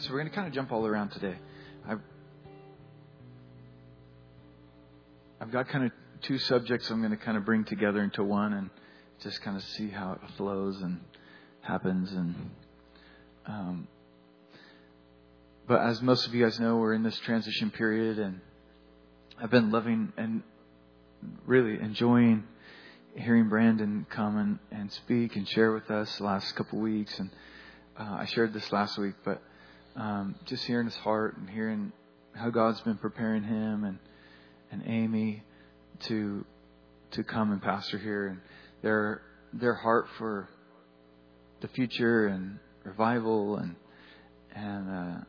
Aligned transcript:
so 0.00 0.12
we're 0.12 0.20
going 0.20 0.30
to 0.30 0.34
kind 0.34 0.48
of 0.48 0.54
jump 0.54 0.72
all 0.72 0.86
around 0.86 1.10
today. 1.10 1.36
I've, 1.86 2.00
I've 5.40 5.50
got 5.50 5.68
kind 5.68 5.84
of 5.84 5.92
two 6.22 6.38
subjects 6.38 6.90
I'm 6.90 7.00
going 7.00 7.10
to 7.10 7.16
kind 7.16 7.36
of 7.36 7.44
bring 7.44 7.64
together 7.64 8.02
into 8.02 8.24
one 8.24 8.54
and 8.54 8.70
just 9.22 9.42
kind 9.42 9.56
of 9.56 9.62
see 9.62 9.88
how 9.88 10.12
it 10.12 10.20
flows 10.36 10.80
and 10.80 11.00
happens. 11.60 12.12
And 12.12 12.34
um, 13.46 13.88
but 15.66 15.80
as 15.82 16.00
most 16.00 16.26
of 16.26 16.34
you 16.34 16.44
guys 16.44 16.58
know, 16.58 16.76
we're 16.76 16.94
in 16.94 17.02
this 17.02 17.18
transition 17.18 17.70
period, 17.70 18.18
and 18.18 18.40
I've 19.42 19.50
been 19.50 19.70
loving 19.70 20.12
and 20.16 20.42
really 21.44 21.80
enjoying 21.80 22.44
hearing 23.14 23.48
Brandon 23.48 24.06
come 24.08 24.38
and, 24.38 24.58
and 24.70 24.90
speak 24.92 25.36
and 25.36 25.46
share 25.48 25.72
with 25.72 25.90
us 25.90 26.16
the 26.16 26.24
last 26.24 26.54
couple 26.54 26.78
of 26.78 26.84
weeks. 26.84 27.18
And 27.18 27.30
uh, 27.98 28.16
I 28.20 28.24
shared 28.26 28.54
this 28.54 28.72
last 28.72 28.96
week, 28.98 29.14
but 29.24 29.42
um, 29.96 30.34
just 30.46 30.64
hearing 30.64 30.86
his 30.86 30.96
heart 30.96 31.36
and 31.36 31.48
hearing 31.48 31.92
how 32.34 32.50
God's 32.50 32.80
been 32.82 32.96
preparing 32.96 33.42
him 33.42 33.84
and 33.84 33.98
and 34.70 34.82
Amy 34.86 35.42
to 36.06 36.44
to 37.12 37.24
come 37.24 37.52
and 37.52 37.60
pastor 37.60 37.98
here 37.98 38.28
and 38.28 38.40
their 38.82 39.22
their 39.52 39.74
heart 39.74 40.06
for 40.16 40.48
the 41.60 41.68
future 41.68 42.26
and 42.26 42.58
revival 42.84 43.56
and 43.56 43.74
and 44.54 44.90
uh, 44.90 45.20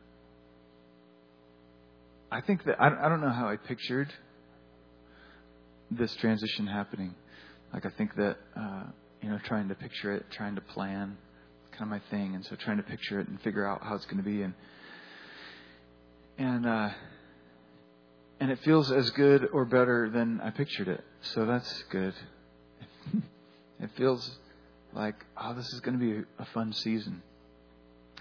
I 2.30 2.40
think 2.40 2.64
that 2.64 2.80
I, 2.80 3.06
I 3.06 3.08
don't 3.08 3.20
know 3.20 3.30
how 3.30 3.48
I 3.48 3.56
pictured 3.56 4.12
this 5.90 6.14
transition 6.16 6.66
happening. 6.66 7.14
Like 7.74 7.84
I 7.84 7.90
think 7.90 8.14
that 8.16 8.36
uh, 8.56 8.84
you 9.22 9.30
know, 9.30 9.38
trying 9.44 9.68
to 9.68 9.74
picture 9.74 10.12
it, 10.14 10.26
trying 10.30 10.56
to 10.56 10.60
plan, 10.60 11.16
of 11.82 11.88
my 11.88 12.00
thing, 12.10 12.34
and 12.34 12.44
so 12.44 12.56
trying 12.56 12.78
to 12.78 12.82
picture 12.82 13.20
it 13.20 13.28
and 13.28 13.40
figure 13.42 13.66
out 13.66 13.82
how 13.82 13.94
it's 13.94 14.04
going 14.06 14.18
to 14.18 14.22
be, 14.22 14.42
and 14.42 14.54
and 16.38 16.66
uh, 16.66 16.90
and 18.40 18.50
it 18.50 18.58
feels 18.64 18.90
as 18.90 19.10
good 19.10 19.48
or 19.52 19.64
better 19.64 20.10
than 20.10 20.40
I 20.40 20.50
pictured 20.50 20.88
it. 20.88 21.04
So 21.22 21.46
that's 21.46 21.84
good. 21.90 22.14
it 23.80 23.90
feels 23.96 24.38
like 24.92 25.24
oh, 25.36 25.54
this 25.54 25.72
is 25.72 25.80
going 25.80 25.98
to 25.98 26.04
be 26.04 26.24
a 26.38 26.44
fun 26.46 26.72
season. 26.72 27.22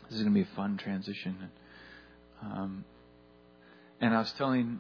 This 0.03 0.17
is 0.17 0.23
going 0.23 0.33
to 0.33 0.43
be 0.43 0.49
a 0.49 0.55
fun 0.55 0.77
transition. 0.77 1.49
Um, 2.43 2.83
and 4.01 4.13
I 4.13 4.19
was 4.19 4.31
telling, 4.33 4.79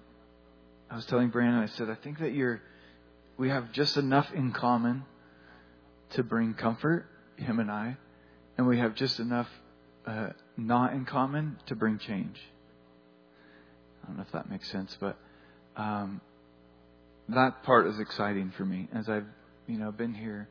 I 0.89 0.95
was 0.95 1.05
telling 1.05 1.29
Brandon, 1.29 1.61
I 1.61 1.67
said, 1.67 1.89
I 1.89 1.95
think 1.95 2.19
that 2.19 2.33
you're 2.33 2.61
we 3.37 3.49
have 3.49 3.71
just 3.71 3.97
enough 3.97 4.31
in 4.33 4.51
common 4.51 5.03
to 6.11 6.23
bring 6.23 6.53
comfort, 6.53 7.07
him 7.37 7.59
and 7.59 7.71
I, 7.71 7.97
and 8.57 8.67
we 8.67 8.79
have 8.79 8.95
just 8.95 9.19
enough 9.19 9.47
uh, 10.05 10.29
not 10.57 10.93
in 10.93 11.05
common 11.05 11.57
to 11.67 11.75
bring 11.75 11.99
change. 11.99 12.39
I 14.03 14.07
don't 14.07 14.17
know 14.17 14.23
if 14.23 14.31
that 14.31 14.49
makes 14.49 14.69
sense, 14.71 14.95
but 14.99 15.17
um, 15.75 16.21
that 17.29 17.63
part 17.63 17.87
is 17.87 17.99
exciting 17.99 18.51
for 18.57 18.65
me 18.65 18.87
as 18.93 19.07
I've 19.07 19.27
you 19.67 19.77
know 19.77 19.91
been 19.91 20.13
here. 20.13 20.49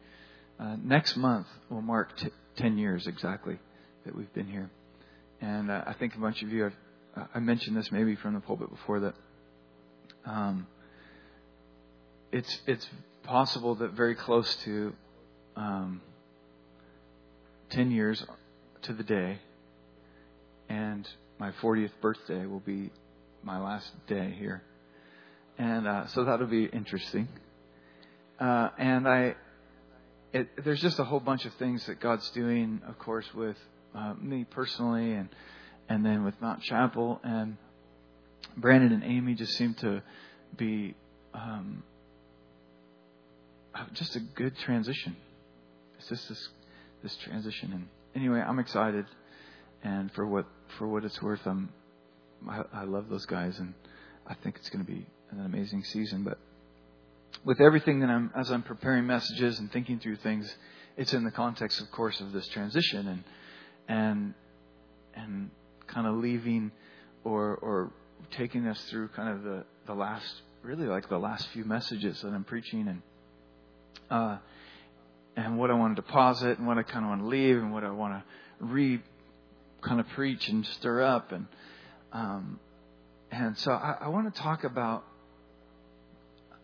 Uh, 0.59 0.77
next 0.83 1.17
month 1.17 1.47
will 1.69 1.83
mark 1.83 2.17
t- 2.17 2.29
ten 2.57 2.79
years 2.79 3.07
exactly 3.07 3.59
that 4.05 4.15
we've 4.15 4.33
been 4.35 4.47
here, 4.47 4.71
and 5.41 5.71
uh, 5.71 5.85
I 5.87 5.95
think 5.95 6.15
a 6.15 6.19
bunch 6.19 6.43
of 6.43 6.51
you 6.51 6.65
have. 6.65 6.75
Uh, 7.17 7.25
I 7.35 7.41
mentioned 7.41 7.77
this 7.77 7.91
maybe 7.91 8.15
from 8.15 8.35
the 8.35 8.41
pulpit 8.41 8.71
before 8.71 9.01
that. 9.01 9.15
Um, 10.25 10.67
it's 12.31 12.61
it's 12.67 12.87
possible 13.25 13.75
that 13.77 13.93
very 13.93 14.15
close 14.15 14.55
to 14.65 14.93
um, 15.57 16.01
ten 17.71 17.91
years 17.91 18.25
to 18.83 18.93
the 18.93 19.05
day, 19.05 19.39
and 20.69 21.09
my 21.39 21.53
40th 21.53 21.93
birthday 22.01 22.45
will 22.47 22.61
be 22.61 22.91
my 23.43 23.59
last 23.59 23.91
day 24.07 24.35
here, 24.39 24.63
and 25.59 25.87
uh, 25.87 26.07
so 26.09 26.25
that'll 26.25 26.47
be 26.47 26.65
interesting. 26.65 27.29
Uh, 28.39 28.71
and 28.79 29.09
I, 29.09 29.37
it, 30.33 30.65
there's 30.65 30.81
just 30.81 30.99
a 30.99 31.05
whole 31.05 31.21
bunch 31.21 31.45
of 31.45 31.55
things 31.55 31.87
that 31.87 32.01
God's 32.01 32.29
doing, 32.31 32.81
of 32.87 32.99
course, 32.99 33.27
with 33.35 33.57
uh, 33.95 34.15
me 34.21 34.45
personally, 34.45 35.13
and 35.13 35.29
and 35.89 36.05
then 36.05 36.25
with 36.25 36.41
Mountain 36.41 36.65
Chapel, 36.65 37.21
and 37.23 37.57
Brandon 38.57 38.93
and 38.93 39.05
Amy 39.05 39.35
just 39.35 39.53
seem 39.53 39.75
to 39.75 40.03
be 40.57 40.95
um, 41.35 41.83
just 43.93 44.17
a 44.17 44.21
good 44.21 44.57
transition. 44.59 45.17
It's 45.99 46.09
just 46.09 46.29
this 46.29 46.49
this 47.03 47.17
transition, 47.17 47.73
and 47.73 47.89
anyway, 48.15 48.41
I'm 48.41 48.59
excited, 48.59 49.07
and 49.83 50.13
for 50.13 50.27
what 50.27 50.47
for 50.79 50.89
what 50.89 51.05
it's 51.05 51.21
worth, 51.21 51.47
I'm 51.47 51.71
I, 52.49 52.63
I 52.73 52.85
love 52.85 53.09
those 53.09 53.27
guys, 53.27 53.59
and 53.59 53.75
I 54.27 54.35
think 54.35 54.57
it's 54.57 54.71
going 54.71 54.85
to 54.85 54.91
be 54.91 55.07
an 55.31 55.45
amazing 55.45 55.85
season. 55.85 56.25
But 56.25 56.39
with 57.45 57.61
everything 57.61 58.01
that 58.01 58.11
I'm 58.11 58.31
as 58.37 58.51
I'm 58.51 58.63
preparing 58.63 59.07
messages 59.07 59.59
and 59.59 59.71
thinking 59.73 59.99
through 59.99 60.17
things, 60.17 60.55
it's 60.97 61.13
in 61.13 61.25
the 61.25 61.31
context, 61.31 61.81
of 61.81 61.91
course, 61.91 62.21
of 62.21 62.33
this 62.33 62.47
transition, 62.49 63.09
and 63.09 63.25
and 63.89 64.35
and 65.15 65.51
kind 65.87 66.07
of 66.07 66.17
leaving 66.17 66.73
or 67.25 67.57
or 67.57 67.93
taking 68.31 68.67
us 68.67 68.81
through 68.91 69.09
kind 69.09 69.29
of 69.29 69.43
the 69.43 69.65
the 69.87 69.95
last 69.95 70.43
really 70.63 70.87
like 70.87 71.09
the 71.09 71.19
last 71.19 71.49
few 71.49 71.65
messages 71.65 72.21
that 72.23 72.29
I'm 72.29 72.45
preaching. 72.45 72.89
And 72.89 73.03
uh, 74.11 74.39
and 75.37 75.59
what 75.59 75.71
I 75.71 75.75
want 75.75 75.97
to 75.97 76.03
deposit 76.03 76.59
and 76.59 76.67
what 76.67 76.79
I 76.79 76.83
kind 76.83 77.05
of 77.05 77.11
want 77.11 77.23
to 77.23 77.29
leave 77.29 77.57
and 77.57 77.73
what 77.73 77.85
I 77.85 77.91
want 77.91 78.15
to 78.15 78.65
re 78.65 79.01
kind 79.83 80.01
of 80.01 80.09
preach 80.09 80.49
and 80.49 80.67
stir 80.67 81.03
up 81.03 81.33
and 81.33 81.47
um, 82.13 82.59
and 83.31 83.57
so 83.57 83.73
I, 83.73 83.99
I 84.03 84.09
want 84.09 84.35
to 84.35 84.41
talk 84.41 84.65
about 84.65 85.05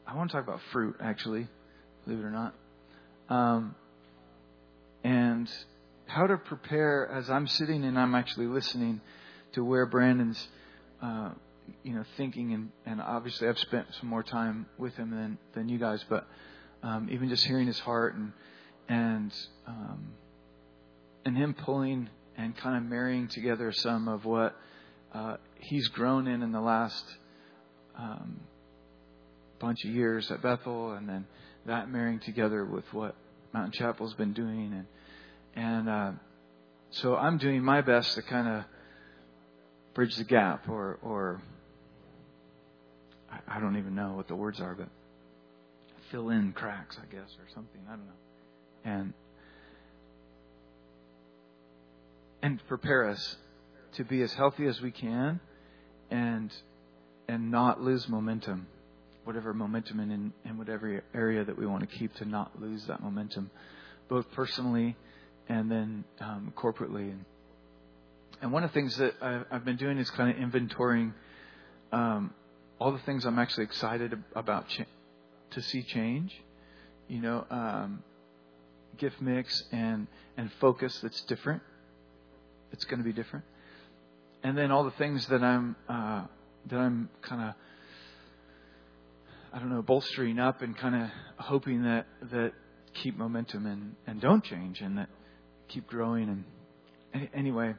I 0.07 0.15
want 0.15 0.31
to 0.31 0.37
talk 0.37 0.47
about 0.47 0.61
fruit 0.73 0.97
actually, 1.01 1.49
believe 2.05 2.21
it 2.21 2.25
or 2.25 2.31
not, 2.31 2.55
um, 3.29 3.75
and 5.03 5.51
how 6.07 6.27
to 6.27 6.37
prepare 6.37 7.09
as 7.09 7.29
I'm 7.29 7.47
sitting 7.47 7.85
and 7.85 7.99
I'm 7.99 8.15
actually 8.15 8.47
listening 8.47 9.01
to 9.53 9.65
where 9.65 9.87
Brandon's 9.87 10.47
uh, 11.03 11.31
you 11.83 11.95
know 11.95 12.05
thinking 12.17 12.53
and, 12.53 12.71
and 12.85 13.01
obviously 13.01 13.49
I've 13.49 13.59
spent 13.59 13.87
some 14.01 14.09
more 14.09 14.23
time 14.23 14.67
with 14.79 14.95
him 14.95 15.11
than 15.11 15.39
than 15.55 15.69
you 15.69 15.79
guys, 15.79 16.05
but 16.09 16.27
um, 16.83 17.09
even 17.11 17.29
just 17.29 17.45
hearing 17.45 17.67
his 17.67 17.79
heart 17.79 18.15
and 18.15 18.33
and 18.89 19.33
um, 19.67 20.13
and 21.25 21.37
him 21.37 21.55
pulling 21.55 22.09
and 22.37 22.57
kind 22.57 22.77
of 22.77 22.89
marrying 22.89 23.29
together 23.29 23.73
some 23.73 24.09
of 24.09 24.25
what 24.25 24.55
uh, 25.13 25.37
he's 25.59 25.89
grown 25.89 26.27
in 26.27 26.43
in 26.43 26.53
the 26.53 26.61
last 26.61 27.05
um, 27.99 28.41
bunch 29.59 29.85
of 29.85 29.91
years 29.91 30.31
at 30.31 30.43
Bethel, 30.43 30.93
and 30.93 31.09
then 31.09 31.27
that 31.67 31.91
marrying 31.91 32.21
together 32.21 32.65
with 32.65 32.85
what 32.93 33.15
Mountain 33.53 33.73
Chapel's 33.73 34.15
been 34.15 34.33
doing, 34.33 34.73
and 34.75 34.87
and 35.65 35.89
uh, 35.89 36.13
so 36.91 37.17
I'm 37.17 37.39
doing 37.39 37.63
my 37.63 37.81
best 37.81 38.15
to 38.15 38.23
kind 38.23 38.49
of 38.49 38.65
bridge 39.95 40.15
the 40.17 40.25
gap, 40.25 40.69
or 40.69 40.99
or 41.03 41.41
I, 43.33 43.57
I 43.57 43.61
don't 43.61 43.77
even 43.79 43.95
know 43.95 44.13
what 44.13 44.29
the 44.29 44.37
words 44.37 44.61
are, 44.61 44.75
but 44.75 44.89
fill 46.11 46.31
in 46.31 46.53
cracks, 46.53 46.99
I 47.01 47.13
guess, 47.13 47.31
or 47.39 47.47
something. 47.55 47.81
I 47.89 47.93
don't 47.93 48.07
know. 48.07 48.13
And 48.87 49.13
and 52.41 52.65
prepare 52.69 53.09
us 53.09 53.37
to 53.95 54.05
be 54.05 54.23
as 54.23 54.33
healthy 54.35 54.67
as 54.67 54.81
we 54.81 54.93
can 54.93 55.41
and 56.11 56.53
and 57.29 57.51
not 57.51 57.83
lose 57.83 58.09
momentum. 58.09 58.69
Whatever 59.25 59.53
momentum 59.53 59.99
in, 59.99 60.33
in 60.45 60.57
whatever 60.57 61.03
area 61.13 61.45
that 61.45 61.59
we 61.59 61.67
want 61.67 61.81
to 61.81 61.99
keep 61.99 62.15
to 62.15 62.25
not 62.25 62.63
lose 62.63 62.87
that 62.87 63.03
momentum, 63.03 63.51
both 64.09 64.31
personally 64.31 64.95
and 65.49 65.69
then 65.69 66.05
um, 66.21 66.53
corporately. 66.57 67.11
And, 67.11 67.25
and 68.41 68.53
one 68.53 68.63
of 68.63 68.71
the 68.71 68.75
things 68.75 68.97
that 68.99 69.15
I've, 69.51 69.65
been 69.65 69.77
doing 69.77 69.99
is 69.99 70.09
kind 70.11 70.31
of 70.31 70.37
inventorying 70.37 71.13
um, 71.91 72.33
all 72.79 72.93
the 72.93 73.01
things 73.01 73.25
I'm 73.25 73.41
actually 73.41 73.65
excited 73.65 74.17
about 74.37 74.67
to 75.51 75.63
see 75.63 75.83
change. 75.83 76.33
You 77.09 77.21
know, 77.21 77.47
um, 77.51 78.05
gift 78.99 79.21
mix 79.21 79.65
and 79.73 80.07
and 80.37 80.51
focus 80.61 80.99
that's 81.03 81.23
different. 81.23 81.63
It's 82.73 82.85
going 82.85 82.99
to 82.99 83.05
be 83.05 83.13
different. 83.13 83.45
And 84.43 84.57
then 84.57 84.71
all 84.71 84.85
the 84.85 84.91
things 84.93 85.27
that 85.29 85.43
I'm 85.43 85.77
uh, 85.89 86.25
that 86.67 86.77
I'm 86.77 87.09
kind 87.23 87.49
of 87.49 87.55
I 89.53 89.59
don't 89.59 89.71
know 89.71 89.83
bolstering 89.83 90.39
up 90.39 90.63
and 90.63 90.77
kind 90.77 90.95
of 90.95 91.11
hoping 91.39 91.85
that 91.85 92.07
that 92.31 92.53
keep 92.95 93.17
momentum 93.17 93.67
and 93.67 93.97
and 94.07 94.21
don't 94.21 94.45
change 94.45 94.81
and 94.81 94.99
that 94.99 95.09
keep 95.69 95.87
growing 95.87 96.45
and 97.15 97.29
anyway. 97.35 97.75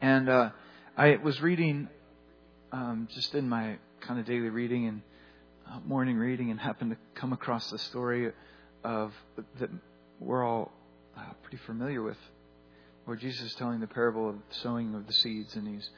And 0.00 0.28
uh, 0.28 0.50
I 0.96 1.16
was 1.16 1.40
reading 1.40 1.88
um, 2.72 3.08
just 3.14 3.34
in 3.34 3.48
my 3.48 3.78
kind 4.00 4.18
of 4.20 4.26
daily 4.26 4.50
reading 4.50 4.86
and 4.86 5.02
uh, 5.70 5.80
morning 5.86 6.16
reading 6.16 6.50
and 6.50 6.60
happened 6.60 6.90
to 6.90 6.96
come 7.18 7.32
across 7.32 7.70
the 7.70 7.78
story 7.78 8.32
of 8.82 9.12
that 9.58 9.70
we're 10.24 10.44
all 10.44 10.72
uh, 11.16 11.32
pretty 11.42 11.58
familiar 11.66 12.02
with, 12.02 12.16
where 13.04 13.16
Jesus 13.16 13.42
is 13.46 13.54
telling 13.54 13.80
the 13.80 13.86
parable 13.86 14.28
of 14.30 14.36
sowing 14.50 14.94
of 14.94 15.06
the 15.06 15.12
seeds, 15.12 15.54
and 15.54 15.68
he's 15.68 15.88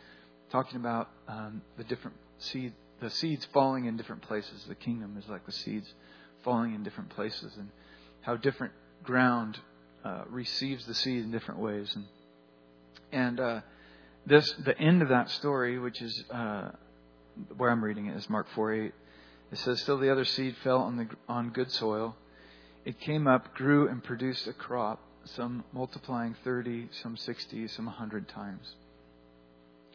talking 0.51 0.77
about 0.77 1.09
um, 1.29 1.63
the 1.79 1.85
different 1.85 2.17
seed, 2.39 2.73
the 3.01 3.11
seeds 3.11 3.47
falling 3.53 3.87
in 3.87 3.97
different 3.97 4.23
places. 4.23 4.65
The 4.69 4.75
kingdom 4.75 5.17
is 5.17 5.29
like 5.29 5.47
the 5.47 5.53
seeds 5.53 5.93
falling 6.45 6.75
in 6.75 6.83
different 6.83 7.11
places, 7.11 7.57
and 7.57 7.69
how 8.23 8.37
different 8.37 8.73
ground 9.05 9.59
uh, 10.05 10.25
receives 10.29 10.85
the 10.87 10.95
seed 10.95 11.25
in 11.25 11.31
different 11.31 11.61
ways. 11.61 11.95
And 11.95 12.05
and 13.13 13.41
uh, 13.41 13.61
this 14.27 14.53
the 14.65 14.77
end 14.79 15.03
of 15.03 15.09
that 15.11 15.31
story, 15.31 15.79
which 15.79 16.03
is 16.03 16.25
uh, 16.31 16.71
where 17.57 17.71
I'm 17.71 17.83
reading 17.83 18.07
it, 18.07 18.17
is 18.17 18.29
Mark 18.29 18.49
four 18.55 18.73
eight. 18.73 18.93
It 19.53 19.59
says, 19.59 19.81
"Still 19.81 19.99
the 19.99 20.11
other 20.11 20.25
seed 20.25 20.57
fell 20.65 20.81
on 20.81 20.97
the 20.97 21.09
on 21.29 21.51
good 21.51 21.71
soil. 21.71 22.17
It 22.87 23.01
came 23.01 23.27
up, 23.27 23.53
grew, 23.55 23.89
and 23.89 24.03
produced 24.03 24.47
a 24.47 24.53
crop, 24.53 25.01
some 25.25 25.65
multiplying 25.73 26.37
thirty, 26.45 26.89
some 27.03 27.17
sixty, 27.17 27.67
some 27.67 27.89
hundred 27.89 28.29
times." 28.29 28.75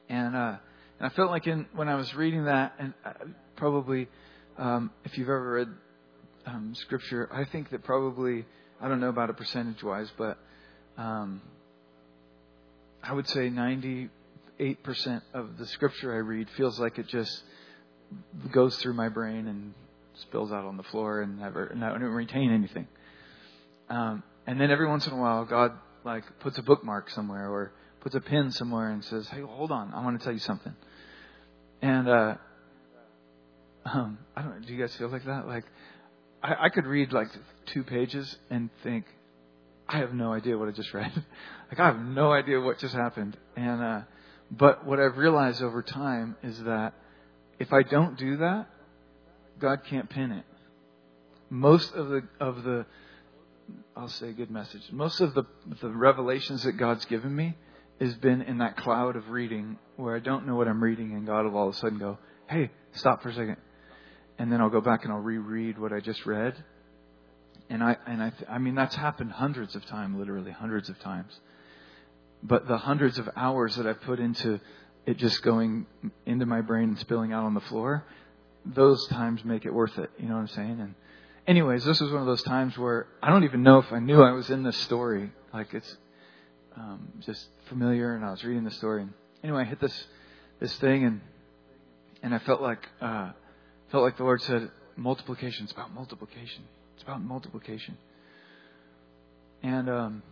And 0.09 0.35
uh, 0.35 0.57
and 0.99 1.07
I 1.07 1.09
felt 1.15 1.31
like 1.31 1.47
in 1.47 1.67
when 1.73 1.87
I 1.87 1.95
was 1.95 2.13
reading 2.13 2.45
that, 2.45 2.73
and 2.77 2.93
uh, 3.05 3.13
probably 3.55 4.09
um, 4.57 4.91
if 5.05 5.17
you've 5.17 5.29
ever 5.29 5.53
read 5.53 5.69
um, 6.45 6.75
scripture, 6.75 7.29
I 7.31 7.45
think 7.45 7.69
that 7.69 7.83
probably 7.83 8.45
I 8.81 8.89
don't 8.89 8.99
know 8.99 9.09
about 9.09 9.29
it 9.29 9.37
percentage 9.37 9.81
wise, 9.81 10.11
but 10.17 10.37
um, 10.97 11.41
I 13.01 13.13
would 13.13 13.29
say 13.29 13.49
98% 13.49 14.09
of 15.33 15.57
the 15.57 15.65
scripture 15.67 16.13
I 16.13 16.17
read 16.17 16.49
feels 16.57 16.77
like 16.77 16.99
it 16.99 17.07
just 17.07 17.41
goes 18.51 18.75
through 18.77 18.95
my 18.95 19.07
brain 19.07 19.47
and 19.47 19.73
spills 20.21 20.51
out 20.51 20.65
on 20.65 20.77
the 20.77 20.83
floor 20.83 21.21
and 21.21 21.39
never, 21.39 21.65
and 21.65 21.83
I 21.83 21.89
don't 21.89 22.01
retain 22.01 22.51
anything. 22.51 22.87
Um, 23.89 24.23
and 24.47 24.59
then 24.59 24.71
every 24.71 24.87
once 24.87 25.05
in 25.07 25.13
a 25.13 25.17
while, 25.17 25.45
God 25.45 25.71
like 26.03 26.23
puts 26.39 26.57
a 26.57 26.63
bookmark 26.63 27.09
somewhere 27.11 27.49
or 27.49 27.73
puts 28.01 28.15
a 28.15 28.21
pin 28.21 28.51
somewhere 28.51 28.89
and 28.89 29.03
says, 29.03 29.27
"Hey, 29.29 29.41
hold 29.41 29.71
on, 29.71 29.93
I 29.93 30.03
want 30.03 30.19
to 30.19 30.23
tell 30.23 30.33
you 30.33 30.39
something." 30.39 30.73
And 31.81 32.09
uh, 32.09 32.35
um, 33.85 34.17
I 34.35 34.41
don't. 34.41 34.65
Do 34.65 34.73
you 34.73 34.79
guys 34.79 34.95
feel 34.95 35.09
like 35.09 35.25
that? 35.25 35.47
Like 35.47 35.65
I, 36.43 36.65
I 36.65 36.69
could 36.69 36.85
read 36.85 37.13
like 37.13 37.27
two 37.67 37.83
pages 37.83 38.35
and 38.49 38.69
think, 38.83 39.05
I 39.87 39.99
have 39.99 40.13
no 40.13 40.33
idea 40.33 40.57
what 40.57 40.67
I 40.67 40.71
just 40.71 40.93
read. 40.93 41.11
like 41.69 41.79
I 41.79 41.85
have 41.87 41.99
no 41.99 42.31
idea 42.31 42.59
what 42.59 42.79
just 42.79 42.95
happened. 42.95 43.37
And 43.55 43.81
uh, 43.81 44.01
but 44.49 44.85
what 44.85 44.99
I've 44.99 45.17
realized 45.17 45.61
over 45.61 45.81
time 45.81 46.35
is 46.43 46.57
that 46.63 46.93
if 47.59 47.71
I 47.73 47.83
don't 47.83 48.17
do 48.17 48.37
that, 48.37 48.67
God 49.61 49.83
can't 49.85 50.09
pin 50.09 50.31
it. 50.31 50.43
Most 51.49 51.93
of 51.93 52.09
the 52.09 52.23
of 52.39 52.63
the 52.63 52.85
I'll 53.95 54.09
say 54.09 54.29
a 54.29 54.33
good 54.33 54.51
message. 54.51 54.83
Most 54.91 55.21
of 55.21 55.33
the 55.33 55.43
the 55.81 55.89
revelations 55.89 56.63
that 56.63 56.73
God's 56.73 57.05
given 57.05 57.35
me 57.35 57.55
has 57.99 58.15
been 58.15 58.41
in 58.41 58.57
that 58.57 58.77
cloud 58.77 59.15
of 59.15 59.29
reading 59.29 59.77
where 59.95 60.15
I 60.15 60.19
don't 60.19 60.47
know 60.47 60.55
what 60.55 60.67
I'm 60.67 60.83
reading 60.83 61.13
and 61.13 61.25
God 61.25 61.45
will 61.45 61.57
all 61.57 61.69
of 61.69 61.75
a 61.75 61.77
sudden 61.77 61.99
go, 61.99 62.17
"Hey, 62.47 62.71
stop 62.93 63.21
for 63.21 63.29
a 63.29 63.33
second 63.33 63.57
and 64.41 64.51
then 64.51 64.59
I'll 64.59 64.71
go 64.71 64.81
back 64.81 65.03
and 65.03 65.13
I'll 65.13 65.19
reread 65.19 65.77
what 65.77 65.93
I 65.93 65.99
just 65.99 66.25
read. 66.25 66.55
And 67.69 67.83
I 67.83 67.95
and 68.07 68.23
I 68.23 68.31
I 68.49 68.57
mean 68.57 68.73
that's 68.73 68.95
happened 68.95 69.31
hundreds 69.31 69.75
of 69.75 69.85
times, 69.85 70.17
literally 70.17 70.51
hundreds 70.51 70.89
of 70.89 70.99
times. 70.99 71.31
But 72.41 72.67
the 72.67 72.79
hundreds 72.79 73.19
of 73.19 73.29
hours 73.35 73.75
that 73.75 73.85
I 73.85 73.93
put 73.93 74.19
into 74.19 74.59
it 75.05 75.17
just 75.17 75.43
going 75.43 75.85
into 76.25 76.47
my 76.47 76.61
brain 76.61 76.89
and 76.89 76.97
spilling 76.97 77.33
out 77.33 77.43
on 77.43 77.53
the 77.53 77.61
floor, 77.61 78.03
those 78.65 79.07
times 79.07 79.43
make 79.43 79.65
it 79.65 79.73
worth 79.73 79.97
it. 79.97 80.09
You 80.19 80.27
know 80.27 80.35
what 80.35 80.41
I'm 80.41 80.47
saying? 80.47 80.79
And 80.79 80.95
anyways, 81.47 81.83
this 81.83 81.99
was 81.99 82.11
one 82.11 82.21
of 82.21 82.27
those 82.27 82.43
times 82.43 82.77
where 82.77 83.07
I 83.21 83.29
don't 83.29 83.43
even 83.43 83.63
know 83.63 83.79
if 83.79 83.91
I 83.91 83.99
knew 83.99 84.21
I 84.21 84.31
was 84.31 84.49
in 84.49 84.63
this 84.63 84.77
story. 84.77 85.31
Like 85.53 85.73
it's 85.73 85.97
um, 86.75 87.09
just 87.19 87.47
familiar, 87.67 88.15
and 88.15 88.23
I 88.23 88.31
was 88.31 88.43
reading 88.43 88.63
the 88.63 88.71
story. 88.71 89.03
And 89.03 89.13
anyway, 89.43 89.61
I 89.61 89.65
hit 89.65 89.79
this 89.79 90.05
this 90.59 90.75
thing, 90.77 91.03
and 91.03 91.21
and 92.23 92.33
I 92.33 92.39
felt 92.39 92.61
like 92.61 92.87
uh, 93.01 93.31
felt 93.91 94.03
like 94.03 94.17
the 94.17 94.23
Lord 94.23 94.41
said, 94.41 94.71
multiplication. 94.95 95.65
It's 95.65 95.73
about 95.73 95.93
multiplication. 95.93 96.63
It's 96.95 97.03
about 97.03 97.21
multiplication. 97.21 97.97
And 99.63 99.89
um, 99.89 100.23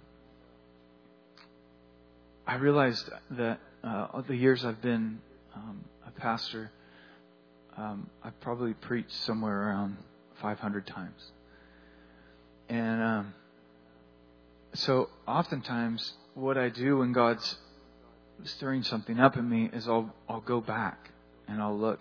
I 2.48 2.56
realized 2.56 3.10
that 3.32 3.60
uh, 3.84 4.22
the 4.28 4.36
years 4.36 4.66
I've 4.66 4.82
been 4.82 5.20
um, 5.56 5.84
a 6.08 6.12
pastor, 6.12 6.72
um, 7.80 8.10
I've 8.22 8.38
probably 8.42 8.74
preached 8.74 9.14
somewhere 9.24 9.70
around 9.70 9.98
500 10.42 10.86
times. 10.86 11.32
And 12.68 13.02
um, 13.02 13.34
so 14.74 15.10
oftentimes, 15.26 16.14
what 16.34 16.58
I 16.58 16.70
do 16.70 16.98
when 16.98 17.14
God's 17.14 17.58
stirring 18.44 18.84
something 18.84 19.20
up 19.20 19.38
in 19.38 19.50
me 19.50 19.70
is 19.72 19.88
I'll 19.88 20.14
I'll 20.28 20.42
go 20.42 20.62
back 20.62 21.10
and 21.48 21.62
I'll 21.62 21.78
look 21.78 22.00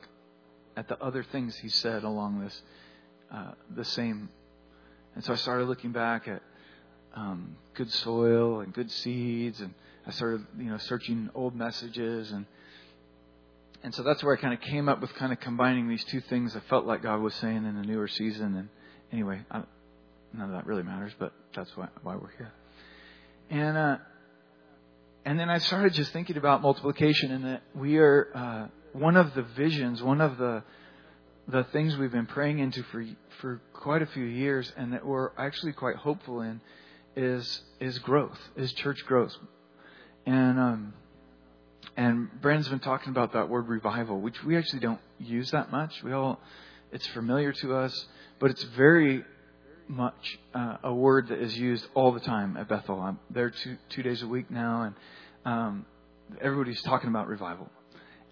at 0.76 0.88
the 0.88 1.00
other 1.02 1.22
things 1.22 1.56
he 1.56 1.69
said 1.69 2.02
along 2.02 2.40
this 2.40 2.62
uh, 3.32 3.52
the 3.75 3.84
same. 3.84 4.28
And 5.14 5.25
so 5.25 5.32
I 5.32 5.36
started 5.36 5.69
looking 5.69 5.92
back 5.92 6.28
at 6.28 6.42
um, 7.14 7.56
good 7.75 7.90
soil 7.90 8.60
and 8.60 8.75
good 8.75 8.90
seeds, 8.90 9.60
and 9.60 9.72
I 10.06 10.10
started 10.10 10.44
you 10.58 10.70
know 10.70 10.78
searching 10.78 11.30
old 11.36 11.54
messages 11.54 12.32
and. 12.32 12.46
And 13.82 13.94
so 13.94 14.02
that's 14.02 14.22
where 14.22 14.36
I 14.36 14.40
kind 14.40 14.52
of 14.52 14.60
came 14.60 14.88
up 14.88 15.00
with 15.00 15.14
kind 15.14 15.32
of 15.32 15.40
combining 15.40 15.88
these 15.88 16.04
two 16.04 16.20
things 16.20 16.56
I 16.56 16.60
felt 16.69 16.84
like 16.84 17.02
God 17.02 17.20
was 17.20 17.34
saying 17.34 17.56
in 17.58 17.76
a 17.76 17.82
newer 17.82 18.08
season. 18.08 18.56
And 18.56 18.69
anyway, 19.12 19.40
I, 19.50 19.62
none 20.32 20.46
of 20.46 20.52
that 20.52 20.66
really 20.66 20.82
matters, 20.82 21.12
but 21.19 21.32
that's 21.54 21.76
why, 21.76 21.88
why 22.02 22.16
we're 22.16 22.32
here. 22.36 22.52
And 23.50 23.76
uh, 23.76 23.96
and 25.25 25.38
then 25.38 25.50
I 25.50 25.58
started 25.58 25.92
just 25.92 26.12
thinking 26.12 26.36
about 26.36 26.62
multiplication 26.62 27.32
and 27.32 27.44
that 27.44 27.62
we 27.75 27.98
are 27.98 28.28
uh, 28.34 28.66
one 28.92 29.16
of 29.16 29.34
the 29.34 29.42
visions, 29.42 30.02
one 30.02 30.20
of 30.20 30.38
the 30.38 30.62
the 31.46 31.64
things 31.64 31.96
we've 31.96 32.12
been 32.12 32.26
praying 32.26 32.58
into 32.58 32.82
for 32.84 33.04
for 33.40 33.60
quite 33.72 34.02
a 34.02 34.06
few 34.06 34.25
years, 34.25 34.72
and 34.76 34.92
that 34.92 35.04
we're 35.04 35.30
actually 35.38 35.72
quite 35.72 35.96
hopeful 35.96 36.42
in, 36.42 36.60
is 37.16 37.62
is 37.80 37.99
growth, 37.99 38.38
is 38.56 38.73
church 38.73 39.04
growth, 39.06 39.35
and 40.26 40.58
um, 40.58 40.94
and 41.97 42.28
Brandon's 42.40 42.68
been 42.68 42.80
talking 42.80 43.11
about 43.11 43.33
that 43.33 43.49
word 43.49 43.68
revival, 43.68 44.21
which 44.21 44.42
we 44.45 44.57
actually 44.57 44.80
don't 44.80 45.00
use 45.18 45.50
that 45.50 45.71
much. 45.73 46.02
We 46.02 46.12
all, 46.12 46.40
it's 46.92 47.07
familiar 47.09 47.52
to 47.52 47.75
us, 47.76 48.07
but 48.38 48.50
it's 48.50 48.62
very 48.76 49.25
much 49.88 50.38
uh, 50.54 50.76
a 50.85 50.95
word 50.95 51.28
that 51.28 51.38
is 51.40 51.57
used 51.59 51.87
all 51.95 52.12
the 52.12 52.21
time 52.21 52.57
at 52.57 52.68
Bethel. 52.68 53.00
I'm 53.00 53.18
there 53.30 53.50
two 53.50 53.76
two 53.88 54.02
days 54.02 54.23
a 54.23 54.26
week 54.26 54.50
now, 54.50 54.83
and 54.83 54.95
um, 55.45 55.87
everybody's 56.40 56.83
talking 56.83 57.09
about 57.09 57.26
revival. 57.26 57.71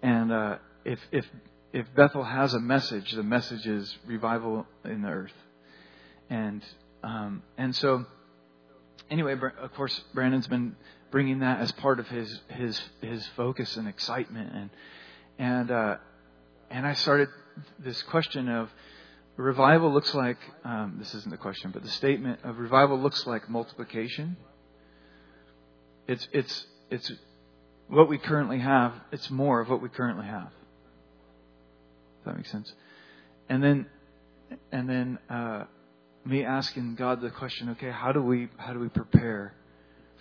And 0.01 0.31
uh, 0.31 0.57
if 0.85 0.99
if 1.11 1.25
if 1.73 1.87
Bethel 1.95 2.23
has 2.23 2.53
a 2.53 2.59
message, 2.59 3.11
the 3.11 3.23
message 3.23 3.65
is 3.65 3.97
revival 4.05 4.65
in 4.85 5.01
the 5.01 5.09
earth. 5.09 5.33
And 6.29 6.63
um, 7.03 7.43
and 7.57 7.75
so 7.75 8.05
anyway, 9.09 9.35
of 9.59 9.73
course, 9.73 9.99
Brandon's 10.13 10.47
been 10.47 10.75
bringing 11.11 11.39
that 11.39 11.59
as 11.59 11.71
part 11.73 11.99
of 11.99 12.07
his 12.07 12.39
his 12.49 12.81
his 13.01 13.25
focus 13.35 13.77
and 13.77 13.87
excitement, 13.87 14.51
and 14.53 14.69
and 15.39 15.71
uh, 15.71 15.97
and 16.69 16.85
I 16.85 16.93
started 16.93 17.29
this 17.79 18.01
question 18.03 18.49
of 18.49 18.69
revival 19.35 19.93
looks 19.93 20.13
like 20.13 20.37
um, 20.63 20.95
this 20.99 21.13
isn't 21.13 21.31
the 21.31 21.37
question, 21.37 21.71
but 21.71 21.83
the 21.83 21.89
statement 21.89 22.39
of 22.43 22.57
revival 22.59 22.99
looks 22.99 23.25
like 23.27 23.49
multiplication. 23.49 24.37
It's 26.07 26.27
it's 26.31 26.65
it's 26.89 27.11
what 27.87 28.09
we 28.09 28.17
currently 28.17 28.59
have, 28.59 28.93
it's 29.11 29.29
more 29.29 29.61
of 29.61 29.69
what 29.69 29.81
we 29.81 29.89
currently 29.89 30.25
have. 30.25 30.49
Does 30.49 32.25
that 32.25 32.37
make 32.37 32.45
sense? 32.47 32.71
And 33.49 33.63
then, 33.63 33.85
and 34.71 34.89
then 34.89 35.19
uh, 35.29 35.63
me 36.25 36.43
asking 36.43 36.95
God 36.95 37.21
the 37.21 37.29
question, 37.29 37.69
okay, 37.71 37.89
how 37.89 38.11
do 38.11 38.21
we 38.21 38.49
how 38.57 38.73
do 38.73 38.79
we 38.79 38.89
prepare 38.89 39.53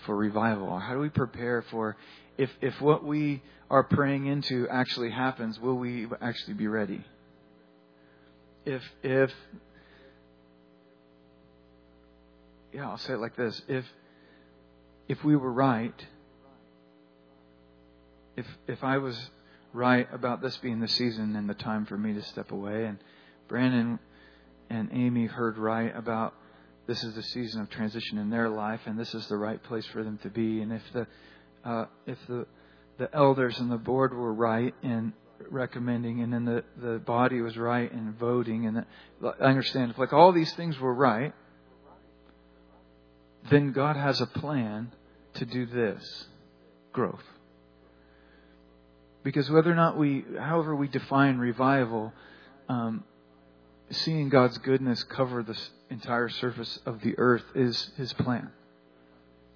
for 0.05 0.17
revival? 0.17 0.79
How 0.79 0.95
do 0.95 1.00
we 1.00 1.09
prepare 1.09 1.62
for 1.71 1.97
if 2.37 2.50
if 2.61 2.81
what 2.81 3.05
we 3.05 3.43
are 3.71 3.83
praying 3.83 4.26
into 4.26 4.69
actually 4.69 5.11
happens, 5.11 5.59
will 5.59 5.76
we 5.76 6.07
actually 6.21 6.55
be 6.55 6.69
ready? 6.69 7.05
If 8.65 8.83
if 9.03 9.33
yeah, 12.73 12.88
I'll 12.88 12.99
say 12.99 13.15
it 13.15 13.21
like 13.21 13.37
this: 13.37 13.62
if 13.69 13.85
if 15.09 15.25
we 15.25 15.37
were 15.37 15.53
right 15.53 16.07
if 18.37 18.47
if 18.67 18.85
I 18.85 18.99
was 18.99 19.31
right 19.73 20.07
about 20.12 20.43
this 20.43 20.57
being 20.59 20.81
the 20.81 20.88
season 20.88 21.35
and 21.37 21.49
the 21.49 21.55
time 21.55 21.87
for 21.87 21.97
me 21.97 22.15
to 22.15 22.23
step 22.23 22.53
away, 22.53 22.85
and 22.85 22.99
Brandon 23.49 23.99
and 24.71 24.91
Amy 24.93 25.26
heard 25.26 25.59
right 25.59 25.95
about 25.97 26.35
this 26.87 27.02
is 27.02 27.14
the 27.14 27.23
season 27.23 27.61
of 27.61 27.71
transition 27.71 28.19
in 28.19 28.31
their 28.31 28.49
life, 28.49 28.81
and 28.87 28.99
this 28.99 29.14
is 29.14 29.26
the 29.28 29.37
right 29.37 29.62
place 29.62 29.87
for 29.87 30.05
them 30.05 30.19
to 30.23 30.31
be, 30.31 30.61
and 30.61 30.73
if 30.73 30.83
the 30.93 31.07
uh, 31.64 31.87
if 32.07 32.19
the 32.28 32.47
the 32.99 33.14
elders 33.14 33.59
and 33.59 33.71
the 33.71 33.76
board 33.76 34.14
were 34.14 34.33
right 34.33 34.75
in 34.83 35.12
recommending, 35.50 36.23
and 36.23 36.33
then 36.33 36.45
the 36.45 36.64
the 36.76 36.99
body 36.99 37.40
was 37.40 37.57
right 37.57 37.90
in 37.90 38.12
voting, 38.14 38.66
and 38.66 38.76
the, 38.76 38.87
I 39.40 39.47
understand 39.47 39.90
if 39.90 39.99
like 39.99 40.12
all 40.12 40.33
these 40.33 40.52
things 40.55 40.78
were 40.78 40.95
right, 40.95 41.35
then 43.50 43.73
God 43.73 43.97
has 43.97 44.21
a 44.21 44.26
plan 44.26 44.93
to 45.35 45.45
do 45.45 45.66
this 45.66 46.26
growth. 46.93 47.23
Because 49.23 49.50
whether 49.50 49.73
or 49.73 49.75
not 49.75 49.99
we, 49.99 50.25
however 50.38 50.76
we 50.76 50.87
define 50.87 51.38
revival, 51.38 52.12
um, 52.69 53.02
seeing 53.90 54.28
God's 54.28 54.57
goodness 54.59 55.02
cover 55.02 55.43
the 55.43 55.59
entire 55.90 56.28
surface 56.28 56.78
of 56.87 57.00
the 57.02 57.14
earth 57.19 57.45
is 57.55 57.90
His 57.97 58.12
plan. 58.12 58.50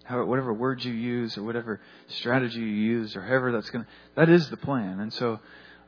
Whatever 0.09 0.53
words 0.53 0.85
you 0.85 0.93
use 0.93 1.39
or 1.39 1.45
whatever 1.45 1.81
strategy 2.09 2.59
you 2.59 2.67
use 2.67 3.15
or 3.15 3.23
however 3.23 3.53
that's 3.53 3.71
going 3.71 3.85
to, 3.85 3.91
that 4.17 4.29
is 4.29 4.51
the 4.51 4.57
plan. 4.57 4.99
And 4.99 5.13
so, 5.13 5.39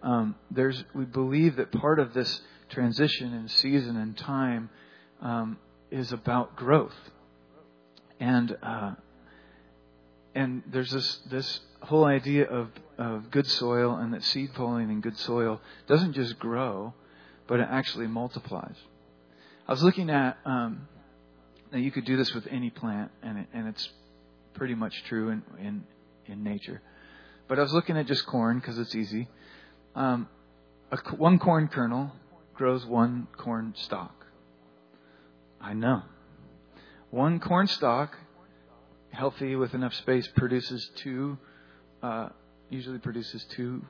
um, 0.02 0.37
there's, 0.50 0.84
we 0.94 1.04
believe 1.04 1.56
that 1.56 1.72
part 1.72 1.99
of 1.99 2.14
this 2.14 2.40
transition 2.68 3.34
and 3.34 3.50
season 3.50 3.96
and 3.96 4.16
time 4.16 4.70
um, 5.20 5.58
is 5.90 6.12
about 6.12 6.54
growth. 6.56 6.94
And 8.20 8.56
uh, 8.62 8.92
and 10.34 10.62
there's 10.66 10.90
this 10.90 11.20
this 11.30 11.61
whole 11.82 12.04
idea 12.04 12.44
of 12.44 12.68
of 12.99 13.30
good 13.30 13.46
soil 13.46 13.96
and 13.96 14.14
that 14.14 14.22
seed 14.22 14.50
falling 14.54 14.90
in 14.90 15.00
good 15.00 15.18
soil 15.18 15.61
doesn't 15.87 16.14
just 16.14 16.38
grow, 16.38 16.94
but 17.46 17.61
it 17.61 17.68
actually 17.70 18.06
multiplies. 18.06 18.76
I 19.72 19.74
was 19.74 19.82
looking 19.82 20.10
at 20.10 20.36
um, 20.44 20.86
that 21.70 21.80
you 21.80 21.90
could 21.90 22.04
do 22.04 22.18
this 22.18 22.34
with 22.34 22.46
any 22.50 22.68
plant, 22.68 23.10
and 23.22 23.38
it, 23.38 23.46
and 23.54 23.66
it's 23.68 23.88
pretty 24.52 24.74
much 24.74 24.92
true 25.04 25.30
in 25.30 25.42
in 25.58 25.84
in 26.26 26.44
nature. 26.44 26.82
But 27.48 27.58
I 27.58 27.62
was 27.62 27.72
looking 27.72 27.96
at 27.96 28.04
just 28.04 28.26
corn 28.26 28.58
because 28.58 28.78
it's 28.78 28.94
easy. 28.94 29.28
Um, 29.94 30.28
a, 30.90 30.98
one 31.16 31.38
corn 31.38 31.68
kernel 31.68 32.12
grows 32.52 32.84
one 32.84 33.28
corn 33.38 33.72
stalk. 33.78 34.26
I 35.58 35.72
know. 35.72 36.02
One 37.08 37.40
corn 37.40 37.66
stalk, 37.66 38.18
healthy 39.10 39.56
with 39.56 39.72
enough 39.72 39.94
space, 39.94 40.28
produces 40.36 40.86
two, 40.96 41.38
uh, 42.02 42.28
usually 42.68 42.98
produces 42.98 43.42
two, 43.56 43.82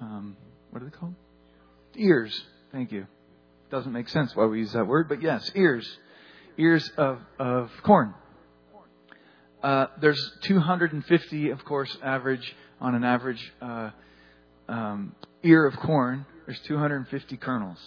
um, 0.00 0.36
what 0.70 0.80
are 0.80 0.84
they 0.84 0.96
called? 0.96 1.16
Ears. 1.96 2.40
Thank 2.70 2.92
you. 2.92 3.08
Doesn't 3.74 3.90
make 3.90 4.08
sense 4.08 4.36
why 4.36 4.46
we 4.46 4.60
use 4.60 4.72
that 4.74 4.86
word, 4.86 5.08
but 5.08 5.20
yes, 5.20 5.50
ears. 5.56 5.98
Ears 6.56 6.88
of, 6.96 7.18
of 7.40 7.72
corn. 7.82 8.14
Uh, 9.64 9.86
there's 10.00 10.30
250, 10.42 11.50
of 11.50 11.64
course, 11.64 11.98
average, 12.00 12.54
on 12.80 12.94
an 12.94 13.02
average 13.02 13.52
uh, 13.60 13.90
um, 14.68 15.16
ear 15.42 15.66
of 15.66 15.76
corn, 15.80 16.24
there's 16.46 16.60
250 16.60 17.36
kernels. 17.36 17.78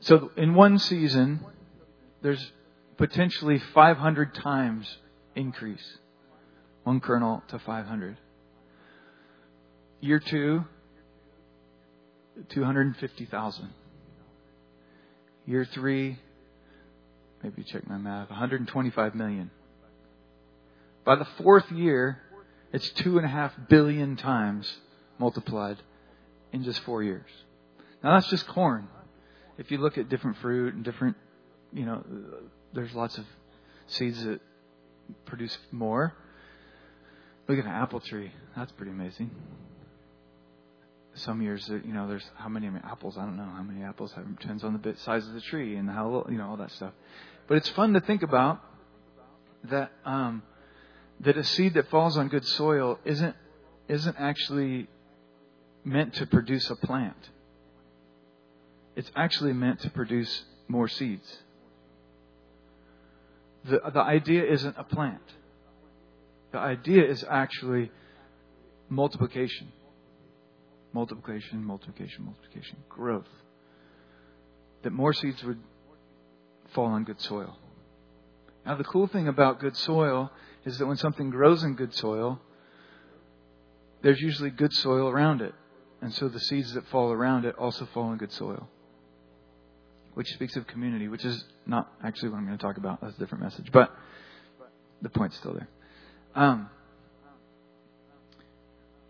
So 0.00 0.30
in 0.36 0.54
one 0.54 0.78
season, 0.78 1.40
there's 2.20 2.52
potentially 2.98 3.62
500 3.72 4.34
times 4.34 4.98
increase. 5.34 5.96
One 6.84 7.00
kernel 7.00 7.42
to 7.48 7.58
500. 7.58 8.18
Year 10.02 10.20
two, 10.20 10.66
250,000. 12.50 13.68
Year 15.46 15.64
three, 15.72 16.18
maybe 17.42 17.64
check 17.64 17.88
my 17.88 17.98
math, 17.98 18.30
125 18.30 19.14
million. 19.14 19.50
By 21.04 21.16
the 21.16 21.26
fourth 21.38 21.70
year, 21.70 22.20
it's 22.72 22.88
two 22.90 23.16
and 23.16 23.26
a 23.26 23.30
half 23.30 23.52
billion 23.68 24.16
times 24.16 24.70
multiplied 25.18 25.78
in 26.52 26.64
just 26.64 26.80
four 26.80 27.02
years. 27.02 27.30
Now 28.02 28.14
that's 28.14 28.28
just 28.28 28.46
corn 28.46 28.88
if 29.58 29.72
you 29.72 29.78
look 29.78 29.98
at 29.98 30.08
different 30.08 30.38
fruit 30.38 30.72
and 30.72 30.84
different, 30.84 31.16
you 31.72 31.84
know, 31.84 32.02
there's 32.72 32.94
lots 32.94 33.18
of 33.18 33.24
seeds 33.88 34.24
that 34.24 34.40
produce 35.26 35.58
more. 35.72 36.14
Look 37.48 37.58
at 37.58 37.64
an 37.64 37.70
apple 37.70 38.00
tree. 38.00 38.32
That's 38.56 38.70
pretty 38.72 38.92
amazing. 38.92 39.30
Some 41.18 41.42
years, 41.42 41.68
you 41.68 41.92
know, 41.92 42.08
there's 42.08 42.24
how 42.36 42.48
many 42.48 42.68
apples? 42.84 43.16
I 43.18 43.22
don't 43.22 43.36
know 43.36 43.44
how 43.44 43.62
many 43.62 43.84
apples. 43.84 44.12
It 44.16 44.38
depends 44.40 44.64
on 44.64 44.80
the 44.80 44.96
size 44.98 45.26
of 45.26 45.34
the 45.34 45.40
tree 45.40 45.76
and 45.76 45.88
how, 45.88 46.26
you 46.30 46.38
know, 46.38 46.48
all 46.48 46.56
that 46.56 46.72
stuff. 46.72 46.92
But 47.46 47.56
it's 47.56 47.68
fun 47.70 47.92
to 47.94 48.00
think 48.00 48.22
about 48.22 48.60
that 49.64 49.90
um, 50.04 50.42
that 51.20 51.36
a 51.36 51.44
seed 51.44 51.74
that 51.74 51.90
falls 51.90 52.16
on 52.16 52.28
good 52.28 52.44
soil 52.46 52.98
isn't 53.04 53.34
isn't 53.88 54.16
actually 54.18 54.86
meant 55.84 56.14
to 56.14 56.26
produce 56.26 56.70
a 56.70 56.76
plant 56.76 57.30
it's 58.98 59.12
actually 59.14 59.52
meant 59.52 59.78
to 59.82 59.90
produce 59.90 60.42
more 60.66 60.88
seeds. 60.88 61.38
The, 63.64 63.78
the 63.94 64.00
idea 64.00 64.44
isn't 64.44 64.74
a 64.76 64.82
plant. 64.82 65.22
The 66.50 66.58
idea 66.58 67.08
is 67.08 67.24
actually 67.30 67.92
multiplication. 68.88 69.70
Multiplication, 70.92 71.64
multiplication, 71.64 72.24
multiplication, 72.24 72.78
growth. 72.88 73.28
That 74.82 74.90
more 74.90 75.12
seeds 75.12 75.42
would 75.44 75.60
fall 76.74 76.86
on 76.86 77.04
good 77.04 77.20
soil. 77.20 77.58
Now, 78.64 78.76
the 78.76 78.84
cool 78.84 79.06
thing 79.06 79.28
about 79.28 79.60
good 79.60 79.76
soil 79.76 80.30
is 80.64 80.78
that 80.78 80.86
when 80.86 80.96
something 80.96 81.30
grows 81.30 81.62
in 81.62 81.74
good 81.74 81.94
soil, 81.94 82.40
there's 84.02 84.20
usually 84.20 84.50
good 84.50 84.72
soil 84.72 85.08
around 85.08 85.40
it. 85.40 85.54
And 86.00 86.14
so 86.14 86.28
the 86.28 86.40
seeds 86.40 86.74
that 86.74 86.86
fall 86.88 87.10
around 87.10 87.44
it 87.44 87.56
also 87.56 87.86
fall 87.86 88.12
in 88.12 88.18
good 88.18 88.32
soil 88.32 88.68
which 90.18 90.32
speaks 90.32 90.56
of 90.56 90.66
community, 90.66 91.06
which 91.06 91.24
is 91.24 91.44
not 91.64 91.92
actually 92.02 92.28
what 92.28 92.38
I'm 92.38 92.44
going 92.44 92.58
to 92.58 92.60
talk 92.60 92.76
about. 92.76 93.00
That's 93.00 93.14
a 93.14 93.18
different 93.20 93.44
message, 93.44 93.70
but 93.70 93.94
the 95.00 95.08
point's 95.08 95.36
still 95.36 95.52
there. 95.52 95.68
Um, 96.34 96.68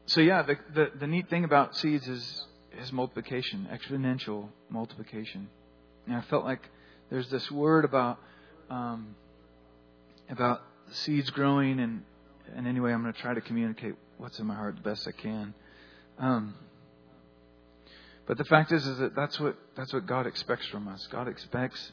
so 0.09 0.21
yeah, 0.21 0.43
the, 0.43 0.57
the, 0.75 0.91
the 1.01 1.07
neat 1.07 1.31
thing 1.31 1.45
about 1.45 1.77
seeds 1.77 2.07
is 2.09 2.45
is 2.81 2.93
multiplication, 2.93 3.69
exponential 3.73 4.49
multiplication. 4.69 5.49
And 6.07 6.17
I 6.17 6.23
felt 6.23 6.45
like 6.45 6.61
there's 7.11 7.29
this 7.31 7.51
word 7.51 7.85
about 7.85 8.19
um, 8.71 9.15
about 10.29 10.63
seeds 10.91 11.31
growing, 11.31 11.81
and 11.81 12.03
and 12.57 12.67
anyway, 12.67 12.93
I'm 12.93 13.03
going 13.03 13.13
to 13.13 13.21
try 13.21 13.35
to 13.35 13.41
communicate 13.41 13.95
what's 14.17 14.39
in 14.39 14.47
my 14.47 14.55
heart 14.55 14.77
the 14.77 14.83
best 14.83 15.07
I 15.07 15.13
can. 15.13 15.55
Um, 16.19 16.55
but 18.27 18.37
the 18.37 18.45
fact 18.45 18.73
is, 18.73 18.87
is 18.87 18.99
that 18.99 19.15
that's 19.17 19.41
what, 19.41 19.57
that's 19.77 19.93
what 19.93 20.07
God 20.07 20.27
expects 20.27 20.67
from 20.67 20.89
us. 20.89 21.07
God 21.11 21.29
expects 21.29 21.93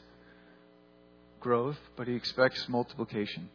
growth, 1.40 1.78
but 1.96 2.06
He 2.06 2.14
expects 2.14 2.68
multiplication. 2.68 3.48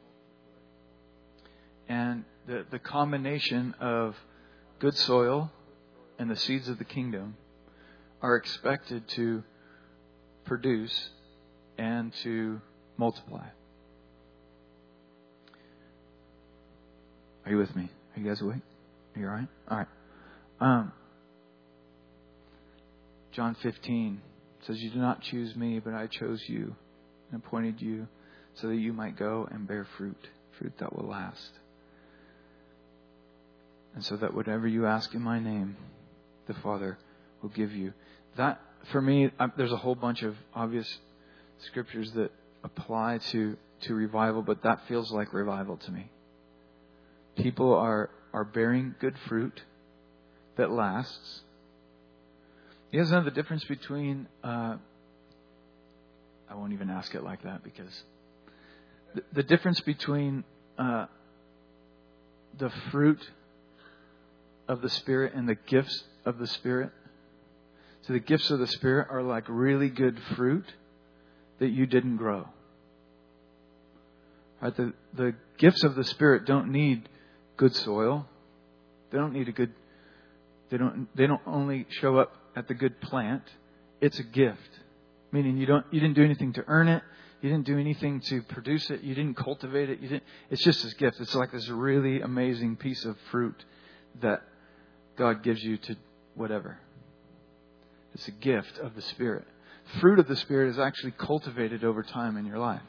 And 1.88 2.26
the, 2.48 2.66
the 2.72 2.80
combination 2.80 3.76
of 3.80 4.16
good 4.82 4.98
soil 4.98 5.52
and 6.18 6.30
the 6.30 6.36
seeds 6.36 6.68
of 6.68 6.80
the 6.80 6.84
kingdom 6.84 7.38
are 8.20 8.36
expected 8.36 9.08
to 9.10 9.44
produce 10.44 11.10
and 11.78 12.12
to 12.24 12.60
multiply. 12.98 13.46
Are 17.46 17.52
you 17.52 17.58
with 17.58 17.76
me? 17.76 17.92
Are 18.16 18.20
you 18.20 18.28
guys 18.28 18.42
awake? 18.42 18.62
Are 19.16 19.20
you 19.20 19.28
all 19.28 19.34
right? 19.34 19.48
All 19.70 19.78
right. 19.78 19.88
Um, 20.60 20.92
John 23.34 23.56
15 23.62 24.20
says, 24.66 24.80
You 24.80 24.90
do 24.90 25.00
not 25.00 25.22
choose 25.22 25.56
me, 25.56 25.80
but 25.80 25.94
I 25.94 26.08
chose 26.08 26.42
you 26.48 26.76
and 27.32 27.44
appointed 27.44 27.80
you 27.82 28.08
so 28.56 28.68
that 28.68 28.78
you 28.78 28.94
might 28.94 29.16
go 29.16 29.48
and 29.52 29.68
bear 29.68 29.88
fruit, 29.96 30.28
fruit 30.58 30.74
that 30.80 30.96
will 30.96 31.08
last. 31.08 31.52
And 33.94 34.04
so 34.04 34.16
that 34.18 34.34
whatever 34.34 34.68
you 34.68 34.86
ask 34.86 35.14
in 35.14 35.22
my 35.22 35.40
name, 35.40 35.76
the 36.48 36.54
Father 36.56 36.98
will 37.42 37.50
give 37.50 37.74
you. 37.74 37.94
That, 38.38 38.62
for 38.92 39.02
me, 39.02 39.32
I, 39.40 39.48
there's 39.58 39.72
a 39.72 39.78
whole 39.78 39.96
bunch 39.96 40.24
of 40.24 40.36
obvious 40.54 41.00
scriptures 41.66 42.12
that 42.14 42.32
apply 42.64 43.20
to, 43.32 43.58
to 43.82 43.94
revival, 43.94 44.42
but 44.42 44.64
that 44.64 44.82
feels 44.88 45.12
like 45.12 45.34
revival 45.34 45.78
to 45.78 45.92
me. 45.92 46.10
People 47.36 47.74
are, 47.74 48.10
are 48.34 48.46
bearing 48.46 48.96
good 49.00 49.16
fruit 49.28 49.62
that 50.58 50.72
lasts 50.72 51.42
you 52.92 53.00
guys 53.00 53.10
know 53.10 53.24
the 53.24 53.32
difference 53.32 53.64
between, 53.64 54.28
uh, 54.44 54.76
I 56.50 56.56
won't 56.56 56.74
even 56.74 56.90
ask 56.90 57.16
it 57.16 57.24
like 57.24 57.44
that 57.44 57.64
because 57.64 58.04
the, 59.16 59.24
the 59.32 59.44
difference 59.44 59.80
between 59.80 60.44
uh, 60.78 61.06
the 62.60 62.70
fruit 62.92 63.20
of 64.72 64.82
the 64.82 64.90
Spirit 64.90 65.34
and 65.36 65.50
the 65.50 65.56
gifts 65.56 66.06
of 66.24 66.38
the 66.38 66.48
Spirit. 66.48 66.92
So 68.04 68.14
the 68.14 68.20
gifts 68.20 68.50
of 68.50 68.60
the 68.60 68.68
Spirit 68.68 69.10
are 69.12 69.22
like 69.22 69.44
really 69.50 69.90
good 69.90 70.18
fruit 70.38 70.66
that 71.60 71.68
you 71.68 71.86
didn't 71.86 72.16
grow. 72.16 72.48
Right? 74.62 74.76
The, 74.76 74.94
the 75.14 75.36
gifts 75.58 75.84
of 75.84 75.96
the 75.96 76.06
Spirit 76.06 76.46
don't 76.46 76.72
need 76.72 77.10
good 77.58 77.76
soil. 77.76 78.26
They 79.12 79.18
don't 79.18 79.34
need 79.34 79.50
a 79.50 79.52
good, 79.52 79.74
they 80.70 80.78
don't, 80.78 81.10
they 81.18 81.28
don't 81.28 81.42
only 81.46 81.86
show 81.90 82.18
up 82.18 82.34
at 82.56 82.70
the 82.70 82.74
good 82.74 83.02
plant, 83.02 83.44
it's 84.00 84.20
a 84.20 84.24
gift. 84.24 84.80
Meaning 85.34 85.58
you 85.58 85.66
don't 85.66 85.86
you 85.92 86.00
didn't 86.00 86.16
do 86.16 86.24
anything 86.24 86.54
to 86.54 86.64
earn 86.68 86.88
it. 86.88 87.04
You 87.42 87.50
didn't 87.50 87.66
do 87.66 87.78
anything 87.78 88.22
to 88.22 88.42
produce 88.44 88.90
it. 88.90 89.02
You 89.02 89.16
didn't 89.16 89.36
cultivate 89.36 89.90
it. 89.90 90.00
You 90.00 90.10
didn't 90.10 90.24
it's 90.50 90.64
just 90.64 90.84
this 90.84 90.94
gift. 90.96 91.20
It's 91.20 91.36
like 91.36 91.52
this 91.52 91.70
really 91.70 92.22
amazing 92.22 92.76
piece 92.76 93.06
of 93.06 93.16
fruit 93.32 93.56
that 94.22 94.44
God 95.22 95.44
gives 95.44 95.64
you 95.64 95.78
to 95.78 95.96
whatever. 96.34 96.80
It's 98.16 98.28
a 98.28 98.32
gift 98.32 98.80
of 98.80 98.96
the 98.96 99.04
Spirit. 99.04 99.46
Fruit 100.00 100.18
of 100.18 100.28
the 100.28 100.36
Spirit 100.36 100.72
is 100.72 100.80
actually 100.80 101.12
cultivated 101.12 101.84
over 101.84 102.02
time 102.02 102.38
in 102.38 102.48
your 102.48 102.58
life. 102.58 102.82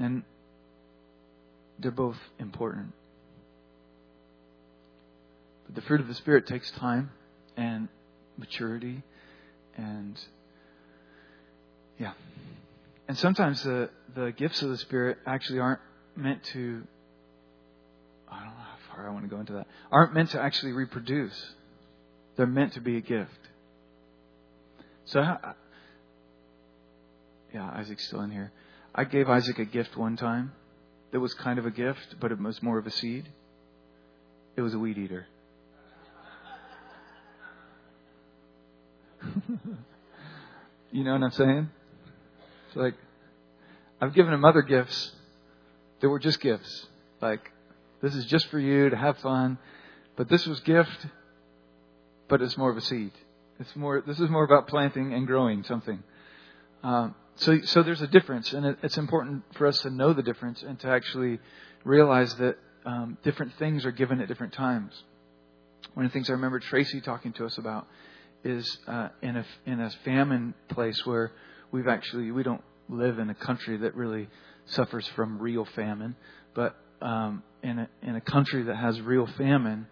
And 0.00 0.24
they're 1.78 1.92
both 1.92 2.16
important. 2.40 2.94
But 5.66 5.76
the 5.76 5.82
fruit 5.82 6.00
of 6.00 6.08
the 6.08 6.16
Spirit 6.16 6.48
takes 6.48 6.68
time 6.72 7.12
and 7.56 7.86
maturity 8.36 9.04
and 9.76 10.18
yeah. 11.96 12.14
And 13.06 13.16
sometimes 13.16 13.62
the, 13.62 13.88
the 14.16 14.32
gifts 14.32 14.62
of 14.62 14.70
the 14.70 14.78
Spirit 14.78 15.18
actually 15.26 15.60
aren't 15.60 15.80
meant 16.16 16.42
to 16.54 16.82
I 18.28 18.38
don't 18.40 18.54
know 18.58 18.71
far 18.94 19.08
I 19.08 19.12
want 19.12 19.24
to 19.24 19.30
go 19.30 19.40
into 19.40 19.54
that. 19.54 19.66
Aren't 19.90 20.14
meant 20.14 20.30
to 20.30 20.40
actually 20.40 20.72
reproduce. 20.72 21.54
They're 22.36 22.46
meant 22.46 22.74
to 22.74 22.80
be 22.80 22.96
a 22.96 23.00
gift. 23.00 23.30
So, 25.04 25.20
yeah, 27.52 27.70
Isaac's 27.74 28.06
still 28.06 28.20
in 28.22 28.30
here. 28.30 28.52
I 28.94 29.04
gave 29.04 29.28
Isaac 29.28 29.58
a 29.58 29.64
gift 29.64 29.96
one 29.96 30.16
time 30.16 30.52
that 31.12 31.20
was 31.20 31.34
kind 31.34 31.58
of 31.58 31.66
a 31.66 31.70
gift, 31.70 32.16
but 32.20 32.32
it 32.32 32.40
was 32.40 32.62
more 32.62 32.78
of 32.78 32.86
a 32.86 32.90
seed. 32.90 33.28
It 34.56 34.62
was 34.62 34.74
a 34.74 34.78
weed 34.78 34.98
eater. 34.98 35.26
you 40.92 41.04
know 41.04 41.12
what 41.12 41.22
I'm 41.22 41.30
saying? 41.30 41.70
It's 42.68 42.76
like, 42.76 42.94
I've 44.00 44.14
given 44.14 44.32
him 44.32 44.44
other 44.44 44.62
gifts 44.62 45.12
that 46.00 46.08
were 46.08 46.18
just 46.18 46.40
gifts. 46.40 46.86
Like, 47.20 47.52
this 48.02 48.14
is 48.14 48.26
just 48.26 48.48
for 48.48 48.58
you 48.58 48.90
to 48.90 48.96
have 48.96 49.16
fun. 49.18 49.58
But 50.16 50.28
this 50.28 50.46
was 50.46 50.60
gift, 50.60 51.06
but 52.28 52.42
it's 52.42 52.58
more 52.58 52.70
of 52.70 52.76
a 52.76 52.82
seed. 52.82 53.12
It's 53.58 53.74
more. 53.74 54.02
This 54.06 54.20
is 54.20 54.28
more 54.28 54.44
about 54.44 54.68
planting 54.68 55.14
and 55.14 55.26
growing 55.26 55.62
something. 55.62 56.02
Um, 56.82 57.14
so, 57.36 57.60
so 57.62 57.82
there's 57.82 58.02
a 58.02 58.06
difference, 58.06 58.52
and 58.52 58.66
it, 58.66 58.78
it's 58.82 58.98
important 58.98 59.44
for 59.56 59.66
us 59.66 59.78
to 59.80 59.90
know 59.90 60.12
the 60.12 60.22
difference 60.22 60.62
and 60.62 60.78
to 60.80 60.88
actually 60.88 61.38
realize 61.84 62.34
that 62.36 62.58
um, 62.84 63.16
different 63.22 63.54
things 63.58 63.86
are 63.86 63.92
given 63.92 64.20
at 64.20 64.28
different 64.28 64.52
times. 64.52 64.92
One 65.94 66.04
of 66.04 66.12
the 66.12 66.14
things 66.14 66.28
I 66.28 66.34
remember 66.34 66.58
Tracy 66.60 67.00
talking 67.00 67.32
to 67.34 67.46
us 67.46 67.56
about 67.56 67.86
is 68.44 68.78
uh, 68.86 69.08
in 69.22 69.36
a 69.36 69.46
in 69.64 69.80
a 69.80 69.90
famine 70.04 70.54
place 70.68 71.06
where 71.06 71.32
we've 71.70 71.88
actually 71.88 72.30
we 72.32 72.42
don't 72.42 72.62
live 72.88 73.18
in 73.18 73.30
a 73.30 73.34
country 73.34 73.76
that 73.78 73.94
really 73.94 74.28
suffers 74.66 75.06
from 75.14 75.38
real 75.38 75.64
famine, 75.64 76.16
but 76.54 76.76
um, 77.00 77.42
in 77.62 77.78
a 77.78 77.88
in 78.02 78.16
a 78.16 78.20
country 78.20 78.64
that 78.64 78.76
has 78.76 79.00
real 79.00 79.26
famine, 79.38 79.86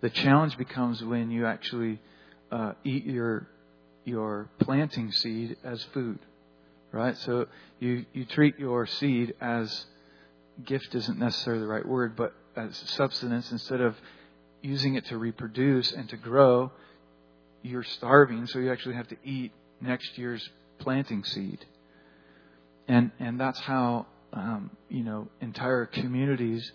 the 0.00 0.10
challenge 0.10 0.56
becomes 0.56 1.02
when 1.02 1.30
you 1.30 1.46
actually 1.46 2.00
uh, 2.50 2.72
eat 2.84 3.04
your 3.04 3.48
your 4.04 4.48
planting 4.60 5.10
seed 5.10 5.56
as 5.64 5.82
food, 5.92 6.18
right? 6.92 7.16
So 7.18 7.46
you 7.80 8.04
you 8.12 8.24
treat 8.24 8.58
your 8.58 8.86
seed 8.86 9.34
as 9.40 9.86
gift 10.64 10.94
isn't 10.94 11.18
necessarily 11.18 11.62
the 11.62 11.68
right 11.68 11.86
word, 11.86 12.16
but 12.16 12.34
as 12.56 12.76
substance 12.96 13.50
instead 13.52 13.80
of 13.80 13.96
using 14.62 14.94
it 14.94 15.04
to 15.06 15.18
reproduce 15.18 15.92
and 15.92 16.08
to 16.08 16.16
grow, 16.16 16.72
you're 17.62 17.84
starving, 17.84 18.46
so 18.46 18.58
you 18.58 18.72
actually 18.72 18.94
have 18.94 19.08
to 19.08 19.16
eat 19.24 19.52
next 19.80 20.16
year's 20.16 20.48
planting 20.78 21.24
seed. 21.24 21.64
And 22.88 23.10
and 23.18 23.40
that's 23.40 23.58
how 23.60 24.06
um, 24.32 24.70
you 24.88 25.02
know 25.02 25.28
entire 25.40 25.86
communities 25.86 26.70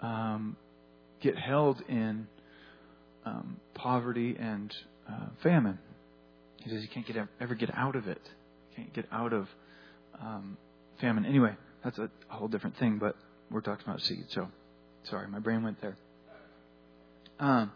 um, 0.00 0.56
get 1.20 1.36
held 1.36 1.82
in 1.88 2.26
um, 3.24 3.60
poverty 3.74 4.36
and 4.38 4.74
uh, 5.08 5.26
famine. 5.42 5.78
He 6.62 6.70
says 6.70 6.82
you 6.82 6.88
can't 6.88 7.06
get 7.06 7.16
ever 7.40 7.54
get 7.54 7.74
out 7.74 7.96
of 7.96 8.08
it. 8.08 8.20
You 8.70 8.76
can't 8.76 8.92
get 8.92 9.06
out 9.12 9.32
of 9.32 9.48
um, 10.20 10.56
famine. 11.00 11.24
Anyway, 11.24 11.54
that's 11.84 11.98
a, 11.98 12.10
whole 12.28 12.48
different 12.48 12.76
thing. 12.78 12.98
But 12.98 13.16
we're 13.50 13.60
talking 13.60 13.84
about 13.86 14.00
seed. 14.00 14.26
So 14.28 14.48
sorry, 15.04 15.28
my 15.28 15.38
brain 15.38 15.62
went 15.62 15.80
there. 15.80 15.96
Um, 17.38 17.70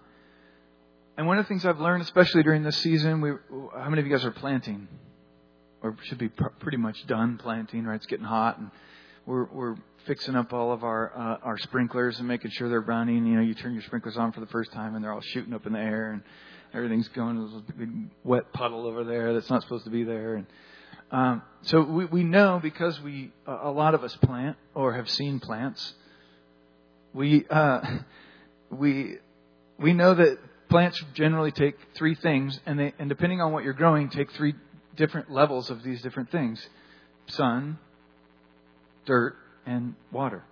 and 1.16 1.26
one 1.26 1.38
of 1.38 1.44
the 1.44 1.48
things 1.48 1.66
I've 1.66 1.80
learned, 1.80 2.02
especially 2.02 2.42
during 2.42 2.62
this 2.62 2.78
season, 2.78 3.20
we, 3.20 3.32
how 3.74 3.90
many 3.90 4.00
of 4.00 4.06
you 4.06 4.12
guys 4.12 4.24
are 4.24 4.30
planting, 4.30 4.88
or 5.82 5.96
should 6.04 6.18
be 6.18 6.30
pr- 6.30 6.48
pretty 6.60 6.78
much 6.78 7.06
done 7.06 7.36
planting? 7.36 7.84
Right, 7.84 7.96
it's 7.96 8.06
getting 8.06 8.24
hot, 8.24 8.58
and 8.58 8.70
we're 9.30 9.44
we're 9.52 9.76
fixing 10.06 10.34
up 10.34 10.52
all 10.52 10.72
of 10.72 10.82
our 10.82 11.12
uh, 11.16 11.44
our 11.44 11.56
sprinklers 11.58 12.18
and 12.18 12.26
making 12.26 12.50
sure 12.50 12.68
they're 12.68 12.80
running. 12.80 13.24
You 13.26 13.36
know, 13.36 13.42
you 13.42 13.54
turn 13.54 13.74
your 13.74 13.82
sprinklers 13.82 14.16
on 14.16 14.32
for 14.32 14.40
the 14.40 14.48
first 14.48 14.72
time, 14.72 14.96
and 14.96 15.04
they're 15.04 15.12
all 15.12 15.20
shooting 15.20 15.54
up 15.54 15.66
in 15.66 15.72
the 15.72 15.78
air, 15.78 16.10
and 16.10 16.22
everything's 16.74 17.06
going. 17.08 17.38
There's 17.38 17.62
a 17.68 17.72
big 17.72 17.90
wet 18.24 18.52
puddle 18.52 18.86
over 18.86 19.04
there 19.04 19.32
that's 19.32 19.48
not 19.48 19.62
supposed 19.62 19.84
to 19.84 19.90
be 19.90 20.02
there, 20.02 20.34
and 20.34 20.46
um, 21.12 21.42
so 21.62 21.80
we 21.80 22.06
we 22.06 22.24
know 22.24 22.58
because 22.60 23.00
we 23.00 23.30
a 23.46 23.70
lot 23.70 23.94
of 23.94 24.02
us 24.02 24.14
plant 24.16 24.56
or 24.74 24.94
have 24.94 25.08
seen 25.08 25.38
plants. 25.38 25.94
We 27.14 27.46
uh, 27.48 27.98
we 28.70 29.18
we 29.78 29.92
know 29.92 30.12
that 30.12 30.38
plants 30.68 31.00
generally 31.14 31.52
take 31.52 31.76
three 31.94 32.16
things, 32.16 32.58
and 32.66 32.80
they 32.80 32.94
and 32.98 33.08
depending 33.08 33.40
on 33.40 33.52
what 33.52 33.62
you're 33.62 33.74
growing, 33.74 34.10
take 34.10 34.32
three 34.32 34.54
different 34.96 35.30
levels 35.30 35.70
of 35.70 35.84
these 35.84 36.02
different 36.02 36.32
things: 36.32 36.60
sun, 37.28 37.78
dirt, 39.06 39.36
and 39.66 39.94
water. 40.12 40.44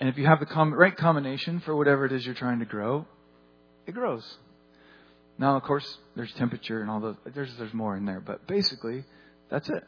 And 0.00 0.08
if 0.08 0.18
you 0.18 0.26
have 0.26 0.40
the 0.40 0.46
com- 0.46 0.74
right 0.74 0.96
combination 0.96 1.60
for 1.60 1.74
whatever 1.76 2.04
it 2.04 2.12
is 2.12 2.24
you're 2.26 2.34
trying 2.34 2.58
to 2.58 2.64
grow, 2.64 3.06
it 3.86 3.92
grows. 3.92 4.38
Now, 5.38 5.56
of 5.56 5.62
course, 5.62 5.98
there's 6.14 6.32
temperature 6.34 6.80
and 6.80 6.90
all 6.90 7.00
those. 7.00 7.16
There's 7.34 7.54
there's 7.56 7.74
more 7.74 7.96
in 7.96 8.04
there, 8.04 8.20
but 8.20 8.46
basically, 8.46 9.04
that's 9.50 9.68
it. 9.68 9.84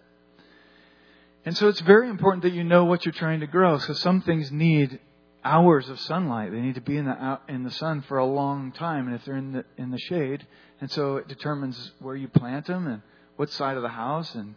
And 1.45 1.57
so 1.57 1.69
it's 1.69 1.81
very 1.81 2.09
important 2.09 2.43
that 2.43 2.53
you 2.53 2.65
know 2.65 2.85
what 2.85 3.05
you're 3.05 3.13
trying 3.13 3.41
to 3.41 3.47
grow. 3.47 3.79
So 3.79 3.93
some 3.93 4.23
things 4.23 4.51
need 4.51 4.99
hours 5.45 5.89
of 5.89 6.01
sunlight. 6.01 6.51
They 6.51 6.61
need 6.61 6.75
to 6.75 6.81
be 6.81 6.97
in 6.97 7.05
the 7.05 7.39
in 7.49 7.63
the 7.63 7.71
sun 7.71 8.03
for 8.03 8.19
a 8.19 8.27
long 8.27 8.73
time, 8.73 9.07
and 9.07 9.15
if 9.15 9.25
they're 9.25 9.37
in 9.37 9.53
the 9.53 9.65
in 9.79 9.93
the 9.93 9.99
shade, 9.99 10.47
and 10.81 10.91
so 10.91 11.17
it 11.17 11.29
determines 11.29 11.93
where 12.01 12.17
you 12.17 12.27
plant 12.27 12.67
them 12.67 12.87
and 12.89 13.03
what 13.37 13.51
side 13.51 13.77
of 13.77 13.83
the 13.83 13.89
house 13.89 14.35
and 14.35 14.57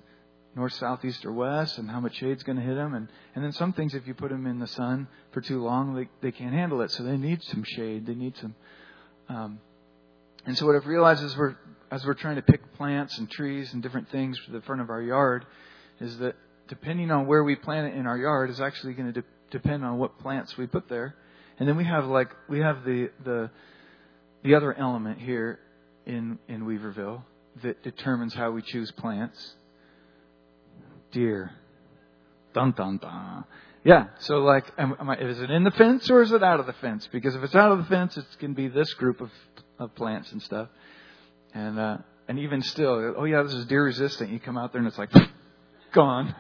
north, 0.56 0.74
south, 0.74 1.06
east, 1.06 1.26
or 1.26 1.32
west, 1.32 1.78
and 1.78 1.90
how 1.90 2.00
much 2.00 2.16
shade's 2.16 2.44
going 2.44 2.58
to 2.58 2.64
hit 2.64 2.76
them. 2.76 2.94
And, 2.94 3.08
and 3.36 3.44
then 3.44 3.52
some 3.54 3.74
things, 3.74 3.94
if 3.94 4.08
you 4.08 4.14
put 4.14 4.30
them 4.30 4.46
in 4.46 4.60
the 4.60 4.68
sun 4.68 5.08
for 5.32 5.42
too 5.42 5.64
long, 5.64 5.96
they, 5.96 6.10
they 6.22 6.32
can't 6.32 6.54
handle 6.54 6.82
it. 6.82 6.92
So 6.92 7.04
they 7.04 7.18
need 7.18 7.44
some 7.44 7.64
shade. 7.64 8.06
They 8.06 8.16
need 8.16 8.36
some. 8.38 8.56
Um, 9.28 9.60
and 10.46 10.58
so 10.58 10.66
what 10.66 10.76
I've 10.76 10.88
realized 10.88 11.24
is 11.24 11.36
we're, 11.38 11.56
as 11.92 12.06
we're 12.06 12.16
trying 12.16 12.38
to 12.38 12.42
pick 12.42 12.74
plants 12.74 13.18
and 13.18 13.30
trees 13.30 13.74
and 13.74 13.84
different 13.84 14.10
things 14.10 14.38
for 14.40 14.52
the 14.52 14.62
front 14.62 14.82
of 14.82 14.90
our 14.90 15.02
yard, 15.02 15.46
is 16.00 16.18
that 16.18 16.36
depending 16.68 17.12
on 17.12 17.28
where 17.28 17.44
we 17.44 17.56
plant 17.56 17.94
it 17.94 17.98
in 17.98 18.06
our 18.06 18.18
yard 18.18 18.50
is 18.50 18.60
actually 18.60 18.94
going 18.94 19.14
to 19.14 19.22
de- 19.22 19.28
depend 19.52 19.84
on 19.84 19.98
what 19.98 20.20
plants 20.20 20.58
we 20.58 20.68
put 20.68 20.90
there. 20.90 21.16
And 21.60 21.68
then 21.68 21.76
we 21.76 21.84
have 21.84 22.06
like 22.06 22.30
we 22.48 22.60
have 22.60 22.86
the 22.86 23.10
the 23.24 23.52
the 24.44 24.56
other 24.56 24.74
element 24.74 25.20
here 25.20 25.60
in 26.06 26.40
in 26.48 26.62
Weaverville 26.62 27.22
that 27.64 27.84
determines 27.84 28.34
how 28.34 28.52
we 28.52 28.62
choose 28.62 28.92
plants 28.92 29.56
deer. 31.12 31.52
Dun 32.54 32.72
dun 32.72 32.98
dun. 32.98 33.46
Yeah. 33.84 34.08
So 34.20 34.40
like, 34.40 34.66
am, 34.78 34.96
am 35.00 35.10
I, 35.10 35.18
is 35.18 35.40
it 35.40 35.50
in 35.50 35.64
the 35.64 35.72
fence 35.72 36.10
or 36.10 36.22
is 36.22 36.32
it 36.32 36.44
out 36.44 36.60
of 36.60 36.66
the 36.66 36.74
fence? 36.74 37.08
Because 37.12 37.36
if 37.36 37.44
it's 37.44 37.56
out 37.56 37.72
of 37.72 37.78
the 37.80 37.86
fence, 37.86 38.18
it's 38.18 38.36
to 38.38 38.48
be 38.50 38.68
this 38.68 38.94
group 38.94 39.22
of 39.22 39.32
of 39.78 39.96
plants 39.96 40.32
and 40.32 40.42
stuff. 40.42 40.68
And 41.54 41.80
uh, 41.80 41.98
and 42.28 42.40
even 42.40 42.62
still, 42.62 43.16
oh 43.18 43.24
yeah, 43.24 43.44
this 43.44 43.54
is 43.54 43.66
deer 43.66 43.86
resistant. 43.86 44.32
You 44.32 44.40
come 44.40 44.58
out 44.58 44.72
there 44.72 44.80
and 44.80 44.88
it's 44.88 44.98
like 44.98 45.12
gone. 45.94 46.36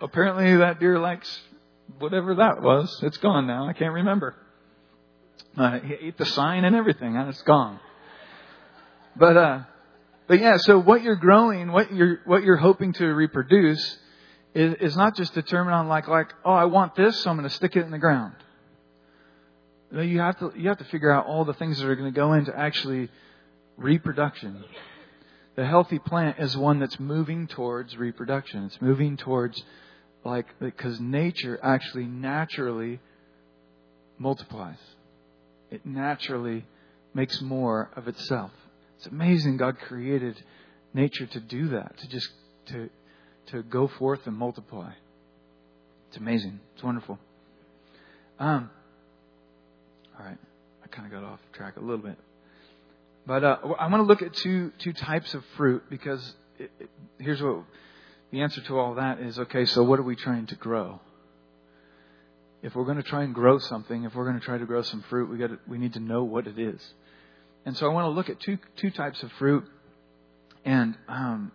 Apparently 0.00 0.56
that 0.56 0.80
deer 0.80 0.98
likes 0.98 1.40
whatever 1.98 2.36
that 2.36 2.62
was. 2.62 3.00
It's 3.02 3.18
gone 3.18 3.46
now. 3.46 3.68
I 3.68 3.72
can't 3.72 3.94
remember. 3.94 4.34
Uh, 5.56 5.80
he 5.80 5.94
ate 5.94 6.18
the 6.18 6.26
sign 6.26 6.64
and 6.64 6.76
everything, 6.76 7.16
and 7.16 7.28
it's 7.28 7.42
gone. 7.42 7.80
But 9.16 9.36
uh, 9.36 9.60
but 10.30 10.40
yeah, 10.40 10.58
so 10.58 10.78
what 10.78 11.02
you're 11.02 11.16
growing, 11.16 11.72
what 11.72 11.92
you're 11.92 12.20
what 12.24 12.44
you're 12.44 12.56
hoping 12.56 12.92
to 12.92 13.06
reproduce, 13.06 13.98
is, 14.54 14.74
is 14.74 14.96
not 14.96 15.16
just 15.16 15.34
determined 15.34 15.74
on 15.74 15.88
like 15.88 16.06
like 16.06 16.32
oh 16.44 16.52
I 16.52 16.66
want 16.66 16.94
this, 16.94 17.20
so 17.20 17.30
I'm 17.30 17.36
going 17.36 17.48
to 17.48 17.54
stick 17.56 17.74
it 17.74 17.80
in 17.80 17.90
the 17.90 17.98
ground. 17.98 18.34
You 19.90 20.20
have 20.20 20.38
to 20.38 20.52
you 20.54 20.68
have 20.68 20.78
to 20.78 20.84
figure 20.84 21.10
out 21.10 21.26
all 21.26 21.44
the 21.44 21.54
things 21.54 21.80
that 21.80 21.88
are 21.88 21.96
going 21.96 22.14
to 22.14 22.16
go 22.16 22.34
into 22.34 22.56
actually 22.56 23.08
reproduction. 23.76 24.62
The 25.56 25.66
healthy 25.66 25.98
plant 25.98 26.38
is 26.38 26.56
one 26.56 26.78
that's 26.78 27.00
moving 27.00 27.48
towards 27.48 27.96
reproduction. 27.96 28.66
It's 28.66 28.80
moving 28.80 29.16
towards 29.16 29.60
like 30.24 30.46
because 30.60 31.00
nature 31.00 31.58
actually 31.60 32.04
naturally 32.04 33.00
multiplies. 34.16 34.78
It 35.72 35.84
naturally 35.84 36.66
makes 37.14 37.42
more 37.42 37.90
of 37.96 38.06
itself. 38.06 38.52
It's 39.00 39.06
amazing 39.06 39.56
God 39.56 39.78
created 39.78 40.36
nature 40.92 41.24
to 41.24 41.40
do 41.40 41.68
that, 41.68 41.96
to 41.96 42.08
just 42.08 42.28
to 42.66 42.90
to 43.46 43.62
go 43.62 43.88
forth 43.88 44.26
and 44.26 44.36
multiply. 44.36 44.92
It's 46.08 46.18
amazing. 46.18 46.60
It's 46.74 46.82
wonderful. 46.82 47.18
Um, 48.38 48.68
all 50.18 50.26
right, 50.26 50.36
I 50.84 50.86
kind 50.88 51.06
of 51.06 51.12
got 51.12 51.26
off 51.26 51.40
track 51.54 51.78
a 51.78 51.80
little 51.80 51.96
bit, 51.96 52.18
but 53.26 53.42
uh, 53.42 53.56
I 53.78 53.86
want 53.86 54.00
to 54.00 54.02
look 54.02 54.20
at 54.20 54.34
two 54.34 54.70
two 54.80 54.92
types 54.92 55.32
of 55.32 55.44
fruit 55.56 55.84
because 55.88 56.34
it, 56.58 56.70
it, 56.78 56.90
here's 57.18 57.40
what 57.40 57.64
the 58.30 58.42
answer 58.42 58.60
to 58.60 58.78
all 58.78 58.96
that 58.96 59.18
is. 59.18 59.38
Okay, 59.38 59.64
so 59.64 59.82
what 59.82 59.98
are 59.98 60.02
we 60.02 60.14
trying 60.14 60.46
to 60.48 60.56
grow? 60.56 61.00
If 62.62 62.74
we're 62.74 62.84
going 62.84 62.98
to 62.98 63.02
try 63.02 63.22
and 63.22 63.34
grow 63.34 63.60
something, 63.60 64.04
if 64.04 64.14
we're 64.14 64.26
going 64.26 64.38
to 64.38 64.44
try 64.44 64.58
to 64.58 64.66
grow 64.66 64.82
some 64.82 65.02
fruit, 65.08 65.30
we 65.30 65.38
got 65.38 65.52
we 65.66 65.78
need 65.78 65.94
to 65.94 66.00
know 66.00 66.22
what 66.22 66.46
it 66.46 66.58
is. 66.58 66.82
And 67.64 67.76
so 67.76 67.86
I 67.86 67.92
want 67.92 68.06
to 68.06 68.10
look 68.10 68.28
at 68.28 68.40
two 68.40 68.58
two 68.76 68.90
types 68.90 69.22
of 69.22 69.30
fruit, 69.32 69.64
and 70.64 70.96
um, 71.08 71.52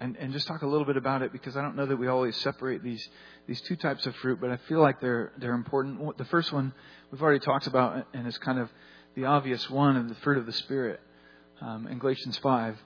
and, 0.00 0.16
and 0.16 0.32
just 0.32 0.46
talk 0.46 0.62
a 0.62 0.66
little 0.66 0.86
bit 0.86 0.96
about 0.96 1.22
it 1.22 1.32
because 1.32 1.56
I 1.56 1.62
don't 1.62 1.76
know 1.76 1.86
that 1.86 1.96
we 1.96 2.08
always 2.08 2.36
separate 2.36 2.82
these 2.82 3.06
these 3.46 3.60
two 3.62 3.76
types 3.76 4.06
of 4.06 4.14
fruit, 4.16 4.40
but 4.40 4.50
I 4.50 4.58
feel 4.68 4.80
like 4.80 5.00
they're 5.00 5.32
they're 5.38 5.54
important. 5.54 6.18
The 6.18 6.24
first 6.26 6.52
one 6.52 6.72
we've 7.10 7.22
already 7.22 7.40
talked 7.40 7.66
about, 7.66 8.06
and 8.12 8.26
it's 8.26 8.38
kind 8.38 8.58
of 8.58 8.70
the 9.14 9.26
obvious 9.26 9.68
one 9.70 9.96
of 9.96 10.08
the 10.08 10.14
fruit 10.16 10.38
of 10.38 10.46
the 10.46 10.52
spirit 10.52 11.00
um, 11.60 11.86
in 11.86 11.98
Galatians 11.98 12.36
five, 12.38 12.76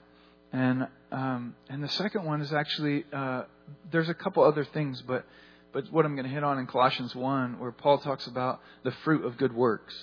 and 0.51 0.87
um, 1.11 1.55
and 1.69 1.83
the 1.83 1.89
second 1.89 2.25
one 2.25 2.41
is 2.41 2.53
actually 2.53 3.05
uh, 3.11 3.43
there's 3.91 4.09
a 4.09 4.13
couple 4.13 4.43
other 4.43 4.65
things, 4.65 5.01
but 5.01 5.25
but 5.71 5.91
what 5.91 6.05
I'm 6.05 6.15
going 6.15 6.27
to 6.27 6.33
hit 6.33 6.43
on 6.43 6.57
in 6.57 6.67
Colossians 6.67 7.15
one, 7.15 7.59
where 7.59 7.71
Paul 7.71 7.99
talks 7.99 8.27
about 8.27 8.59
the 8.83 8.91
fruit 9.03 9.25
of 9.25 9.37
good 9.37 9.53
works, 9.53 9.95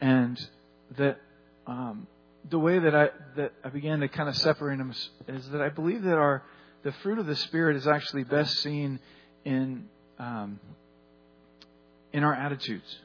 and 0.00 0.38
that 0.98 1.18
um, 1.66 2.06
the 2.48 2.58
way 2.58 2.78
that 2.78 2.94
I 2.94 3.08
that 3.36 3.52
I 3.64 3.68
began 3.68 4.00
to 4.00 4.08
kind 4.08 4.28
of 4.28 4.36
separate 4.36 4.78
them 4.78 4.92
is 5.28 5.48
that 5.50 5.60
I 5.60 5.68
believe 5.68 6.02
that 6.02 6.16
our 6.16 6.42
the 6.82 6.92
fruit 7.02 7.18
of 7.18 7.26
the 7.26 7.36
spirit 7.36 7.76
is 7.76 7.86
actually 7.86 8.24
best 8.24 8.58
seen 8.62 9.00
in 9.44 9.88
um, 10.18 10.60
in 12.12 12.22
our 12.22 12.34
attitudes. 12.34 12.98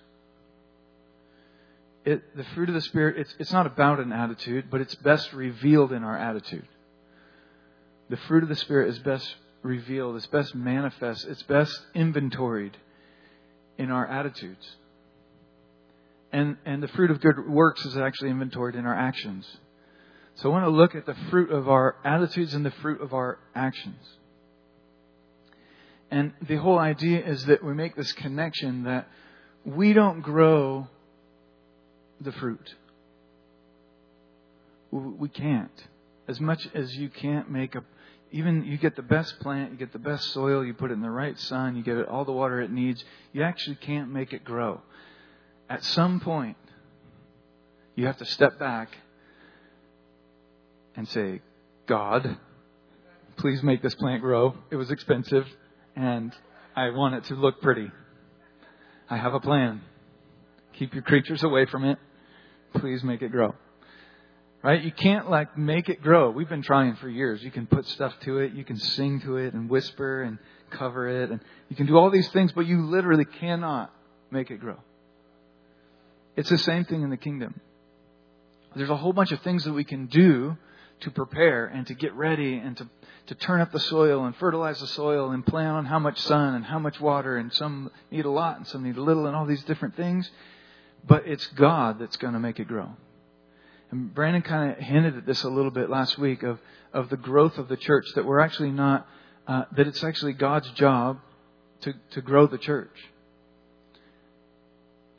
It, 2.03 2.35
the 2.35 2.43
fruit 2.55 2.67
of 2.69 2.75
the 2.75 2.81
spirit 2.81 3.17
it's 3.17 3.35
it's 3.39 3.51
not 3.51 3.65
about 3.65 3.99
an 3.99 4.11
attitude, 4.11 4.65
but 4.69 4.81
it's 4.81 4.95
best 4.95 5.33
revealed 5.33 5.91
in 5.91 6.03
our 6.03 6.17
attitude. 6.17 6.67
The 8.09 8.17
fruit 8.17 8.43
of 8.43 8.49
the 8.49 8.55
spirit 8.55 8.89
is 8.89 8.99
best 8.99 9.35
revealed, 9.63 10.15
it's 10.15 10.27
best 10.27 10.53
manifest, 10.53 11.25
it's 11.27 11.43
best 11.43 11.79
inventoried 11.93 12.75
in 13.77 13.91
our 13.91 14.05
attitudes. 14.05 14.75
And, 16.31 16.57
and 16.65 16.81
the 16.81 16.87
fruit 16.89 17.11
of 17.11 17.19
good 17.19 17.47
works 17.47 17.85
is 17.85 17.97
actually 17.97 18.29
inventoried 18.29 18.75
in 18.75 18.85
our 18.85 18.95
actions. 18.95 19.45
So 20.35 20.49
I 20.49 20.53
want 20.53 20.65
to 20.65 20.69
look 20.69 20.95
at 20.95 21.05
the 21.05 21.15
fruit 21.29 21.51
of 21.51 21.67
our 21.67 21.97
attitudes 22.05 22.53
and 22.53 22.65
the 22.65 22.71
fruit 22.71 23.01
of 23.01 23.13
our 23.13 23.37
actions. 23.53 23.99
And 26.09 26.33
the 26.47 26.55
whole 26.57 26.79
idea 26.79 27.25
is 27.25 27.45
that 27.45 27.63
we 27.63 27.73
make 27.73 27.95
this 27.95 28.11
connection 28.13 28.83
that 28.83 29.07
we 29.65 29.93
don't 29.93 30.21
grow 30.21 30.87
the 32.19 32.31
fruit. 32.31 32.75
We 34.91 35.29
can't. 35.29 35.71
As 36.27 36.39
much 36.39 36.67
as 36.73 36.95
you 36.95 37.09
can't 37.09 37.49
make 37.49 37.75
a, 37.75 37.83
even 38.31 38.63
you 38.63 38.77
get 38.77 38.95
the 38.95 39.01
best 39.01 39.39
plant, 39.39 39.71
you 39.71 39.77
get 39.77 39.93
the 39.93 39.99
best 39.99 40.31
soil, 40.31 40.65
you 40.65 40.73
put 40.73 40.91
it 40.91 40.95
in 40.95 41.01
the 41.01 41.09
right 41.09 41.37
sun, 41.39 41.75
you 41.75 41.83
give 41.83 41.97
it 41.97 42.07
all 42.07 42.25
the 42.25 42.31
water 42.31 42.61
it 42.61 42.71
needs, 42.71 43.03
you 43.31 43.43
actually 43.43 43.75
can't 43.75 44.09
make 44.09 44.33
it 44.33 44.43
grow 44.43 44.81
at 45.71 45.85
some 45.85 46.19
point, 46.19 46.57
you 47.95 48.05
have 48.05 48.17
to 48.17 48.25
step 48.25 48.59
back 48.59 48.89
and 50.97 51.07
say, 51.07 51.39
God, 51.87 52.37
please 53.37 53.63
make 53.63 53.81
this 53.81 53.95
plant 53.95 54.21
grow. 54.21 54.53
It 54.69 54.75
was 54.75 54.91
expensive, 54.91 55.47
and 55.95 56.35
I 56.75 56.89
want 56.89 57.15
it 57.15 57.23
to 57.25 57.35
look 57.35 57.61
pretty. 57.61 57.89
I 59.09 59.15
have 59.15 59.33
a 59.33 59.39
plan. 59.39 59.79
Keep 60.73 60.93
your 60.93 61.03
creatures 61.03 61.41
away 61.41 61.65
from 61.65 61.85
it. 61.85 61.97
Please 62.75 63.01
make 63.01 63.21
it 63.21 63.31
grow. 63.31 63.55
Right? 64.61 64.83
You 64.83 64.91
can't 64.91 65.29
like 65.29 65.57
make 65.57 65.87
it 65.87 66.01
grow. 66.01 66.31
We've 66.31 66.49
been 66.49 66.63
trying 66.63 66.97
for 66.97 67.07
years. 67.07 67.41
You 67.41 67.49
can 67.49 67.65
put 67.65 67.87
stuff 67.87 68.13
to 68.23 68.39
it, 68.39 68.51
you 68.51 68.65
can 68.65 68.77
sing 68.77 69.21
to 69.21 69.37
it 69.37 69.53
and 69.53 69.69
whisper 69.69 70.21
and 70.21 70.37
cover 70.69 71.07
it 71.07 71.31
and 71.31 71.39
you 71.69 71.77
can 71.77 71.85
do 71.85 71.97
all 71.97 72.11
these 72.11 72.29
things, 72.31 72.51
but 72.51 72.65
you 72.65 72.85
literally 72.85 73.25
cannot 73.25 73.93
make 74.31 74.51
it 74.51 74.59
grow. 74.59 74.77
It's 76.35 76.49
the 76.49 76.57
same 76.57 76.85
thing 76.85 77.01
in 77.01 77.09
the 77.09 77.17
kingdom. 77.17 77.59
There's 78.75 78.89
a 78.89 78.95
whole 78.95 79.13
bunch 79.13 79.31
of 79.31 79.41
things 79.41 79.65
that 79.65 79.73
we 79.73 79.83
can 79.83 80.07
do 80.07 80.57
to 81.01 81.11
prepare 81.11 81.65
and 81.65 81.85
to 81.87 81.93
get 81.93 82.13
ready 82.13 82.55
and 82.55 82.77
to, 82.77 82.87
to 83.27 83.35
turn 83.35 83.59
up 83.59 83.71
the 83.71 83.79
soil 83.79 84.23
and 84.25 84.35
fertilize 84.37 84.79
the 84.79 84.87
soil 84.87 85.31
and 85.31 85.45
plan 85.45 85.67
on 85.67 85.85
how 85.85 85.99
much 85.99 86.19
sun 86.19 86.55
and 86.55 86.63
how 86.63 86.79
much 86.79 86.99
water 86.99 87.37
and 87.37 87.51
some 87.53 87.91
need 88.11 88.25
a 88.25 88.29
lot 88.29 88.57
and 88.57 88.67
some 88.67 88.83
need 88.83 88.97
a 88.97 89.01
little 89.01 89.25
and 89.25 89.35
all 89.35 89.45
these 89.45 89.63
different 89.63 89.95
things. 89.95 90.29
But 91.05 91.27
it's 91.27 91.45
God 91.47 91.99
that's 91.99 92.17
going 92.17 92.33
to 92.33 92.39
make 92.39 92.59
it 92.59 92.67
grow. 92.67 92.89
And 93.89 94.13
Brandon 94.13 94.41
kind 94.41 94.71
of 94.71 94.77
hinted 94.77 95.17
at 95.17 95.25
this 95.25 95.43
a 95.43 95.49
little 95.49 95.71
bit 95.71 95.89
last 95.89 96.17
week 96.17 96.43
of, 96.43 96.59
of 96.93 97.09
the 97.09 97.17
growth 97.17 97.57
of 97.57 97.67
the 97.67 97.77
church 97.77 98.05
that 98.15 98.25
we're 98.25 98.39
actually 98.39 98.71
not, 98.71 99.07
uh, 99.47 99.63
that 99.75 99.87
it's 99.87 100.03
actually 100.03 100.33
God's 100.33 100.69
job 100.71 101.19
to, 101.81 101.93
to 102.11 102.21
grow 102.21 102.47
the 102.47 102.57
church. 102.57 102.95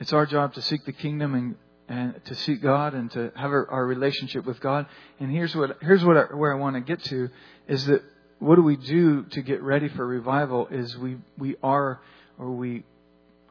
It's 0.02 0.12
our 0.12 0.26
job 0.26 0.52
to 0.54 0.62
seek 0.62 0.84
the 0.84 0.90
kingdom 0.92 1.36
and, 1.36 1.54
and 1.88 2.24
to 2.24 2.34
seek 2.34 2.60
God 2.60 2.92
and 2.92 3.08
to 3.12 3.30
have 3.36 3.52
our, 3.52 3.70
our 3.70 3.86
relationship 3.86 4.44
with 4.44 4.58
God. 4.58 4.86
And 5.20 5.30
here's 5.30 5.54
what 5.54 5.78
here's 5.80 6.04
what 6.04 6.16
I, 6.16 6.22
where 6.34 6.52
I 6.52 6.58
want 6.58 6.74
to 6.74 6.80
get 6.80 7.04
to 7.04 7.28
is 7.68 7.86
that 7.86 8.02
what 8.40 8.56
do 8.56 8.62
we 8.62 8.74
do 8.74 9.22
to 9.22 9.42
get 9.42 9.62
ready 9.62 9.88
for 9.88 10.04
revival? 10.04 10.66
Is 10.72 10.98
we 10.98 11.18
we 11.38 11.54
are 11.62 12.00
or 12.36 12.50
we 12.50 12.82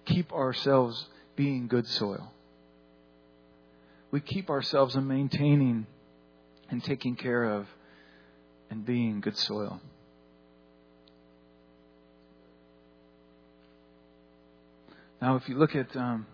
keep 0.03 0.33
ourselves 0.33 1.07
being 1.37 1.69
good 1.69 1.87
soil. 1.87 2.33
We 4.11 4.19
keep 4.19 4.49
ourselves 4.49 4.97
in 4.97 5.07
maintaining 5.07 5.87
and 6.69 6.83
taking 6.83 7.15
care 7.15 7.45
of 7.45 7.65
and 8.69 8.85
being 8.85 9.21
good 9.21 9.37
soil. 9.37 9.79
Now, 15.21 15.37
if 15.37 15.47
you 15.47 15.55
look 15.55 15.75
at 15.75 15.95
um, 15.95 16.25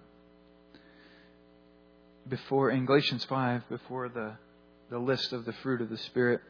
before 2.30 2.70
in 2.72 2.86
Galatians 2.86 3.26
5, 3.26 3.70
before 3.70 4.10
the, 4.10 4.34
the 4.90 5.00
list 5.00 5.34
of 5.34 5.46
the 5.46 5.54
fruit 5.54 5.82
of 5.82 5.90
the 5.90 5.98
Spirit 5.98 6.42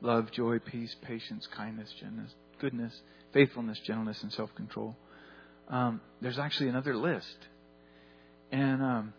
love, 0.00 0.30
joy, 0.32 0.58
peace, 0.58 0.94
patience, 1.02 1.46
kindness, 1.46 1.92
gentleness, 1.98 2.32
goodness, 2.60 2.92
faithfulness, 3.32 3.78
gentleness, 3.86 4.22
and 4.22 4.32
self 4.32 4.54
control. 4.54 4.96
Um, 5.68 6.00
there's 6.20 6.38
actually 6.38 6.68
another 6.68 6.96
list. 6.96 7.36
And 8.50 8.82
um, 8.82 9.14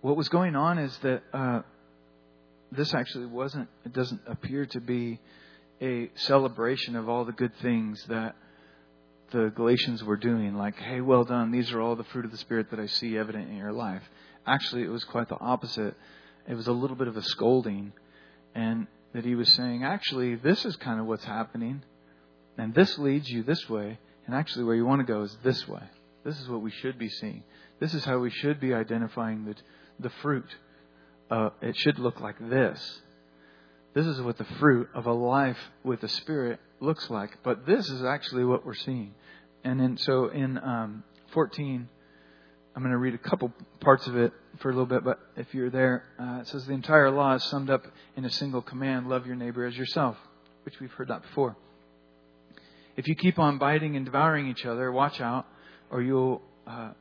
what 0.00 0.16
was 0.16 0.28
going 0.28 0.56
on 0.56 0.78
is 0.78 0.96
that 1.02 1.22
uh, 1.34 1.62
this 2.72 2.94
actually 2.94 3.26
wasn't, 3.26 3.68
it 3.84 3.92
doesn't 3.92 4.22
appear 4.26 4.66
to 4.66 4.80
be 4.80 5.20
a 5.82 6.10
celebration 6.14 6.96
of 6.96 7.08
all 7.08 7.24
the 7.24 7.32
good 7.32 7.52
things 7.60 8.02
that 8.08 8.36
the 9.32 9.52
Galatians 9.54 10.02
were 10.02 10.16
doing. 10.16 10.54
Like, 10.54 10.76
hey, 10.76 11.00
well 11.00 11.24
done. 11.24 11.50
These 11.50 11.72
are 11.72 11.80
all 11.80 11.96
the 11.96 12.04
fruit 12.04 12.24
of 12.24 12.30
the 12.30 12.38
Spirit 12.38 12.70
that 12.70 12.80
I 12.80 12.86
see 12.86 13.16
evident 13.16 13.50
in 13.50 13.56
your 13.56 13.72
life. 13.72 14.02
Actually, 14.46 14.82
it 14.82 14.90
was 14.90 15.04
quite 15.04 15.28
the 15.28 15.38
opposite. 15.38 15.94
It 16.48 16.54
was 16.54 16.66
a 16.66 16.72
little 16.72 16.96
bit 16.96 17.08
of 17.08 17.16
a 17.16 17.22
scolding, 17.22 17.92
and 18.54 18.86
that 19.12 19.24
he 19.24 19.34
was 19.34 19.52
saying, 19.52 19.84
actually, 19.84 20.36
this 20.36 20.64
is 20.64 20.76
kind 20.76 21.00
of 21.00 21.06
what's 21.06 21.24
happening, 21.24 21.82
and 22.56 22.74
this 22.74 22.98
leads 22.98 23.28
you 23.30 23.42
this 23.42 23.68
way, 23.68 23.98
and 24.26 24.34
actually, 24.34 24.64
where 24.64 24.74
you 24.74 24.86
want 24.86 25.00
to 25.00 25.12
go 25.12 25.22
is 25.22 25.36
this 25.42 25.66
way. 25.68 25.82
This 26.24 26.38
is 26.40 26.48
what 26.48 26.62
we 26.62 26.70
should 26.70 26.98
be 26.98 27.08
seeing. 27.08 27.42
This 27.80 27.94
is 27.94 28.04
how 28.04 28.18
we 28.18 28.30
should 28.30 28.60
be 28.60 28.74
identifying 28.74 29.44
the, 29.44 29.54
the 29.98 30.10
fruit. 30.22 30.48
Uh, 31.30 31.50
it 31.62 31.76
should 31.76 31.98
look 31.98 32.20
like 32.20 32.36
this. 32.50 33.00
This 33.94 34.06
is 34.06 34.20
what 34.20 34.38
the 34.38 34.44
fruit 34.58 34.88
of 34.94 35.06
a 35.06 35.12
life 35.12 35.58
with 35.82 36.00
the 36.00 36.08
Spirit 36.08 36.60
looks 36.80 37.08
like. 37.10 37.38
But 37.42 37.66
this 37.66 37.88
is 37.88 38.04
actually 38.04 38.44
what 38.44 38.64
we're 38.64 38.74
seeing. 38.74 39.14
And 39.64 39.80
then, 39.80 39.96
so 39.96 40.28
in 40.28 40.58
um, 40.58 41.04
14, 41.32 41.88
I'm 42.80 42.84
going 42.84 42.92
to 42.92 42.96
read 42.96 43.12
a 43.12 43.18
couple 43.18 43.52
parts 43.80 44.06
of 44.06 44.16
it 44.16 44.32
for 44.60 44.70
a 44.70 44.72
little 44.72 44.86
bit, 44.86 45.04
but 45.04 45.20
if 45.36 45.52
you're 45.52 45.68
there, 45.68 46.02
uh, 46.18 46.38
it 46.40 46.48
says 46.48 46.64
the 46.64 46.72
entire 46.72 47.10
law 47.10 47.34
is 47.34 47.44
summed 47.44 47.68
up 47.68 47.84
in 48.16 48.24
a 48.24 48.30
single 48.30 48.62
command 48.62 49.06
love 49.06 49.26
your 49.26 49.36
neighbor 49.36 49.66
as 49.66 49.76
yourself, 49.76 50.16
which 50.64 50.80
we've 50.80 50.90
heard 50.92 51.08
that 51.08 51.20
before. 51.20 51.58
If 52.96 53.06
you 53.06 53.14
keep 53.14 53.38
on 53.38 53.58
biting 53.58 53.96
and 53.96 54.06
devouring 54.06 54.48
each 54.48 54.64
other, 54.64 54.90
watch 54.90 55.20
out, 55.20 55.44
or 55.90 56.00
you'll 56.00 56.40
uh, 56.66 56.92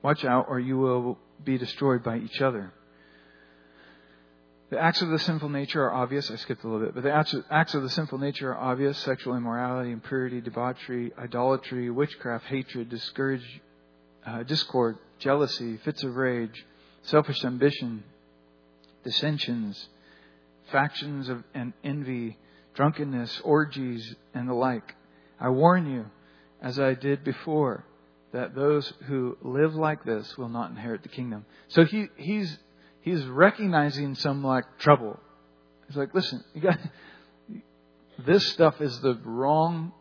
watch 0.00 0.24
out, 0.24 0.46
or 0.48 0.58
you 0.58 0.78
will 0.78 1.18
be 1.44 1.58
destroyed 1.58 2.02
by 2.02 2.16
each 2.16 2.40
other. 2.40 2.72
The 4.70 4.78
acts 4.78 5.02
of 5.02 5.10
the 5.10 5.18
sinful 5.18 5.50
nature 5.50 5.84
are 5.84 5.92
obvious. 5.92 6.30
I 6.30 6.36
skipped 6.36 6.64
a 6.64 6.66
little 6.66 6.86
bit, 6.86 6.94
but 6.94 7.02
the 7.02 7.44
acts 7.50 7.74
of 7.74 7.82
the 7.82 7.90
sinful 7.90 8.16
nature 8.16 8.54
are 8.54 8.72
obvious: 8.72 8.96
sexual 8.96 9.36
immorality, 9.36 9.90
impurity, 9.90 10.40
debauchery, 10.40 11.12
idolatry, 11.18 11.90
witchcraft, 11.90 12.46
hatred, 12.46 12.88
discourage, 12.88 13.60
uh, 14.26 14.42
discord, 14.42 14.98
jealousy, 15.18 15.78
fits 15.78 16.02
of 16.02 16.16
rage, 16.16 16.64
selfish 17.02 17.44
ambition, 17.44 18.04
dissensions, 19.04 19.88
factions 20.70 21.28
of 21.28 21.42
and 21.54 21.72
envy, 21.82 22.38
drunkenness, 22.74 23.40
orgies, 23.44 24.14
and 24.34 24.48
the 24.48 24.54
like. 24.54 24.94
I 25.38 25.48
warn 25.50 25.90
you, 25.90 26.06
as 26.62 26.78
I 26.78 26.94
did 26.94 27.24
before, 27.24 27.84
that 28.32 28.54
those 28.54 28.92
who 29.06 29.36
live 29.42 29.74
like 29.74 30.04
this 30.04 30.36
will 30.36 30.48
not 30.48 30.70
inherit 30.70 31.02
the 31.02 31.08
kingdom. 31.08 31.44
So 31.68 31.84
he, 31.84 32.06
he's 32.16 32.58
he's 33.00 33.24
recognizing 33.24 34.14
some 34.14 34.44
like 34.44 34.64
trouble. 34.78 35.18
He's 35.88 35.96
like, 35.96 36.14
listen, 36.14 36.44
you 36.54 36.60
got 36.60 36.78
this 38.26 38.46
stuff 38.48 38.80
is 38.80 39.00
the 39.00 39.14
wrong, 39.24 39.92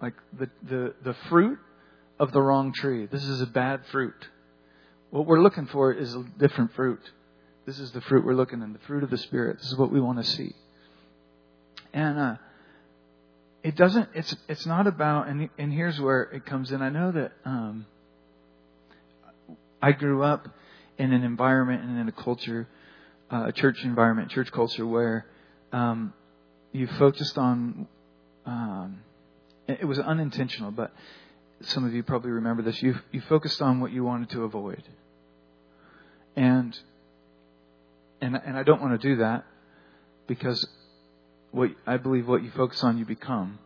like 0.00 0.14
the 0.38 0.50
the 0.62 0.94
the 1.02 1.14
fruit 1.28 1.58
of 2.22 2.30
the 2.30 2.40
wrong 2.40 2.72
tree. 2.72 3.06
This 3.06 3.24
is 3.24 3.40
a 3.40 3.46
bad 3.46 3.80
fruit. 3.90 4.14
What 5.10 5.26
we're 5.26 5.42
looking 5.42 5.66
for 5.66 5.92
is 5.92 6.14
a 6.14 6.24
different 6.38 6.72
fruit. 6.74 7.00
This 7.66 7.80
is 7.80 7.90
the 7.90 8.00
fruit 8.00 8.24
we're 8.24 8.36
looking 8.36 8.62
in, 8.62 8.72
the 8.72 8.78
fruit 8.86 9.02
of 9.02 9.10
the 9.10 9.18
Spirit. 9.18 9.58
This 9.58 9.66
is 9.66 9.76
what 9.76 9.90
we 9.90 10.00
want 10.00 10.18
to 10.18 10.24
see. 10.24 10.54
And 11.92 12.18
uh, 12.20 12.34
it 13.64 13.74
doesn't. 13.74 14.08
It's 14.14 14.36
it's 14.48 14.66
not 14.66 14.86
about. 14.86 15.26
And 15.26 15.50
and 15.58 15.72
here's 15.72 16.00
where 16.00 16.22
it 16.22 16.46
comes 16.46 16.70
in. 16.70 16.80
I 16.80 16.90
know 16.90 17.10
that 17.10 17.32
um, 17.44 17.86
I 19.82 19.90
grew 19.90 20.22
up 20.22 20.46
in 20.98 21.12
an 21.12 21.24
environment 21.24 21.82
and 21.82 21.98
in 21.98 22.08
a 22.08 22.12
culture, 22.12 22.68
uh, 23.32 23.46
a 23.48 23.52
church 23.52 23.82
environment, 23.82 24.30
church 24.30 24.52
culture 24.52 24.86
where 24.86 25.26
um, 25.72 26.12
you 26.70 26.86
focused 26.86 27.36
on. 27.36 27.88
Um, 28.46 29.00
it 29.68 29.86
was 29.86 29.98
unintentional, 29.98 30.70
but 30.70 30.92
some 31.64 31.84
of 31.84 31.94
you 31.94 32.02
probably 32.02 32.30
remember 32.30 32.62
this. 32.62 32.82
You 32.82 32.96
you 33.10 33.20
focused 33.22 33.60
on 33.62 33.80
what 33.80 33.92
you 33.92 34.04
wanted 34.04 34.30
to 34.30 34.44
avoid, 34.44 34.82
and 36.36 36.78
and 38.20 38.40
and 38.44 38.56
I 38.56 38.62
don't 38.62 38.80
want 38.80 39.00
to 39.00 39.08
do 39.08 39.16
that 39.16 39.44
because 40.26 40.66
what 41.50 41.70
I 41.86 41.96
believe 41.98 42.26
what 42.26 42.42
you 42.42 42.50
focus 42.50 42.82
on, 42.82 42.98
you 42.98 43.04
become. 43.04 43.58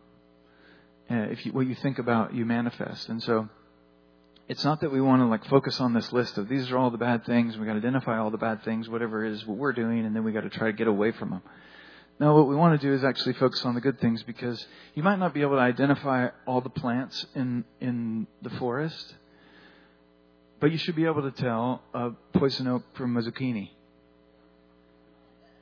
Uh, 1.08 1.14
if 1.30 1.46
you, 1.46 1.52
what 1.52 1.66
you 1.66 1.76
think 1.76 1.98
about, 1.98 2.34
you 2.34 2.44
manifest. 2.44 3.08
And 3.08 3.22
so, 3.22 3.48
it's 4.48 4.64
not 4.64 4.80
that 4.80 4.90
we 4.90 5.00
want 5.00 5.22
to 5.22 5.26
like 5.26 5.44
focus 5.46 5.80
on 5.80 5.92
this 5.92 6.12
list 6.12 6.36
of 6.36 6.48
these 6.48 6.70
are 6.70 6.78
all 6.78 6.90
the 6.90 6.98
bad 6.98 7.24
things. 7.24 7.56
We 7.56 7.64
got 7.64 7.72
to 7.74 7.78
identify 7.78 8.18
all 8.18 8.30
the 8.30 8.38
bad 8.38 8.64
things, 8.64 8.88
whatever 8.88 9.24
it 9.24 9.32
is 9.32 9.46
what 9.46 9.56
we're 9.56 9.72
doing, 9.72 10.04
and 10.04 10.14
then 10.14 10.24
we 10.24 10.32
got 10.32 10.42
to 10.42 10.50
try 10.50 10.68
to 10.68 10.76
get 10.76 10.88
away 10.88 11.12
from 11.12 11.30
them. 11.30 11.42
No, 12.18 12.34
what 12.34 12.48
we 12.48 12.56
want 12.56 12.80
to 12.80 12.86
do 12.86 12.94
is 12.94 13.04
actually 13.04 13.34
focus 13.34 13.62
on 13.64 13.74
the 13.74 13.80
good 13.80 14.00
things 14.00 14.22
because 14.22 14.64
you 14.94 15.02
might 15.02 15.18
not 15.18 15.34
be 15.34 15.42
able 15.42 15.56
to 15.56 15.60
identify 15.60 16.28
all 16.46 16.62
the 16.62 16.70
plants 16.70 17.26
in 17.34 17.64
in 17.80 18.26
the 18.40 18.50
forest, 18.50 19.14
but 20.58 20.72
you 20.72 20.78
should 20.78 20.96
be 20.96 21.04
able 21.04 21.30
to 21.30 21.30
tell 21.30 21.82
a 21.92 22.10
poison 22.32 22.68
oak 22.68 22.82
from 22.94 23.16
a 23.18 23.20
zucchini. 23.20 23.70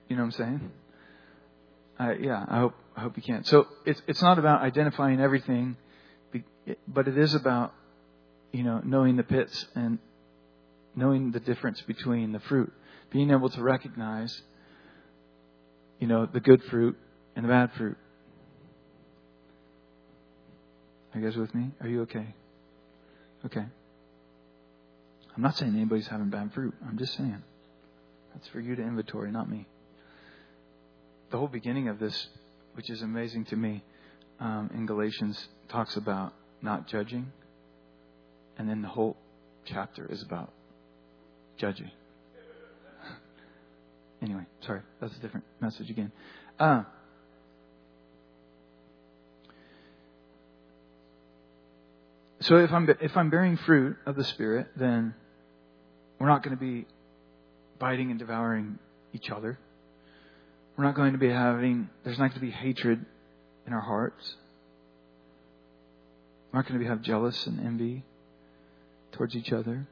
You 0.08 0.16
know 0.16 0.22
what 0.22 0.38
I'm 0.40 0.60
saying? 2.00 2.22
Yeah, 2.22 2.44
I 2.48 2.58
hope 2.60 2.74
I 2.96 3.00
hope 3.00 3.16
you 3.16 3.22
can. 3.22 3.42
So 3.44 3.66
it's 3.84 4.00
it's 4.06 4.22
not 4.22 4.38
about 4.38 4.62
identifying 4.62 5.20
everything, 5.20 5.76
but 6.86 7.08
it 7.08 7.18
is 7.18 7.34
about 7.34 7.74
you 8.52 8.62
know 8.62 8.80
knowing 8.84 9.16
the 9.16 9.24
pits 9.24 9.66
and 9.74 9.98
knowing 10.94 11.32
the 11.32 11.40
difference 11.40 11.80
between 11.82 12.30
the 12.30 12.38
fruit, 12.40 12.72
being 13.10 13.32
able 13.32 13.48
to 13.50 13.60
recognize 13.60 14.40
you 15.98 16.06
know 16.06 16.26
the 16.26 16.40
good 16.40 16.62
fruit 16.64 16.96
and 17.36 17.44
the 17.44 17.48
bad 17.48 17.70
fruit. 17.76 17.96
Are 21.14 21.20
you 21.20 21.26
guys 21.26 21.36
with 21.36 21.54
me? 21.54 21.70
Are 21.80 21.88
you 21.88 22.02
okay? 22.02 22.34
Okay. 23.46 23.64
I'm 25.36 25.42
not 25.42 25.56
saying 25.56 25.74
anybody's 25.74 26.06
having 26.06 26.30
bad 26.30 26.52
fruit. 26.52 26.74
I'm 26.86 26.98
just 26.98 27.14
saying 27.16 27.42
that's 28.32 28.48
for 28.48 28.60
you 28.60 28.74
to 28.76 28.82
inventory, 28.82 29.30
not 29.30 29.48
me 29.48 29.66
the 31.34 31.38
whole 31.38 31.48
beginning 31.48 31.88
of 31.88 31.98
this, 31.98 32.28
which 32.74 32.88
is 32.88 33.02
amazing 33.02 33.44
to 33.46 33.56
me, 33.56 33.82
um, 34.38 34.70
in 34.72 34.86
Galatians, 34.86 35.48
talks 35.68 35.96
about 35.96 36.32
not 36.62 36.86
judging, 36.86 37.32
and 38.56 38.68
then 38.68 38.82
the 38.82 38.88
whole 38.88 39.16
chapter 39.64 40.06
is 40.06 40.22
about 40.22 40.52
judging. 41.58 41.90
Anyway, 44.24 44.42
sorry, 44.60 44.80
that's 45.00 45.14
a 45.16 45.20
different 45.20 45.44
message 45.60 45.90
again. 45.90 46.10
Uh, 46.58 46.82
so 52.40 52.56
if 52.56 52.72
I'm 52.72 52.88
if 53.00 53.16
I'm 53.16 53.30
bearing 53.30 53.56
fruit 53.58 53.96
of 54.06 54.16
the 54.16 54.24
Spirit, 54.24 54.68
then 54.76 55.14
we're 56.18 56.28
not 56.28 56.42
going 56.42 56.56
to 56.56 56.60
be 56.60 56.86
biting 57.78 58.10
and 58.10 58.18
devouring 58.18 58.78
each 59.12 59.30
other. 59.30 59.58
We're 60.76 60.84
not 60.84 60.94
going 60.94 61.12
to 61.12 61.18
be 61.18 61.28
having, 61.28 61.88
there's 62.02 62.18
not 62.18 62.30
going 62.30 62.40
to 62.40 62.46
be 62.46 62.50
hatred 62.50 63.04
in 63.66 63.72
our 63.72 63.80
hearts. 63.80 64.34
We're 66.52 66.60
not 66.60 66.68
going 66.68 66.80
to 66.80 66.84
be 66.84 66.88
have 66.88 67.02
jealous 67.02 67.46
and 67.46 67.60
envy 67.60 68.04
towards 69.12 69.36
each 69.36 69.52
other. 69.52 69.86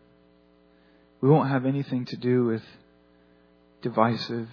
We 1.21 1.29
won't 1.29 1.49
have 1.49 1.67
anything 1.67 2.05
to 2.07 2.17
do 2.17 2.45
with 2.45 2.63
divisive 3.83 4.49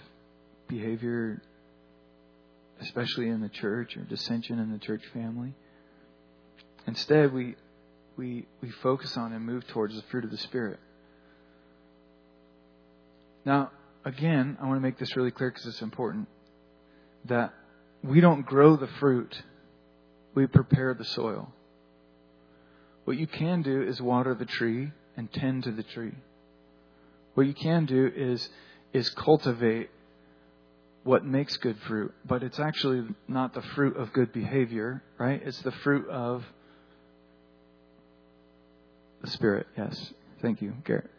behavior, 0.68 1.40
especially 2.80 3.28
in 3.28 3.40
the 3.40 3.48
church 3.48 3.96
or 3.96 4.02
dissension 4.02 4.58
in 4.58 4.72
the 4.72 4.78
church 4.78 5.02
family. 5.12 5.54
Instead, 6.86 7.32
we, 7.32 7.56
we, 8.16 8.46
we 8.60 8.70
focus 8.82 9.16
on 9.16 9.32
and 9.32 9.44
move 9.44 9.66
towards 9.68 9.94
the 9.94 10.02
fruit 10.10 10.24
of 10.24 10.30
the 10.30 10.38
Spirit. 10.38 10.78
Now, 13.44 13.70
again, 14.04 14.58
I 14.60 14.66
want 14.66 14.76
to 14.76 14.82
make 14.82 14.98
this 14.98 15.16
really 15.16 15.30
clear 15.30 15.50
because 15.50 15.66
it's 15.66 15.82
important 15.82 16.28
that 17.26 17.52
we 18.02 18.20
don't 18.20 18.44
grow 18.46 18.76
the 18.76 18.88
fruit, 18.98 19.42
we 20.34 20.46
prepare 20.46 20.94
the 20.94 21.04
soil. 21.04 21.52
What 23.04 23.18
you 23.18 23.26
can 23.26 23.62
do 23.62 23.82
is 23.82 24.00
water 24.00 24.34
the 24.34 24.46
tree 24.46 24.92
and 25.16 25.32
tend 25.32 25.64
to 25.64 25.72
the 25.72 25.82
tree. 25.82 26.14
What 27.34 27.46
you 27.46 27.54
can 27.54 27.86
do 27.86 28.10
is 28.14 28.48
is 28.92 29.08
cultivate 29.10 29.90
what 31.04 31.24
makes 31.24 31.56
good 31.56 31.78
fruit, 31.86 32.12
but 32.26 32.42
it's 32.42 32.58
actually 32.58 33.06
not 33.26 33.54
the 33.54 33.62
fruit 33.62 33.96
of 33.96 34.12
good 34.12 34.32
behavior, 34.32 35.02
right? 35.18 35.40
It's 35.44 35.60
the 35.62 35.72
fruit 35.72 36.08
of 36.08 36.44
the 39.22 39.30
Spirit. 39.30 39.66
Yes. 39.76 40.12
Thank 40.42 40.62
you, 40.62 40.74
Garrett. 40.84 41.10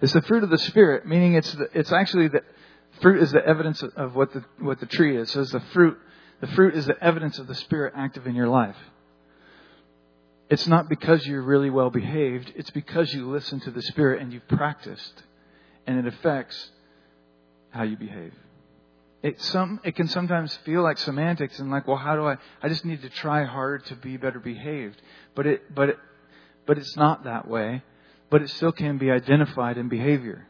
It's 0.00 0.12
the 0.12 0.22
fruit 0.22 0.42
of 0.42 0.50
the 0.50 0.58
Spirit, 0.58 1.06
meaning 1.06 1.34
it's 1.34 1.52
the, 1.52 1.68
it's 1.74 1.92
actually 1.92 2.28
the 2.28 2.42
fruit 3.00 3.22
is 3.22 3.32
the 3.32 3.44
evidence 3.44 3.82
of 3.82 4.14
what 4.14 4.32
the 4.32 4.44
what 4.58 4.80
the 4.80 4.86
tree 4.86 5.16
is. 5.16 5.30
So 5.30 5.40
it's 5.40 5.52
the 5.52 5.62
fruit. 5.72 5.98
The 6.40 6.48
fruit 6.48 6.74
is 6.74 6.86
the 6.86 7.02
evidence 7.02 7.38
of 7.38 7.46
the 7.46 7.54
Spirit 7.54 7.94
active 7.96 8.26
in 8.26 8.34
your 8.34 8.48
life. 8.48 8.76
It's 10.50 10.66
not 10.66 10.88
because 10.88 11.24
you're 11.24 11.42
really 11.42 11.70
well 11.70 11.88
behaved. 11.88 12.52
It's 12.56 12.70
because 12.70 13.14
you 13.14 13.30
listen 13.30 13.60
to 13.60 13.70
the 13.70 13.80
Spirit 13.80 14.20
and 14.20 14.32
you've 14.32 14.48
practiced, 14.48 15.22
and 15.86 15.98
it 15.98 16.06
affects 16.06 16.70
how 17.70 17.82
you 17.82 17.96
behave. 17.96 18.32
It 19.22 19.40
some 19.40 19.80
it 19.84 19.94
can 19.94 20.08
sometimes 20.08 20.54
feel 20.64 20.82
like 20.82 20.98
semantics 20.98 21.58
and 21.58 21.70
like, 21.70 21.86
well, 21.86 21.96
how 21.96 22.16
do 22.16 22.26
I? 22.26 22.36
I 22.60 22.68
just 22.68 22.84
need 22.84 23.02
to 23.02 23.08
try 23.08 23.44
harder 23.44 23.78
to 23.86 23.96
be 23.96 24.16
better 24.16 24.40
behaved. 24.40 25.00
But 25.34 25.46
it 25.46 25.74
but 25.74 25.90
it 25.90 25.98
but 26.66 26.78
it's 26.78 26.96
not 26.96 27.24
that 27.24 27.48
way 27.48 27.82
but 28.32 28.40
it 28.40 28.48
still 28.48 28.72
can 28.72 28.96
be 28.96 29.10
identified 29.10 29.76
in 29.76 29.90
behavior. 29.90 30.46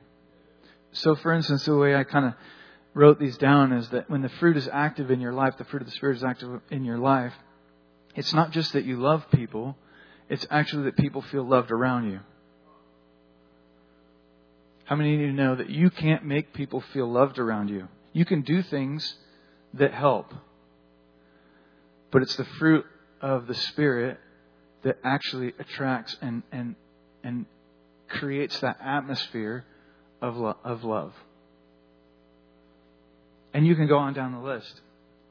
So, 0.93 1.17
for 1.17 1.33
instance, 1.33 1.65
the 1.65 1.77
way 1.77 1.97
I 1.97 2.05
kind 2.05 2.27
of 2.27 2.35
wrote 2.95 3.19
these 3.19 3.37
down 3.39 3.73
is 3.73 3.89
that 3.89 4.09
when 4.09 4.23
the 4.23 4.29
fruit 4.29 4.57
is 4.57 4.69
active 4.73 5.11
in 5.11 5.21
your 5.21 5.33
life, 5.33 5.59
the 5.59 5.65
fruit 5.65 5.83
of 5.83 5.89
the 5.89 5.95
Spirit 5.95 6.19
is 6.19 6.23
active 6.23 6.61
in 6.71 6.85
your 6.85 6.99
life, 6.99 7.33
it's 8.15 8.33
not 8.33 8.53
just 8.53 8.75
that 8.75 8.85
you 8.85 8.99
love 8.99 9.25
people, 9.33 9.77
it's 10.29 10.47
actually 10.49 10.85
that 10.85 10.97
people 10.97 11.23
feel 11.23 11.43
loved 11.43 11.73
around 11.73 12.09
you. 12.09 12.21
How 14.93 14.97
many 14.97 15.15
of 15.15 15.21
you 15.23 15.33
know 15.33 15.55
that 15.55 15.71
you 15.71 15.89
can't 15.89 16.23
make 16.23 16.53
people 16.53 16.83
feel 16.93 17.11
loved 17.11 17.39
around 17.39 17.71
you? 17.71 17.89
You 18.13 18.27
can 18.27 18.43
do 18.43 18.63
things 18.63 19.15
that 19.73 19.95
help, 19.95 20.35
but 22.11 22.21
it's 22.21 22.37
the 22.37 22.45
fruit 22.45 22.85
of 23.23 23.47
the 23.47 23.55
Spirit 23.55 24.21
that 24.83 24.99
actually 25.03 25.55
attracts 25.59 26.15
and, 26.21 26.43
and, 26.53 26.75
and 27.25 27.47
creates 28.07 28.61
that 28.61 28.77
atmosphere 28.85 29.65
of, 30.21 30.37
lo- 30.37 30.59
of 30.63 30.85
love. 30.85 31.15
And 33.55 33.67
you 33.67 33.75
can 33.75 33.87
go 33.87 33.97
on 33.97 34.13
down 34.13 34.33
the 34.33 34.47
list. 34.47 34.83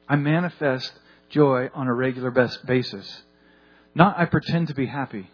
I 0.09 0.15
manifest 0.15 0.91
joy 1.29 1.69
on 1.75 1.85
a 1.85 1.93
regular 1.93 2.31
basis. 2.65 3.21
Not 3.93 4.17
I 4.17 4.25
pretend 4.25 4.69
to 4.69 4.73
be 4.73 4.87
happy. 4.87 5.29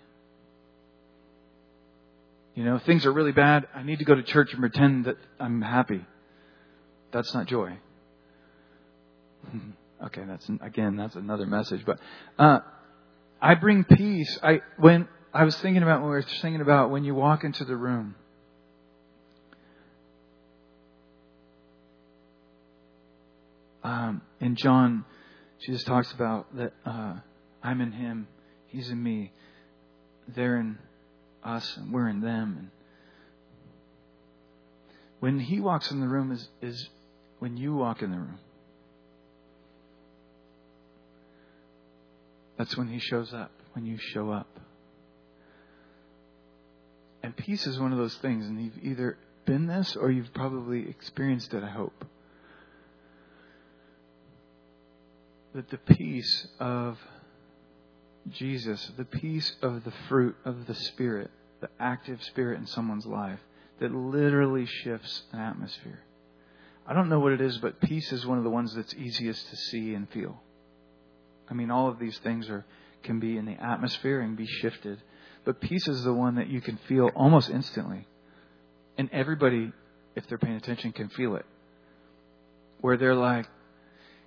You 2.57 2.63
know, 2.63 2.79
things 2.79 3.05
are 3.05 3.13
really 3.13 3.33
bad. 3.33 3.67
I 3.75 3.83
need 3.83 3.99
to 3.99 4.03
go 4.03 4.15
to 4.15 4.23
church 4.23 4.51
and 4.51 4.59
pretend 4.59 5.05
that 5.05 5.17
I'm 5.39 5.61
happy. 5.61 6.03
That's 7.11 7.31
not 7.31 7.45
joy. 7.45 7.77
okay, 10.05 10.23
that's 10.27 10.49
again, 10.61 10.95
that's 10.95 11.15
another 11.15 11.45
message. 11.45 11.85
But 11.85 11.99
uh, 12.39 12.61
I 13.39 13.53
bring 13.53 13.83
peace. 13.83 14.39
I 14.41 14.61
when 14.77 15.07
I 15.35 15.43
was 15.43 15.55
thinking 15.57 15.83
about 15.83 16.01
when 16.01 16.09
we 16.09 16.15
were 16.15 16.23
thinking 16.23 16.61
about 16.61 16.89
when 16.89 17.03
you 17.03 17.13
walk 17.13 17.43
into 17.43 17.63
the 17.63 17.75
room. 17.75 18.15
Um, 23.83 24.23
and 24.41 24.57
John, 24.57 25.05
Jesus 25.63 25.83
talks 25.83 26.11
about 26.11 26.55
that 26.57 26.73
uh, 26.87 27.17
I'm 27.61 27.81
in 27.81 27.91
Him, 27.91 28.27
He's 28.65 28.89
in 28.89 29.03
me. 29.03 29.31
They're 30.27 30.57
in 30.57 30.79
us, 31.43 31.77
and 31.77 31.93
we're 31.93 32.07
in 32.07 32.21
them. 32.21 32.55
And 32.57 32.69
when 35.19 35.39
He 35.39 35.59
walks 35.59 35.91
in 35.91 35.99
the 35.99 36.07
room 36.07 36.31
is 36.31 36.47
is 36.61 36.89
when 37.39 37.57
you 37.57 37.75
walk 37.75 38.01
in 38.01 38.11
the 38.11 38.17
room. 38.17 38.39
That's 42.57 42.75
when 42.75 42.87
He 42.87 42.99
shows 42.99 43.33
up. 43.33 43.51
When 43.73 43.85
you 43.85 43.97
show 43.97 44.31
up. 44.31 44.59
And 47.21 47.35
peace 47.35 47.67
is 47.67 47.79
one 47.79 47.91
of 47.91 47.97
those 47.97 48.15
things, 48.15 48.45
and 48.47 48.63
you've 48.63 48.83
either 48.83 49.17
been 49.45 49.67
this 49.67 49.95
or 49.95 50.11
you've 50.11 50.33
probably 50.33 50.87
experienced 50.89 51.53
it, 51.53 51.63
I 51.63 51.69
hope. 51.69 52.05
That 55.53 55.69
the 55.69 55.77
peace 55.77 56.47
of 56.59 56.97
Jesus, 58.31 58.91
the 58.97 59.05
peace 59.05 59.55
of 59.61 59.83
the 59.83 59.93
fruit 60.07 60.35
of 60.45 60.67
the 60.67 60.75
Spirit, 60.75 61.31
the 61.61 61.69
active 61.79 62.21
Spirit 62.23 62.59
in 62.59 62.67
someone's 62.67 63.05
life, 63.05 63.39
that 63.79 63.93
literally 63.93 64.65
shifts 64.65 65.23
an 65.31 65.39
atmosphere. 65.39 65.99
I 66.85 66.93
don't 66.93 67.09
know 67.09 67.19
what 67.19 67.33
it 67.33 67.41
is, 67.41 67.57
but 67.57 67.81
peace 67.81 68.11
is 68.11 68.25
one 68.25 68.37
of 68.37 68.43
the 68.43 68.49
ones 68.49 68.73
that's 68.73 68.93
easiest 68.95 69.49
to 69.49 69.55
see 69.55 69.93
and 69.93 70.09
feel. 70.09 70.41
I 71.49 71.53
mean, 71.53 71.69
all 71.69 71.89
of 71.89 71.99
these 71.99 72.17
things 72.19 72.49
are 72.49 72.65
can 73.03 73.19
be 73.19 73.37
in 73.37 73.45
the 73.45 73.53
atmosphere 73.53 74.21
and 74.21 74.35
be 74.35 74.45
shifted. 74.45 75.01
But 75.45 75.61
peace 75.61 75.87
is 75.87 76.03
the 76.03 76.13
one 76.13 76.35
that 76.35 76.47
you 76.47 76.61
can 76.61 76.77
feel 76.87 77.09
almost 77.15 77.49
instantly. 77.49 78.07
And 78.97 79.09
everybody, 79.13 79.71
if 80.15 80.27
they're 80.27 80.37
paying 80.37 80.57
attention, 80.57 80.91
can 80.91 81.09
feel 81.09 81.35
it. 81.35 81.45
Where 82.81 82.97
they're 82.97 83.15
like, 83.15 83.47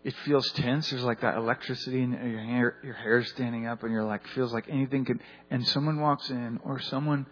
it 0.02 0.14
feels 0.24 0.50
tense. 0.52 0.90
There's 0.90 1.04
like 1.04 1.20
that 1.20 1.36
electricity 1.36 2.02
in 2.02 2.12
your 2.12 2.40
hair, 2.40 2.76
your 2.82 2.94
hair 2.94 3.22
standing 3.24 3.66
up, 3.66 3.82
and 3.82 3.92
you're 3.92 4.04
like, 4.04 4.26
feels 4.28 4.52
like 4.52 4.66
anything 4.68 5.04
could. 5.04 5.20
And 5.50 5.66
someone 5.68 6.00
walks 6.00 6.30
in, 6.30 6.58
or 6.64 6.80
someone 6.80 7.26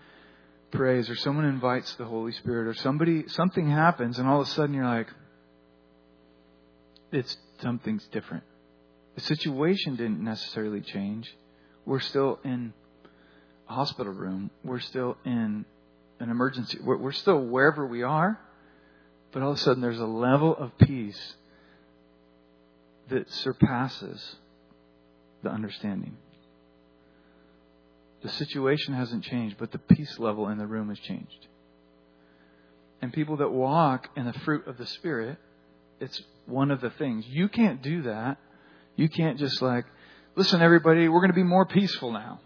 prays, 0.71 1.09
or 1.09 1.17
someone 1.17 1.47
invites 1.47 1.95
the 1.95 2.05
Holy 2.05 2.33
Spirit, 2.33 2.69
or 2.69 2.75
somebody, 2.75 3.27
something 3.29 3.71
happens, 3.71 4.19
and 4.19 4.29
all 4.29 4.43
of 4.43 4.49
a 4.49 4.51
sudden 4.51 4.75
you're 4.75 4.85
like, 4.85 5.09
it's 7.11 7.39
something's 7.63 8.07
different. 8.09 8.45
The 9.15 9.23
situation 9.23 9.97
didn't 9.97 10.23
necessarily 10.23 10.83
change. 10.83 11.35
We're 11.87 12.01
still 12.01 12.39
in 12.45 12.75
a 13.67 13.73
hospital 13.73 14.13
room. 14.13 14.51
We're 14.63 14.81
still 14.81 15.17
in 15.25 15.65
an 16.21 16.31
emergency. 16.31 16.79
We're, 16.85 16.99
we're 16.99 17.13
still 17.13 17.41
wherever 17.41 17.87
we 17.87 18.03
are, 18.03 18.39
but 19.33 19.43
all 19.43 19.53
of 19.53 19.57
a 19.57 19.61
sudden 19.61 19.81
there's 19.81 19.99
a 19.99 20.07
level 20.07 20.55
of 20.55 20.77
peace 20.77 21.35
that 23.11 23.31
surpasses 23.31 24.37
the 25.43 25.51
understanding. 25.51 26.17
The 28.23 28.29
situation 28.31 28.95
hasn't 28.95 29.25
changed, 29.25 29.57
but 29.59 29.71
the 29.71 29.79
peace 29.79 30.19
level 30.19 30.49
in 30.49 30.59
the 30.59 30.67
room 30.67 30.89
has 30.89 30.99
changed. 30.99 31.47
And 33.01 33.13
people 33.13 33.37
that 33.37 33.51
walk 33.51 34.09
in 34.17 34.27
the 34.27 34.33
fruit 34.33 34.67
of 34.67 34.77
the 34.77 34.87
Spirit, 34.87 35.39
it's 36.01 36.21
one 36.47 36.71
of 36.71 36.81
the 36.81 36.91
things. 36.91 37.25
You 37.29 37.49
can't 37.49 37.81
do 37.81 38.03
that 38.03 38.39
you 38.99 39.09
can't 39.09 39.39
just 39.39 39.63
like, 39.63 39.87
listen, 40.35 40.61
everybody, 40.61 41.09
we're 41.09 41.21
going 41.21 41.31
to 41.31 41.37
be 41.37 41.45
more 41.45 41.65
peaceful 41.65 42.11
now. 42.11 42.41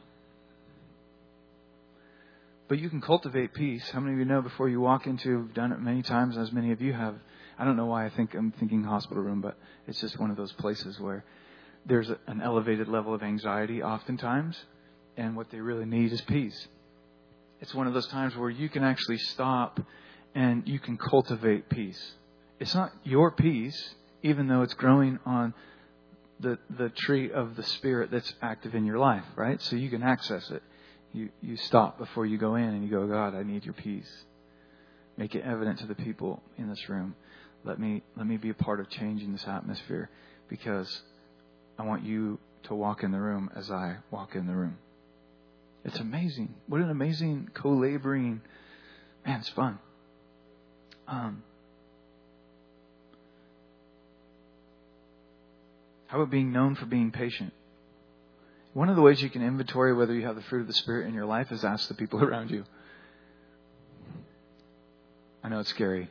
But 2.69 2.79
you 2.79 2.91
can 2.91 3.01
cultivate 3.01 3.55
peace. 3.55 3.89
How 3.91 4.01
many 4.01 4.13
of 4.13 4.19
you 4.19 4.27
know 4.27 4.43
before 4.43 4.69
you 4.69 4.79
walk 4.79 5.07
into, 5.07 5.47
I've 5.49 5.55
done 5.55 5.73
it 5.73 5.81
many 5.81 6.03
times, 6.03 6.37
as 6.37 6.53
many 6.53 6.71
of 6.71 6.83
you 6.83 6.93
have. 6.93 7.15
I 7.59 7.65
don't 7.65 7.77
know 7.77 7.87
why 7.87 8.07
I 8.07 8.11
think 8.11 8.35
I'm 8.35 8.53
thinking 8.53 8.83
hospital 8.85 9.23
room, 9.23 9.41
but 9.41 9.57
it's 9.87 10.01
just 10.01 10.19
one 10.19 10.31
of 10.31 10.37
those 10.37 10.53
places 10.53 10.99
where 10.99 11.25
there's 11.87 12.11
an 12.27 12.41
elevated 12.41 12.89
level 12.89 13.15
of 13.15 13.23
anxiety 13.23 13.83
oftentimes, 13.83 14.57
and 15.17 15.37
what 15.37 15.51
they 15.51 15.61
really 15.61 15.85
need 15.85 16.13
is 16.13 16.21
peace. 16.23 16.69
It's 17.61 17.75
one 17.75 17.87
of 17.87 17.95
those 17.95 18.09
times 18.09 18.37
where 18.37 18.51
you 18.51 18.69
can 18.69 18.83
actually 18.83 19.19
stop 19.19 19.81
and 20.35 20.67
you 20.67 20.79
can 20.79 20.97
cultivate 20.97 21.69
peace. 21.69 22.13
It's 22.59 22.75
not 22.75 22.93
your 23.05 23.31
peace, 23.31 23.95
even 24.23 24.49
though 24.49 24.63
it's 24.63 24.75
growing 24.75 25.19
on 25.27 25.55
the, 26.41 26.59
the 26.71 26.89
tree 26.91 27.31
of 27.31 27.57
the 27.57 27.63
Spirit 27.63 28.11
that's 28.11 28.33
active 28.43 28.75
in 28.75 28.85
your 28.85 28.99
life, 28.99 29.25
right? 29.37 29.61
So 29.63 29.77
you 29.77 29.91
can 29.91 30.03
access 30.03 30.51
it. 30.51 30.63
You, 31.13 31.29
you 31.41 31.57
stop 31.57 31.99
before 31.99 32.27
you 32.27 32.39
go 32.39 32.57
in 32.57 32.65
and 32.65 32.83
you 32.83 32.91
go, 32.91 33.07
God, 33.07 33.35
I 33.35 33.43
need 33.43 33.65
your 33.65 33.75
peace. 33.75 34.11
Make 35.17 35.35
it 35.35 35.45
evident 35.45 35.81
to 35.81 35.87
the 35.87 35.95
people 35.95 36.43
in 36.57 36.69
this 36.69 36.89
room. 36.89 37.15
Let 37.65 37.79
me, 37.79 38.03
let 38.17 38.27
me 38.27 38.37
be 38.37 38.51
a 38.51 38.55
part 38.55 38.81
of 38.81 38.89
changing 38.89 39.33
this 39.33 39.47
atmosphere 39.47 40.11
because 40.49 41.03
I 41.79 41.85
want 41.85 42.05
you 42.05 42.39
to 42.65 42.75
walk 42.75 43.03
in 43.03 43.13
the 43.13 43.21
room 43.21 43.51
as 43.55 43.71
I 43.71 43.97
walk 44.11 44.35
in 44.35 44.47
the 44.47 44.55
room. 44.55 44.79
It's 45.85 45.99
amazing. 45.99 46.55
What 46.67 46.81
an 46.81 46.91
amazing 46.91 47.51
co 47.55 47.71
laboring. 47.71 48.41
Man, 49.25 49.41
it's 49.41 49.49
fun. 49.51 49.79
Um, 51.09 51.43
How 56.13 56.19
about 56.19 56.31
being 56.31 56.53
known 56.53 56.75
for 56.75 56.85
being 56.85 57.11
patient? 57.11 57.55
One 58.75 58.91
of 58.91 58.97
the 58.97 59.03
ways 59.03 59.23
you 59.23 59.31
can 59.31 59.43
inventory 59.43 59.95
whether 59.95 60.13
you 60.13 60.27
have 60.27 60.37
the 60.37 60.43
fruit 60.43 60.61
of 60.61 60.67
the 60.67 60.75
Spirit 60.75 61.09
in 61.09 61.15
your 61.15 61.25
life 61.25 61.51
is 61.51 61.65
ask 61.65 61.89
the 61.89 61.95
people 61.95 62.23
around 62.25 62.51
you. 62.51 62.65
I 65.43 65.49
know 65.49 65.61
it's 65.61 65.71
scary. 65.71 66.11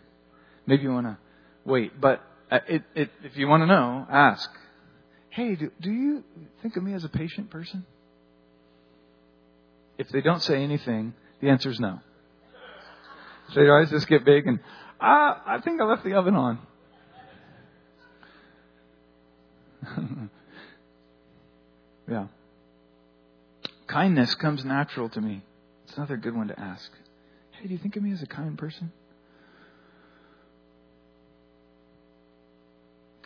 Maybe 0.65 0.81
you 0.81 0.91
want 0.91 1.05
to 1.05 1.17
wait, 1.65 2.00
but 2.00 2.21
uh, 2.52 2.60
it, 2.67 2.84
it, 2.95 3.10
if 3.24 3.38
you 3.38 3.47
want 3.47 3.62
to 3.62 3.67
know, 3.67 4.06
ask. 4.10 4.50
Hey, 5.30 5.56
do, 5.56 5.71
do 5.80 5.91
you 5.91 6.24
think 6.62 6.76
of 6.76 6.84
me 6.84 6.93
as 6.93 7.04
a 7.04 7.10
patient 7.10 7.50
person? 7.50 7.86
If 9.97 10.10
they 10.10 10.21
don't 10.21 10.41
say 10.41 10.63
anything, 10.63 11.13
the 11.41 11.50
answer 11.50 11.69
is 11.69 11.80
no. 11.80 12.00
So 13.54 13.62
your 13.62 13.80
eyes 13.80 13.89
just 13.89 14.08
get 14.08 14.26
big 14.26 14.47
and, 14.47 14.60
ah, 15.00 15.41
I 15.45 15.60
think 15.62 15.80
I 15.80 15.86
left 15.86 16.04
the 16.04 16.13
oven 16.13 16.36
on. 16.36 16.60
yeah. 22.10 22.28
Kindness 23.88 24.36
comes 24.36 24.63
natural 24.63 25.10
to 25.10 25.21
me. 25.21 25.43
It's 25.86 25.97
another 25.97 26.17
good 26.17 26.36
one 26.36 26.47
to 26.47 26.60
ask. 26.60 26.91
Hey, 27.52 27.67
do 27.67 27.74
you 27.74 27.78
think 27.78 27.95
of 27.95 28.04
me 28.04 28.12
as 28.12 28.21
a 28.21 28.28
kind 28.28 28.58
person? 28.58 28.91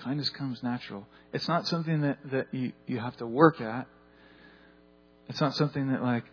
Kindness 0.05 0.29
comes 0.29 0.61
natural. 0.61 1.07
It's 1.33 1.47
not 1.47 1.67
something 1.67 2.01
that, 2.01 2.19
that 2.29 2.53
you, 2.53 2.73
you 2.85 2.99
have 2.99 3.17
to 3.17 3.25
work 3.25 3.59
at. 3.59 3.87
It's 5.27 5.41
not 5.41 5.55
something 5.55 5.91
that 5.91 6.03
like 6.03 6.25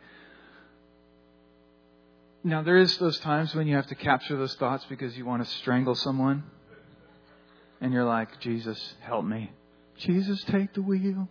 now 2.44 2.62
there 2.62 2.76
is 2.76 2.98
those 2.98 3.18
times 3.20 3.54
when 3.54 3.66
you 3.66 3.76
have 3.76 3.86
to 3.86 3.94
capture 3.94 4.36
those 4.36 4.54
thoughts 4.56 4.84
because 4.90 5.16
you 5.16 5.24
want 5.24 5.42
to 5.42 5.50
strangle 5.56 5.94
someone 5.94 6.44
and 7.80 7.94
you're 7.94 8.04
like, 8.04 8.40
Jesus, 8.40 8.94
help 9.00 9.24
me. 9.24 9.50
Jesus, 9.96 10.44
take 10.44 10.74
the 10.74 10.82
wheel. 10.82 11.26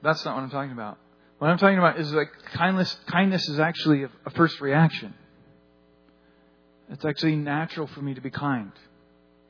That's 0.00 0.24
not 0.24 0.36
what 0.36 0.44
I'm 0.44 0.50
talking 0.50 0.70
about. 0.70 0.96
What 1.38 1.50
I'm 1.50 1.58
talking 1.58 1.78
about 1.78 1.98
is 1.98 2.12
like 2.12 2.30
kindness. 2.54 2.96
Kindness 3.08 3.48
is 3.48 3.58
actually 3.58 4.04
a, 4.04 4.10
a 4.26 4.30
first 4.30 4.60
reaction. 4.60 5.12
It's 6.88 7.04
actually 7.04 7.34
natural 7.34 7.88
for 7.88 8.00
me 8.00 8.14
to 8.14 8.20
be 8.20 8.30
kind. 8.30 8.70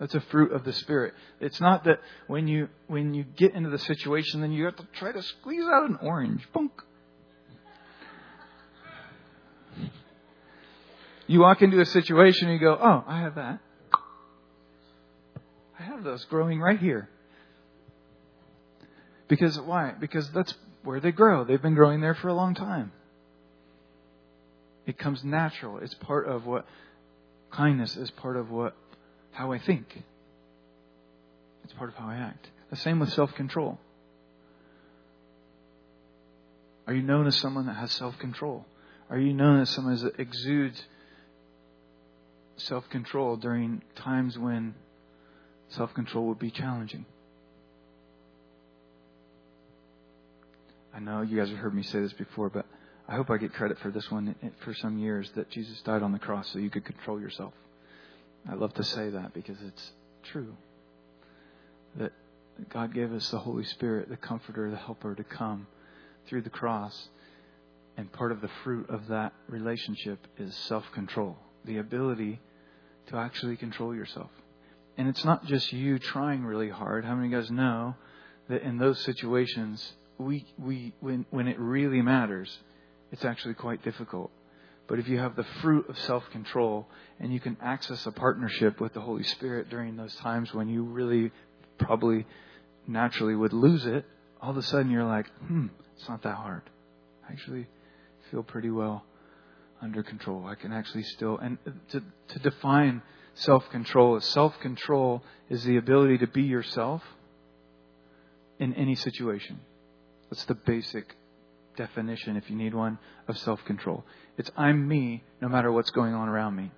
That's 0.03 0.17
a 0.17 0.21
fruit 0.33 0.51
of 0.51 0.65
the 0.65 0.73
spirit. 0.73 1.15
It's 1.39 1.61
not 1.61 1.85
that 1.85 2.01
when 2.27 2.49
you 2.49 2.69
when 2.89 3.15
you 3.15 3.23
get 3.23 3.55
into 3.55 3.71
the 3.71 3.79
situation, 3.79 4.41
then 4.41 4.51
you 4.51 4.65
have 4.65 4.75
to 4.75 4.87
try 4.95 5.13
to 5.13 5.23
squeeze 5.23 5.63
out 5.63 5.89
an 5.89 5.97
orange. 6.03 6.43
Bunk. 6.53 6.73
You 11.29 11.39
walk 11.39 11.63
into 11.63 11.81
a 11.81 11.87
situation 11.87 12.49
and 12.49 12.61
you 12.61 12.67
go, 12.67 12.77
"Oh, 12.83 13.05
I 13.07 13.21
have 13.21 13.37
that. 13.37 13.61
I 15.79 15.83
have 15.85 16.03
those 16.03 16.25
growing 16.25 16.61
right 16.61 16.81
here." 16.81 17.09
Because 19.29 19.57
why? 19.61 19.93
Because 19.93 20.29
that's 20.33 20.53
where 20.83 20.99
they 20.99 21.13
grow. 21.13 21.45
They've 21.45 21.63
been 21.63 21.77
growing 21.77 22.01
there 22.01 22.17
for 22.17 22.27
a 22.27 22.35
long 22.35 22.57
time. 22.57 22.91
It 24.85 24.99
comes 24.99 25.23
natural. 25.23 25.79
It's 25.79 25.95
part 25.95 26.27
of 26.27 26.45
what 26.45 26.67
kindness 27.53 27.97
is 27.97 28.11
part 28.11 28.37
of 28.37 28.51
what 28.51 28.75
how 29.33 29.53
I 29.53 29.59
think. 29.59 30.03
It's 31.64 31.72
part 31.74 31.91
of 31.91 31.97
how 31.97 32.09
I 32.09 32.16
act. 32.16 32.49
The 32.70 32.76
same 32.76 33.01
with 33.01 33.12
self-control. 33.12 33.78
Are 36.87 36.95
you 36.95 37.03
known 37.03 37.26
as 37.26 37.37
someone 37.37 37.66
that 37.66 37.74
has 37.74 37.93
self-control? 37.93 38.66
Are 39.11 39.18
you 39.18 39.33
known 39.33 39.61
as 39.61 39.70
someone 39.70 39.97
that 40.03 40.18
exudes 40.18 40.83
self-control 42.57 43.37
during 43.37 43.83
times 43.95 44.39
when 44.39 44.74
self-control 45.68 46.26
would 46.26 46.39
be 46.39 46.51
challenging? 46.51 47.07
I 50.95 51.01
know 51.01 51.22
you 51.22 51.39
guys 51.39 51.49
have 51.49 51.59
heard 51.59 51.74
me 51.74 51.83
say 51.83 52.01
this 52.01 52.12
before, 52.12 52.51
but 52.51 52.66
I 53.09 53.16
hope 53.16 53.30
I 53.30 53.39
get 53.39 53.53
credit 53.53 53.78
for 53.78 53.91
this 53.91 54.11
one 54.11 54.35
for 54.64 54.74
some 54.74 54.99
years 54.99 55.30
that 55.37 55.51
Jesus 55.51 55.80
died 55.83 56.03
on 56.03 56.12
the 56.12 56.18
cross 56.18 56.51
so 56.53 56.59
you 56.59 56.70
could 56.70 56.85
control 56.85 57.20
yourself. 57.20 57.55
I 58.49 58.55
love 58.55 58.74
to 58.74 58.84
say 58.84 59.11
that 59.11 59.32
because 59.34 59.61
it's 59.62 59.93
true. 60.24 60.57
that 61.97 62.12
God 62.68 62.95
gave 62.95 63.12
us 63.12 63.30
the 63.30 63.38
Holy 63.38 63.64
Spirit, 63.64 64.09
the 64.09 64.16
Comforter, 64.16 64.70
the 64.70 64.76
Helper, 64.76 65.14
to 65.14 65.24
come 65.24 65.66
through 66.26 66.43
the 66.43 66.51
cross. 66.51 67.09
And 67.97 68.11
part 68.11 68.32
of 68.32 68.40
the 68.40 68.51
fruit 68.64 68.88
of 68.88 69.09
that 69.09 69.32
relationship 69.49 70.26
is 70.38 70.55
self 70.57 70.90
control, 70.93 71.36
the 71.64 71.78
ability 71.78 72.40
to 73.09 73.16
actually 73.16 73.57
control 73.57 73.95
yourself. 73.95 74.30
And 74.97 75.09
it's 75.09 75.24
not 75.24 75.45
just 75.47 75.72
you 75.72 75.99
trying 75.99 76.45
really 76.45 76.70
hard. 76.70 77.05
How 77.05 77.14
many 77.14 77.26
of 77.26 77.32
you 77.32 77.38
guys 77.40 77.51
know 77.51 77.95
that 78.49 78.62
in 78.62 78.78
those 78.78 79.01
situations, 79.01 79.93
we, 80.18 80.47
we, 80.59 80.95
when, 81.01 81.26
when 81.30 81.49
it 81.49 81.59
really 81.59 82.03
matters, 82.03 82.59
it's 83.11 83.24
actually 83.24 83.55
quite 83.55 83.82
difficult. 83.82 84.30
But 84.93 84.99
if 84.99 85.09
you 85.09 85.18
have 85.20 85.36
the 85.36 85.47
fruit 85.62 85.88
of 85.88 85.99
self 86.01 86.28
control 86.32 86.86
and 87.18 87.32
you 87.32 87.40
can 87.40 87.57
access 87.62 88.05
a 88.05 88.12
partnership 88.12 88.78
with 88.78 88.93
the 88.93 89.01
Holy 89.01 89.22
Spirit 89.22 89.70
during 89.70 89.97
those 89.97 90.14
times 90.16 90.53
when 90.53 90.68
you 90.68 90.82
really 90.82 91.30
probably 91.78 92.26
naturally 92.86 93.34
would 93.34 93.55
lose 93.55 93.86
it, 93.86 94.05
all 94.43 94.51
of 94.51 94.59
a 94.59 94.62
sudden 94.62 94.90
you're 94.90 95.07
like, 95.07 95.30
hmm, 95.47 95.68
it's 95.97 96.07
not 96.11 96.22
that 96.24 96.34
hard. 96.34 96.61
I 97.26 97.32
actually 97.32 97.68
feel 98.30 98.43
pretty 98.43 98.68
well 98.68 99.03
under 99.80 100.03
control. 100.03 100.45
I 100.47 100.57
can 100.57 100.74
actually 100.74 101.05
still, 101.05 101.38
and 101.38 101.57
to, 101.93 102.03
to 102.28 102.38
define 102.40 103.01
self 103.32 103.70
control 103.70 104.16
is 104.18 104.26
self 104.26 104.61
control 104.61 105.22
is 105.49 105.64
the 105.64 105.78
ability 105.78 106.18
to 106.18 106.26
be 106.26 106.43
yourself 106.43 107.03
in 108.59 108.74
any 108.74 108.97
situation. 108.97 109.59
That's 110.28 110.45
the 110.45 110.55
basic 110.55 111.16
definition, 111.77 112.37
if 112.37 112.49
you 112.51 112.57
need 112.57 112.75
one, 112.75 112.99
of 113.29 113.39
self 113.39 113.64
control. 113.64 114.05
It's 114.37 114.51
I'm 114.57 114.87
me 114.87 115.23
no 115.41 115.49
matter 115.49 115.70
what's 115.73 115.91
going 115.91 116.14
on 116.14 116.29
around 116.29 116.57
me. 116.57 116.70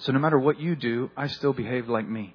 So 0.00 0.12
no 0.12 0.18
matter 0.18 0.38
what 0.38 0.60
you 0.60 0.76
do, 0.76 1.10
I 1.16 1.26
still 1.26 1.52
behave 1.52 1.88
like 1.88 2.08
me. 2.08 2.34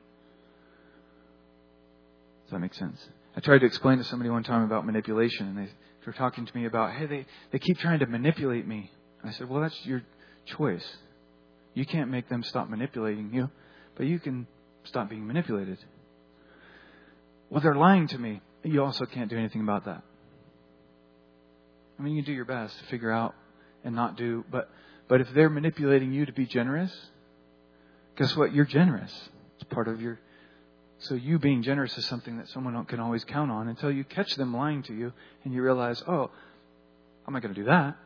Does 2.46 2.52
that 2.52 2.60
make 2.60 2.74
sense? 2.74 3.00
I 3.36 3.40
tried 3.40 3.60
to 3.60 3.66
explain 3.66 3.98
to 3.98 4.04
somebody 4.04 4.30
one 4.30 4.44
time 4.44 4.64
about 4.64 4.86
manipulation, 4.86 5.48
and 5.48 5.58
they 5.58 5.70
were 6.06 6.14
talking 6.14 6.46
to 6.46 6.56
me 6.56 6.66
about, 6.66 6.94
hey, 6.94 7.06
they, 7.06 7.26
they 7.52 7.60
keep 7.60 7.80
trying 7.80 8.00
to 8.00 8.06
manipulate 8.06 8.68
me. 8.68 8.92
And 9.22 9.30
I 9.30 9.34
said, 9.34 9.50
well, 9.50 9.62
that's 9.62 9.86
your 9.86 10.04
choice. 10.46 10.86
You 11.74 11.86
can't 11.86 12.12
make 12.12 12.30
them 12.30 12.44
stop 12.44 12.70
manipulating 12.70 13.32
you, 13.34 13.50
but 13.96 14.06
you 14.06 14.20
can 14.20 14.46
stop 14.84 15.10
being 15.10 15.26
manipulated. 15.26 15.80
Well, 17.50 17.62
they're 17.62 17.76
lying 17.76 18.08
to 18.10 18.18
me. 18.18 18.42
You 18.64 18.84
also 18.84 19.06
can't 19.06 19.30
do 19.30 19.38
anything 19.38 19.62
about 19.62 19.86
that. 19.86 20.04
I 21.98 22.02
mean, 22.02 22.16
you 22.16 22.24
can 22.24 22.32
do 22.32 22.36
your 22.36 22.46
best 22.46 22.78
to 22.80 22.86
figure 22.86 23.12
out 23.12 23.36
and 23.84 23.96
not 23.96 24.18
do, 24.18 24.44
but 24.50 24.70
but 25.08 25.22
if 25.22 25.32
they're 25.34 25.50
manipulating 25.50 26.12
you 26.14 26.26
to 26.26 26.32
be 26.32 26.46
generous, 26.46 26.92
guess 28.16 28.36
what? 28.36 28.54
You're 28.54 28.66
generous. 28.66 29.12
It's 29.56 29.66
part 29.66 29.88
of 29.88 30.02
your. 30.02 30.20
So 31.00 31.16
you 31.16 31.38
being 31.38 31.64
generous 31.64 31.98
is 31.98 32.06
something 32.06 32.38
that 32.38 32.48
someone 32.50 32.86
can 32.86 33.00
always 33.02 33.26
count 33.26 33.52
on 33.52 33.68
until 33.68 33.92
you 33.92 34.06
catch 34.06 34.36
them 34.36 34.56
lying 34.56 34.84
to 34.84 34.94
you 34.94 35.12
and 35.44 35.54
you 35.54 35.62
realize, 35.62 36.02
oh, 36.08 36.32
I'm 37.28 37.34
not 37.34 37.42
going 37.42 37.54
to 37.54 37.60
do 37.60 37.66
that. 37.68 37.98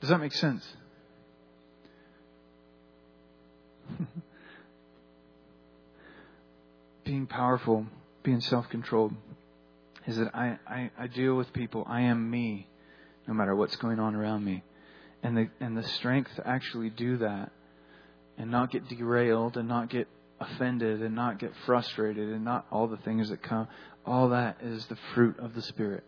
Does 0.00 0.10
that 0.10 0.18
make 0.18 0.32
sense? 0.32 0.66
being 7.04 7.26
powerful, 7.26 7.86
being 8.24 8.40
self 8.40 8.68
controlled, 8.68 9.14
is 10.10 10.16
that 10.16 10.34
I, 10.34 10.58
I, 10.66 10.90
I 10.98 11.06
deal 11.06 11.34
with 11.36 11.52
people. 11.52 11.84
I 11.86 12.02
am 12.02 12.30
me, 12.30 12.68
no 13.28 13.34
matter 13.34 13.54
what's 13.54 13.76
going 13.76 14.00
on 14.00 14.16
around 14.16 14.44
me. 14.44 14.64
And 15.22 15.36
the, 15.36 15.48
and 15.60 15.76
the 15.76 15.84
strength 15.84 16.34
to 16.36 16.46
actually 16.46 16.90
do 16.90 17.18
that 17.18 17.52
and 18.36 18.50
not 18.50 18.70
get 18.70 18.88
derailed 18.88 19.56
and 19.56 19.68
not 19.68 19.88
get 19.88 20.08
offended 20.40 21.02
and 21.02 21.14
not 21.14 21.38
get 21.38 21.52
frustrated 21.64 22.28
and 22.28 22.44
not 22.44 22.66
all 22.72 22.88
the 22.88 22.96
things 22.98 23.28
that 23.28 23.42
come, 23.42 23.68
all 24.04 24.30
that 24.30 24.56
is 24.62 24.84
the 24.86 24.96
fruit 25.14 25.38
of 25.38 25.54
the 25.54 25.62
Spirit. 25.62 26.02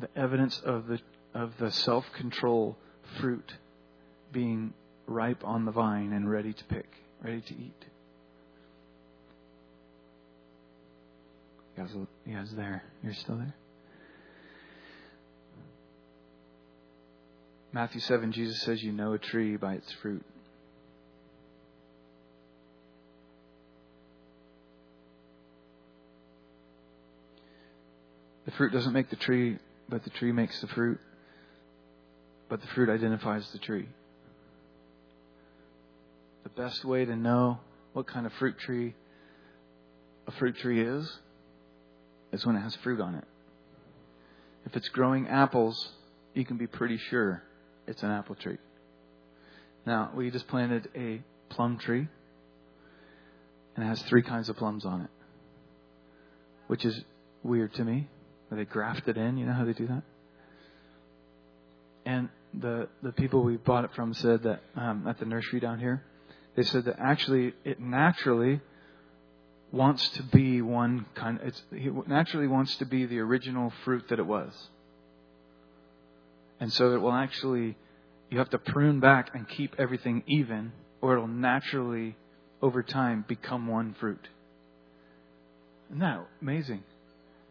The 0.00 0.08
evidence 0.16 0.60
of 0.64 0.86
the 0.88 0.98
of 1.34 1.52
the 1.58 1.70
self 1.70 2.04
control 2.16 2.76
fruit 3.20 3.54
being 4.32 4.74
ripe 5.06 5.44
on 5.44 5.64
the 5.64 5.72
vine 5.72 6.12
and 6.12 6.28
ready 6.28 6.52
to 6.52 6.64
pick, 6.64 6.88
ready 7.22 7.40
to 7.40 7.54
eat. 7.54 7.84
You 11.76 11.82
guys, 11.84 11.94
you 12.26 12.36
guys 12.36 12.50
there? 12.54 12.84
You're 13.02 13.14
still 13.14 13.36
there? 13.36 13.54
Matthew 17.72 18.00
7, 18.00 18.30
Jesus 18.32 18.62
says, 18.62 18.82
You 18.82 18.92
know 18.92 19.14
a 19.14 19.18
tree 19.18 19.56
by 19.56 19.74
its 19.74 19.92
fruit. 20.00 20.24
The 28.44 28.52
fruit 28.52 28.72
doesn't 28.72 28.92
make 28.92 29.10
the 29.10 29.16
tree, 29.16 29.58
but 29.88 30.04
the 30.04 30.10
tree 30.10 30.30
makes 30.30 30.60
the 30.60 30.68
fruit 30.68 31.00
but 32.48 32.60
the 32.60 32.66
fruit 32.68 32.88
identifies 32.88 33.50
the 33.52 33.58
tree. 33.58 33.88
The 36.44 36.50
best 36.50 36.84
way 36.84 37.04
to 37.04 37.16
know 37.16 37.58
what 37.94 38.06
kind 38.06 38.26
of 38.26 38.32
fruit 38.34 38.58
tree 38.58 38.94
a 40.26 40.32
fruit 40.32 40.56
tree 40.58 40.80
is 40.80 41.18
is 42.34 42.44
when 42.44 42.56
it 42.56 42.60
has 42.60 42.74
fruit 42.76 43.00
on 43.00 43.14
it. 43.14 43.24
If 44.66 44.76
it's 44.76 44.88
growing 44.88 45.28
apples, 45.28 45.88
you 46.34 46.44
can 46.44 46.56
be 46.56 46.66
pretty 46.66 46.98
sure 46.98 47.42
it's 47.86 48.02
an 48.02 48.10
apple 48.10 48.34
tree. 48.34 48.58
Now, 49.86 50.10
we 50.14 50.30
just 50.30 50.48
planted 50.48 50.88
a 50.96 51.22
plum 51.50 51.78
tree, 51.78 52.08
and 53.76 53.84
it 53.84 53.86
has 53.86 54.02
three 54.02 54.22
kinds 54.22 54.48
of 54.48 54.56
plums 54.56 54.84
on 54.84 55.02
it, 55.02 55.10
which 56.66 56.84
is 56.84 56.98
weird 57.42 57.72
to 57.74 57.84
me. 57.84 58.08
They 58.50 58.64
graft 58.64 59.08
it 59.08 59.16
in, 59.16 59.36
you 59.36 59.46
know 59.46 59.52
how 59.52 59.64
they 59.64 59.72
do 59.72 59.88
that? 59.88 60.02
And 62.06 62.28
the 62.52 62.88
the 63.02 63.10
people 63.10 63.42
we 63.42 63.56
bought 63.56 63.84
it 63.84 63.90
from 63.96 64.14
said 64.14 64.44
that 64.44 64.60
um, 64.76 65.08
at 65.08 65.18
the 65.18 65.24
nursery 65.24 65.58
down 65.58 65.80
here, 65.80 66.04
they 66.54 66.62
said 66.62 66.84
that 66.84 66.96
actually 67.00 67.52
it 67.64 67.80
naturally 67.80 68.60
wants 69.74 70.08
to 70.10 70.22
be 70.22 70.62
one 70.62 71.06
kind. 71.14 71.40
It's, 71.42 71.62
it 71.72 72.08
naturally 72.08 72.46
wants 72.46 72.76
to 72.76 72.86
be 72.86 73.06
the 73.06 73.18
original 73.18 73.72
fruit 73.84 74.04
that 74.08 74.18
it 74.18 74.26
was, 74.26 74.52
and 76.60 76.72
so 76.72 76.94
it 76.94 76.98
will 76.98 77.12
actually. 77.12 77.76
You 78.30 78.38
have 78.38 78.50
to 78.50 78.58
prune 78.58 79.00
back 79.00 79.30
and 79.34 79.48
keep 79.48 79.76
everything 79.78 80.24
even, 80.26 80.72
or 81.00 81.12
it'll 81.12 81.28
naturally, 81.28 82.16
over 82.62 82.82
time, 82.82 83.24
become 83.28 83.68
one 83.68 83.94
fruit. 84.00 84.26
Isn't 85.90 86.00
that 86.00 86.26
amazing? 86.40 86.82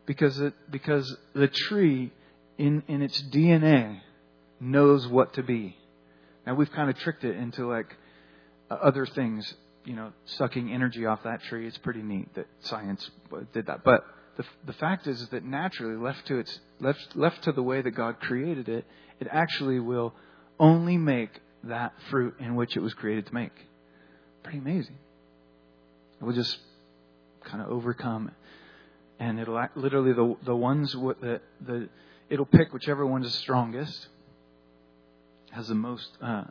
Because 0.05 0.39
it 0.39 0.53
because 0.71 1.15
the 1.33 1.47
tree 1.47 2.11
in 2.57 2.83
in 2.87 3.01
its 3.01 3.21
DNA 3.21 3.99
knows 4.59 5.07
what 5.07 5.33
to 5.35 5.43
be. 5.43 5.77
Now 6.45 6.55
we've 6.55 6.71
kind 6.71 6.89
of 6.89 6.97
tricked 6.97 7.23
it 7.23 7.37
into 7.37 7.69
like 7.69 7.95
other 8.69 9.05
things, 9.05 9.53
you 9.85 9.95
know, 9.95 10.13
sucking 10.25 10.71
energy 10.71 11.05
off 11.05 11.23
that 11.23 11.41
tree. 11.43 11.67
It's 11.67 11.77
pretty 11.79 12.01
neat 12.01 12.33
that 12.35 12.47
science 12.61 13.09
did 13.53 13.67
that. 13.67 13.83
But 13.83 14.05
the 14.37 14.45
the 14.65 14.73
fact 14.73 15.07
is 15.07 15.21
is 15.21 15.29
that 15.29 15.43
naturally, 15.43 15.95
left 15.97 16.27
to 16.27 16.39
its 16.39 16.59
left 16.79 17.15
left 17.15 17.43
to 17.43 17.51
the 17.51 17.63
way 17.63 17.81
that 17.81 17.91
God 17.91 18.19
created 18.19 18.69
it, 18.69 18.85
it 19.19 19.27
actually 19.31 19.79
will 19.79 20.13
only 20.59 20.97
make 20.97 21.41
that 21.63 21.93
fruit 22.09 22.35
in 22.39 22.55
which 22.55 22.75
it 22.75 22.79
was 22.79 22.93
created 22.93 23.27
to 23.27 23.33
make. 23.33 23.53
Pretty 24.43 24.59
amazing. 24.59 24.97
It 26.21 26.25
will 26.25 26.33
just 26.33 26.57
kind 27.43 27.61
of 27.61 27.69
overcome, 27.69 28.31
and 29.19 29.39
it'll 29.39 29.57
act, 29.57 29.77
literally 29.77 30.13
the 30.13 30.35
the 30.45 30.55
ones 30.55 30.93
that 30.93 31.41
the 31.61 31.89
it'll 32.29 32.45
pick 32.45 32.73
whichever 32.73 33.05
one 33.05 33.23
is 33.23 33.33
strongest 33.35 34.07
has 35.51 35.67
the 35.67 35.75
most. 35.75 36.09
Uh, 36.21 36.45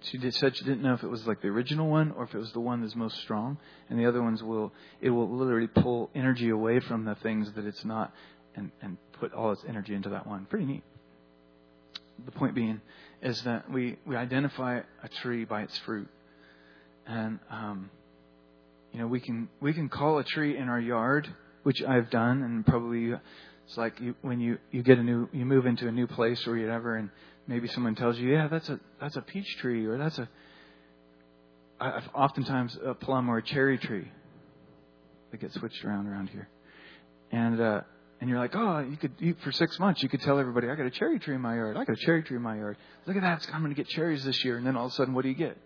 she 0.00 0.18
did, 0.18 0.34
said 0.34 0.56
she 0.56 0.64
didn't 0.64 0.82
know 0.82 0.94
if 0.94 1.02
it 1.02 1.08
was 1.08 1.26
like 1.26 1.42
the 1.42 1.48
original 1.48 1.88
one 1.88 2.12
or 2.12 2.24
if 2.24 2.34
it 2.34 2.38
was 2.38 2.52
the 2.52 2.60
one 2.60 2.82
that's 2.82 2.94
most 2.94 3.18
strong, 3.20 3.58
and 3.88 3.98
the 3.98 4.06
other 4.06 4.22
ones 4.22 4.42
will 4.42 4.72
it 5.00 5.10
will 5.10 5.28
literally 5.28 5.66
pull 5.66 6.10
energy 6.14 6.50
away 6.50 6.80
from 6.80 7.04
the 7.04 7.16
things 7.16 7.52
that 7.52 7.66
it's 7.66 7.84
not, 7.84 8.12
and 8.54 8.70
and 8.80 8.96
put 9.12 9.32
all 9.32 9.52
its 9.52 9.62
energy 9.68 9.94
into 9.94 10.10
that 10.10 10.26
one. 10.26 10.46
Pretty 10.46 10.66
neat. 10.66 10.84
The 12.24 12.32
point 12.32 12.54
being 12.54 12.80
is 13.22 13.42
that 13.42 13.70
we 13.70 13.96
we 14.06 14.14
identify 14.16 14.80
a 15.02 15.08
tree 15.20 15.44
by 15.44 15.62
its 15.62 15.76
fruit, 15.78 16.08
and 17.06 17.40
um, 17.50 17.90
you 18.92 19.00
know 19.00 19.06
we 19.08 19.20
can 19.20 19.48
we 19.60 19.72
can 19.72 19.88
call 19.88 20.18
a 20.18 20.24
tree 20.24 20.56
in 20.56 20.68
our 20.68 20.80
yard, 20.80 21.28
which 21.64 21.82
I've 21.82 22.10
done, 22.10 22.42
and 22.42 22.64
probably 22.64 23.14
it's 23.68 23.76
like 23.76 24.00
you, 24.00 24.14
when 24.22 24.40
you 24.40 24.56
you 24.70 24.82
get 24.82 24.98
a 24.98 25.02
new 25.02 25.28
you 25.30 25.44
move 25.44 25.66
into 25.66 25.86
a 25.88 25.92
new 25.92 26.06
place 26.06 26.46
or 26.46 26.58
whatever, 26.58 26.96
and 26.96 27.10
maybe 27.46 27.68
someone 27.68 27.94
tells 27.94 28.18
you, 28.18 28.32
yeah, 28.32 28.48
that's 28.48 28.66
a 28.70 28.80
that's 28.98 29.16
a 29.16 29.20
peach 29.20 29.58
tree 29.58 29.84
or 29.84 29.98
that's 29.98 30.18
a 30.18 30.26
I've 31.78 32.08
oftentimes 32.14 32.78
a 32.82 32.94
plum 32.94 33.28
or 33.28 33.38
a 33.38 33.42
cherry 33.42 33.76
tree 33.76 34.10
that 35.30 35.40
gets 35.40 35.54
switched 35.54 35.84
around 35.84 36.06
around 36.06 36.30
here, 36.30 36.48
and 37.30 37.60
uh, 37.60 37.80
and 38.22 38.30
you're 38.30 38.38
like, 38.38 38.56
oh, 38.56 38.78
you 38.78 38.96
could 38.96 39.12
you, 39.18 39.36
for 39.44 39.52
six 39.52 39.78
months 39.78 40.02
you 40.02 40.08
could 40.08 40.22
tell 40.22 40.38
everybody, 40.38 40.70
I 40.70 40.74
got 40.74 40.86
a 40.86 40.90
cherry 40.90 41.18
tree 41.18 41.34
in 41.34 41.42
my 41.42 41.54
yard, 41.54 41.76
I 41.76 41.84
got 41.84 41.92
a 41.92 42.04
cherry 42.06 42.22
tree 42.22 42.38
in 42.38 42.42
my 42.42 42.56
yard. 42.56 42.78
Look 43.04 43.16
at 43.16 43.22
that, 43.22 43.46
I'm 43.52 43.60
going 43.60 43.74
to 43.74 43.76
get 43.76 43.88
cherries 43.88 44.24
this 44.24 44.42
year, 44.46 44.56
and 44.56 44.66
then 44.66 44.76
all 44.76 44.86
of 44.86 44.92
a 44.92 44.94
sudden, 44.94 45.12
what 45.12 45.22
do 45.22 45.28
you 45.28 45.34
get? 45.34 45.58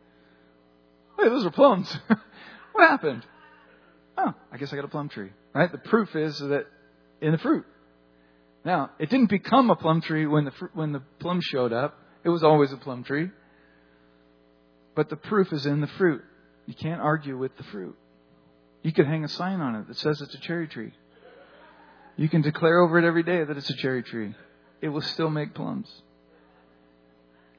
Hey, 1.18 1.28
those 1.28 1.46
are 1.46 1.50
plums. 1.50 1.96
What 2.72 2.88
happened? 2.88 3.22
Oh, 4.16 4.32
I 4.50 4.56
guess 4.56 4.72
I 4.72 4.76
got 4.76 4.86
a 4.86 4.88
plum 4.88 5.10
tree. 5.10 5.28
Right? 5.54 5.70
The 5.70 5.76
proof 5.76 6.16
is 6.16 6.38
that 6.38 6.64
in 7.20 7.32
the 7.32 7.38
fruit. 7.38 7.66
Now, 8.64 8.90
it 8.98 9.10
didn't 9.10 9.30
become 9.30 9.70
a 9.70 9.76
plum 9.76 10.00
tree 10.00 10.26
when 10.26 10.44
the 10.44 10.52
when 10.74 10.92
the 10.92 11.02
plum 11.18 11.40
showed 11.42 11.72
up. 11.72 11.98
It 12.24 12.28
was 12.28 12.44
always 12.44 12.72
a 12.72 12.76
plum 12.76 13.02
tree. 13.02 13.30
But 14.94 15.08
the 15.08 15.16
proof 15.16 15.52
is 15.52 15.66
in 15.66 15.80
the 15.80 15.86
fruit. 15.86 16.22
You 16.66 16.74
can't 16.74 17.00
argue 17.00 17.36
with 17.36 17.56
the 17.56 17.64
fruit. 17.64 17.96
You 18.82 18.92
could 18.92 19.06
hang 19.06 19.24
a 19.24 19.28
sign 19.28 19.60
on 19.60 19.74
it 19.76 19.88
that 19.88 19.96
says 19.96 20.20
it's 20.20 20.34
a 20.34 20.40
cherry 20.40 20.68
tree. 20.68 20.92
You 22.16 22.28
can 22.28 22.42
declare 22.42 22.80
over 22.80 22.98
it 22.98 23.04
every 23.04 23.22
day 23.22 23.42
that 23.42 23.56
it's 23.56 23.70
a 23.70 23.76
cherry 23.76 24.02
tree. 24.02 24.34
It 24.80 24.88
will 24.88 25.00
still 25.00 25.30
make 25.30 25.54
plums 25.54 25.90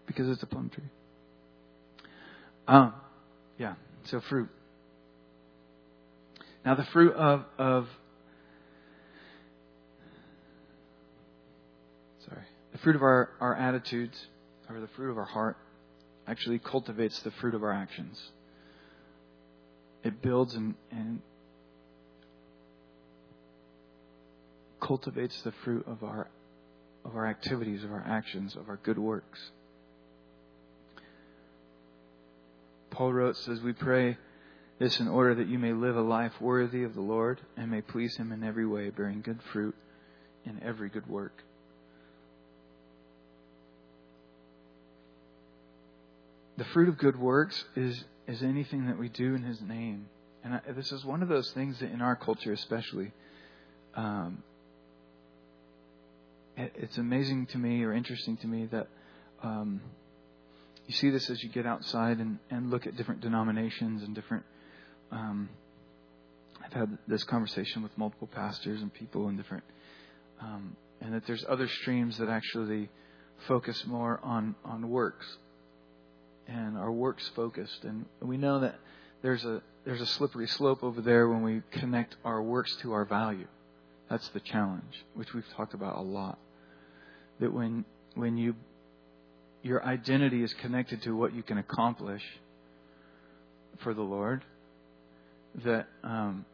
because 0.06 0.30
it's 0.30 0.44
a 0.44 0.46
plum 0.46 0.70
tree. 0.70 0.84
Um, 2.68 2.94
yeah, 3.58 3.76
so 4.06 4.22
fruit. 4.22 4.50
Now, 6.66 6.76
the 6.76 6.86
fruit 6.86 7.14
of, 7.14 7.46
of 7.58 7.88
fruit 12.84 12.96
of 12.96 13.02
our, 13.02 13.30
our 13.40 13.56
attitudes 13.56 14.28
or 14.70 14.80
the 14.80 14.88
fruit 14.90 15.10
of 15.10 15.18
our 15.18 15.26
heart 15.26 15.58
actually 16.28 16.60
cultivates 16.60 17.20
the 17.22 17.32
fruit 17.32 17.56
of 17.56 17.64
our 17.64 17.72
actions. 17.72 18.22
It 20.04 20.22
builds 20.22 20.54
and, 20.54 20.76
and 20.92 21.22
cultivates 24.82 25.42
the 25.44 25.54
fruit 25.64 25.88
of 25.88 26.04
our 26.04 26.30
of 27.06 27.16
our 27.16 27.28
activities, 27.28 27.84
of 27.84 27.92
our 27.92 28.04
actions, 28.08 28.56
of 28.56 28.70
our 28.70 28.80
good 28.82 28.98
works. 28.98 29.52
Paul 32.92 33.12
wrote, 33.12 33.36
says, 33.38 33.60
We 33.62 33.74
pray 33.74 34.18
this 34.80 35.00
in 35.00 35.08
order 35.08 35.36
that 35.36 35.48
you 35.48 35.60
may 35.60 35.74
live 35.74 35.98
a 35.98 36.02
life 36.02 36.40
worthy 36.40 36.84
of 36.84 36.94
the 36.94 37.02
Lord 37.02 37.42
and 37.58 37.70
may 37.70 37.82
please 37.82 38.16
Him 38.16 38.32
in 38.32 38.44
every 38.44 38.66
way, 38.66 38.90
bearing 38.90 39.22
good 39.22 39.40
fruit 39.52 39.76
in 40.46 40.62
every 40.64 40.90
good 40.90 41.08
work. 41.08 41.44
The 46.58 46.66
fruit 46.66 46.90
of 46.90 46.98
good 46.98 47.20
works 47.20 47.64
is, 47.76 48.04
is 48.28 48.44
anything 48.44 48.86
that 48.88 48.98
we 48.98 49.10
do 49.10 49.34
in 49.36 49.44
His 49.44 49.60
name. 49.62 50.08
And 50.44 50.56
I, 50.56 50.62
this 50.76 50.92
is 50.92 51.04
one 51.04 51.24
of 51.24 51.30
those 51.30 51.52
things 51.52 51.80
that 51.80 51.92
in 51.92 52.02
our 52.02 52.16
culture, 52.16 52.52
especially, 52.52 53.12
um, 53.96 54.44
it's 56.56 56.98
amazing 56.98 57.48
to 57.48 57.58
me 57.58 57.84
or 57.84 57.94
interesting 57.94 58.38
to 58.38 58.48
me 58.48 58.68
that 58.68 58.88
um, 59.42 59.82
you 60.86 60.94
see 60.94 61.10
this 61.10 61.30
as 61.30 61.42
you 61.42 61.50
get 61.50 61.66
outside 61.66 62.20
and, 62.20 62.38
and 62.52 62.70
look 62.70 62.86
at 62.86 62.96
different 62.96 63.22
denominations 63.22 64.04
and 64.04 64.14
different. 64.14 64.44
Um, 65.12 65.50
I've 66.64 66.74
had 66.74 66.98
this 67.08 67.24
conversation 67.24 67.82
with 67.82 67.98
multiple 67.98 68.28
pastors 68.28 68.82
and 68.82 68.94
people 68.94 69.30
in 69.30 69.38
different, 69.38 69.64
um, 70.40 70.76
and 71.02 71.14
that 71.14 71.26
there's 71.26 71.44
other 71.50 71.68
streams 71.68 72.18
that 72.20 72.30
actually 72.30 72.90
focus 73.48 73.84
more 73.86 74.20
on 74.24 74.56
on 74.64 74.90
works 74.90 75.26
and 76.48 76.78
our 76.78 76.92
works 76.92 77.30
focused, 77.36 77.84
and 77.84 78.06
we 78.22 78.38
know 78.38 78.60
that 78.60 78.76
there's 79.22 79.44
a 79.46 79.62
there's 79.86 80.02
a 80.02 80.06
slippery 80.06 80.48
slope 80.48 80.84
over 80.84 81.02
there 81.02 81.28
when 81.28 81.42
we 81.42 81.62
connect 81.72 82.16
our 82.24 82.42
works 82.42 82.76
to 82.82 82.94
our 82.94 83.06
value. 83.06 83.48
That's 84.10 84.28
the 84.30 84.40
challenge, 84.40 85.06
which 85.16 85.34
we've 85.34 85.48
talked 85.56 85.74
about 85.74 85.98
a 85.98 86.02
lot. 86.02 86.38
That 87.40 87.54
when 87.54 87.86
when 88.16 88.38
you 88.38 88.56
your 89.62 89.84
identity 89.84 90.44
is 90.44 90.54
connected 90.56 91.02
to 91.04 91.16
what 91.16 91.34
you 91.34 91.44
can 91.44 91.58
accomplish 91.58 92.22
for 93.82 93.94
the 93.94 94.02
Lord, 94.02 94.44
that 95.64 95.88
um, 96.04 96.46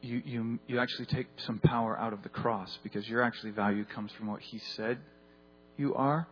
you 0.00 0.22
you 0.24 0.58
you 0.66 0.78
actually 0.78 1.06
take 1.06 1.26
some 1.38 1.58
power 1.58 1.98
out 1.98 2.12
of 2.12 2.22
the 2.22 2.28
cross 2.28 2.78
because 2.82 3.08
your 3.08 3.22
actually 3.22 3.50
value 3.52 3.84
comes 3.84 4.10
from 4.12 4.28
what 4.28 4.40
He 4.40 4.58
said 4.76 4.98
you 5.78 5.94
are, 5.94 6.26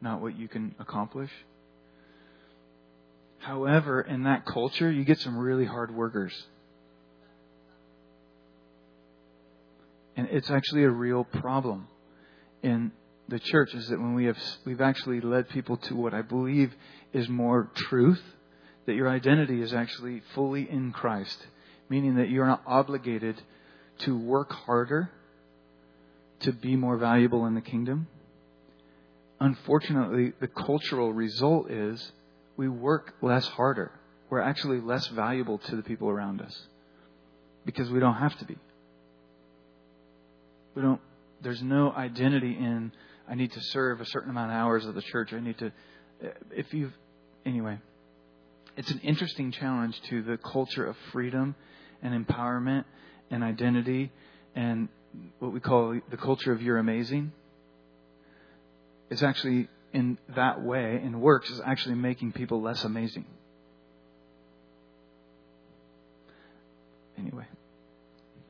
not 0.00 0.20
what 0.20 0.36
you 0.36 0.48
can 0.48 0.74
accomplish. 0.78 1.30
However, 3.38 4.00
in 4.00 4.24
that 4.24 4.44
culture, 4.44 4.90
you 4.90 5.04
get 5.04 5.20
some 5.20 5.36
really 5.36 5.64
hard 5.64 5.94
workers. 5.94 6.32
And 10.16 10.28
it's 10.30 10.50
actually 10.50 10.82
a 10.82 10.90
real 10.90 11.24
problem 11.24 11.86
in 12.62 12.90
the 13.28 13.38
church 13.38 13.74
is 13.74 13.88
that 13.88 14.00
when 14.00 14.14
we 14.14 14.24
have 14.24 14.38
we've 14.64 14.80
actually 14.80 15.20
led 15.20 15.48
people 15.50 15.76
to 15.76 15.94
what 15.94 16.14
I 16.14 16.22
believe 16.22 16.74
is 17.12 17.28
more 17.28 17.70
truth, 17.74 18.22
that 18.86 18.94
your 18.94 19.08
identity 19.08 19.60
is 19.60 19.72
actually 19.72 20.22
fully 20.34 20.68
in 20.68 20.92
Christ, 20.92 21.46
meaning 21.88 22.16
that 22.16 22.30
you're 22.30 22.46
not 22.46 22.62
obligated 22.66 23.40
to 24.00 24.18
work 24.18 24.50
harder 24.52 25.10
to 26.40 26.52
be 26.52 26.74
more 26.74 26.96
valuable 26.96 27.46
in 27.46 27.54
the 27.54 27.60
kingdom. 27.60 28.06
Unfortunately, 29.40 30.32
the 30.40 30.48
cultural 30.48 31.12
result 31.12 31.70
is 31.70 32.12
we 32.58 32.68
work 32.68 33.14
less 33.22 33.46
harder. 33.46 33.92
We're 34.28 34.40
actually 34.40 34.80
less 34.80 35.06
valuable 35.06 35.56
to 35.58 35.76
the 35.76 35.82
people 35.82 36.10
around 36.10 36.42
us 36.42 36.54
because 37.64 37.88
we 37.88 38.00
don't 38.00 38.16
have 38.16 38.36
to 38.40 38.44
be. 38.44 38.58
We 40.74 40.82
don't, 40.82 41.00
there's 41.40 41.62
no 41.62 41.92
identity 41.92 42.50
in, 42.50 42.92
I 43.28 43.36
need 43.36 43.52
to 43.52 43.60
serve 43.60 44.00
a 44.00 44.06
certain 44.06 44.28
amount 44.28 44.50
of 44.50 44.56
hours 44.56 44.84
of 44.84 44.94
the 44.96 45.02
church. 45.02 45.32
I 45.32 45.40
need 45.40 45.56
to, 45.58 45.72
if 46.50 46.74
you've, 46.74 46.92
anyway, 47.46 47.78
it's 48.76 48.90
an 48.90 49.00
interesting 49.04 49.52
challenge 49.52 49.98
to 50.10 50.22
the 50.22 50.36
culture 50.36 50.84
of 50.84 50.96
freedom 51.12 51.54
and 52.02 52.26
empowerment 52.26 52.84
and 53.30 53.44
identity 53.44 54.10
and 54.56 54.88
what 55.38 55.52
we 55.52 55.60
call 55.60 55.98
the 56.10 56.16
culture 56.16 56.52
of 56.52 56.60
you're 56.60 56.78
amazing. 56.78 57.32
It's 59.10 59.22
actually 59.22 59.68
in 59.92 60.18
that 60.34 60.62
way, 60.62 61.00
in 61.02 61.20
works, 61.20 61.50
is 61.50 61.60
actually 61.64 61.94
making 61.94 62.32
people 62.32 62.60
less 62.60 62.84
amazing. 62.84 63.24
Anyway, 67.18 67.46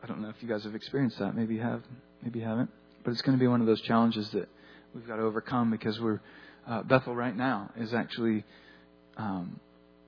I 0.02 0.06
don't 0.06 0.20
know 0.20 0.28
if 0.28 0.36
you 0.40 0.48
guys 0.48 0.64
have 0.64 0.74
experienced 0.74 1.18
that. 1.18 1.34
Maybe 1.34 1.54
you 1.54 1.62
have. 1.62 1.82
Maybe 2.22 2.40
you 2.40 2.44
haven't. 2.44 2.70
But 3.04 3.12
it's 3.12 3.22
going 3.22 3.38
to 3.38 3.40
be 3.40 3.48
one 3.48 3.60
of 3.60 3.66
those 3.66 3.80
challenges 3.82 4.28
that 4.30 4.48
we've 4.94 5.06
got 5.06 5.16
to 5.16 5.22
overcome 5.22 5.70
because 5.70 5.98
we're 6.00 6.20
uh, 6.66 6.82
Bethel 6.82 7.14
right 7.14 7.34
now 7.34 7.70
is 7.76 7.94
actually 7.94 8.44
um, 9.16 9.58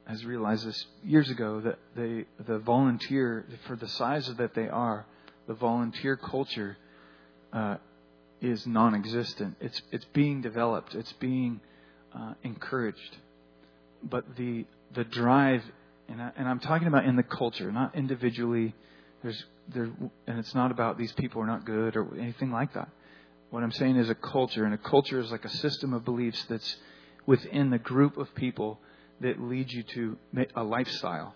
has 0.07 0.25
realized 0.25 0.67
this 0.67 0.87
years 1.05 1.31
ago 1.31 1.61
that 1.61 1.79
they 1.97 2.27
the 2.45 2.59
volunteer 2.59 3.47
for 3.67 3.77
the 3.77 3.89
size 3.89 4.27
that 4.35 4.55
they 4.55 4.69
are, 4.69 5.07
the 5.47 5.55
volunteer 5.55 6.17
culture 6.17 6.77
uh, 7.53 7.77
is 8.41 8.67
non-existent. 8.67 9.57
It's 9.61 9.83
it's 9.91 10.07
being 10.07 10.41
developed. 10.41 10.95
It's 10.95 11.13
being 11.15 11.61
uh, 12.15 12.35
encouraged, 12.43 13.17
but 14.03 14.37
the 14.37 14.67
the 14.95 15.05
drive 15.05 15.63
and 16.09 16.21
I, 16.21 16.33
and 16.37 16.49
I'm 16.49 16.59
talking 16.59 16.89
about 16.89 17.05
in 17.05 17.17
the 17.17 17.23
culture, 17.23 17.71
not 17.71 17.95
individually. 17.95 18.75
There's 19.23 19.45
there, 19.69 19.91
and 20.27 20.39
it's 20.39 20.55
not 20.55 20.71
about 20.71 20.99
these 20.99 21.13
people 21.13 21.41
are 21.43 21.47
not 21.47 21.65
good 21.65 21.97
or 21.97 22.09
anything 22.19 22.51
like 22.51 22.75
that. 22.75 22.89
What 23.51 23.63
I'm 23.63 23.73
saying 23.73 23.97
is 23.97 24.11
a 24.11 24.15
culture, 24.15 24.65
and 24.65 24.75
a 24.75 24.79
culture 24.79 25.21
is 25.21 25.31
like 25.31 25.45
a 25.45 25.51
system 25.51 25.93
of 25.93 26.05
beliefs 26.05 26.45
that's 26.49 26.77
within 27.27 27.71
the 27.71 27.79
group 27.79 28.17
of 28.17 28.35
people 28.35 28.81
that 29.21 29.41
leads 29.41 29.73
you 29.73 29.83
to 29.83 30.17
a 30.57 30.65
lifestyle. 30.65 31.35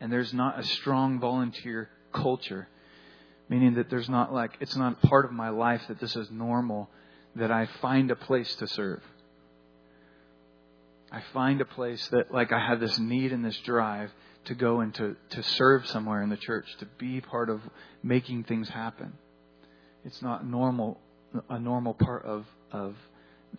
And 0.00 0.10
there's 0.12 0.32
not 0.32 0.58
a 0.58 0.64
strong 0.64 1.20
volunteer 1.20 1.90
culture, 2.12 2.68
meaning 3.48 3.74
that 3.74 3.90
there's 3.90 4.08
not 4.08 4.32
like, 4.32 4.52
it's 4.60 4.76
not 4.76 5.00
part 5.02 5.24
of 5.24 5.32
my 5.32 5.48
life 5.48 5.82
that 5.88 6.00
this 6.00 6.14
is 6.16 6.30
normal, 6.30 6.88
that 7.36 7.50
I 7.50 7.66
find 7.80 8.10
a 8.10 8.16
place 8.16 8.54
to 8.56 8.66
serve. 8.66 9.02
I 11.10 11.22
find 11.32 11.60
a 11.60 11.64
place 11.64 12.06
that, 12.08 12.32
like, 12.32 12.52
I 12.52 12.58
have 12.58 12.80
this 12.80 12.98
need 12.98 13.32
and 13.32 13.44
this 13.44 13.56
drive 13.58 14.10
to 14.44 14.54
go 14.54 14.80
and 14.80 14.94
to, 14.94 15.16
to 15.30 15.42
serve 15.42 15.86
somewhere 15.86 16.22
in 16.22 16.28
the 16.28 16.36
church, 16.36 16.66
to 16.78 16.86
be 16.98 17.20
part 17.20 17.48
of 17.48 17.62
making 18.02 18.44
things 18.44 18.68
happen. 18.68 19.14
It's 20.04 20.20
not 20.20 20.46
normal, 20.46 21.00
a 21.48 21.58
normal 21.58 21.94
part 21.94 22.24
of, 22.24 22.46
of 22.70 22.94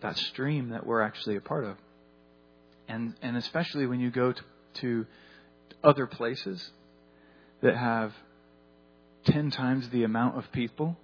that 0.00 0.16
stream 0.16 0.70
that 0.70 0.86
we're 0.86 1.02
actually 1.02 1.36
a 1.36 1.40
part 1.40 1.64
of. 1.64 1.76
And, 2.88 3.14
and 3.22 3.36
especially 3.36 3.86
when 3.86 4.00
you 4.00 4.10
go 4.10 4.32
to, 4.32 4.42
to 4.74 5.06
other 5.82 6.06
places 6.06 6.70
that 7.62 7.76
have 7.76 8.12
10 9.26 9.50
times 9.50 9.88
the 9.90 10.04
amount 10.04 10.38
of 10.38 10.50
people 10.52 10.96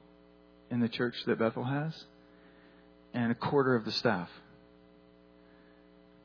in 0.70 0.80
the 0.80 0.88
church 0.88 1.14
that 1.26 1.38
Bethel 1.38 1.64
has 1.64 2.04
and 3.14 3.30
a 3.32 3.34
quarter 3.34 3.74
of 3.74 3.84
the 3.84 3.92
staff. 3.92 4.28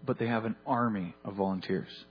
But 0.05 0.17
they 0.19 0.27
have 0.27 0.45
an 0.45 0.55
army 0.65 1.15
of 1.23 1.35
volunteers. 1.35 2.05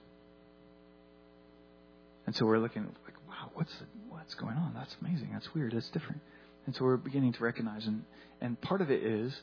And 2.26 2.36
so 2.36 2.46
we're 2.46 2.58
looking 2.58 2.84
like, 2.84 3.14
wow, 3.28 3.50
what's 3.54 3.72
what's 4.10 4.34
going 4.34 4.56
on? 4.56 4.74
That's 4.74 4.94
amazing. 5.00 5.30
That's 5.32 5.52
weird. 5.54 5.72
That's 5.74 5.88
different. 5.90 6.20
And 6.66 6.74
so 6.76 6.84
we're 6.84 6.96
beginning 6.96 7.32
to 7.32 7.42
recognize, 7.42 7.86
and 7.86 8.04
and 8.40 8.60
part 8.60 8.80
of 8.80 8.90
it 8.90 9.02
is 9.02 9.34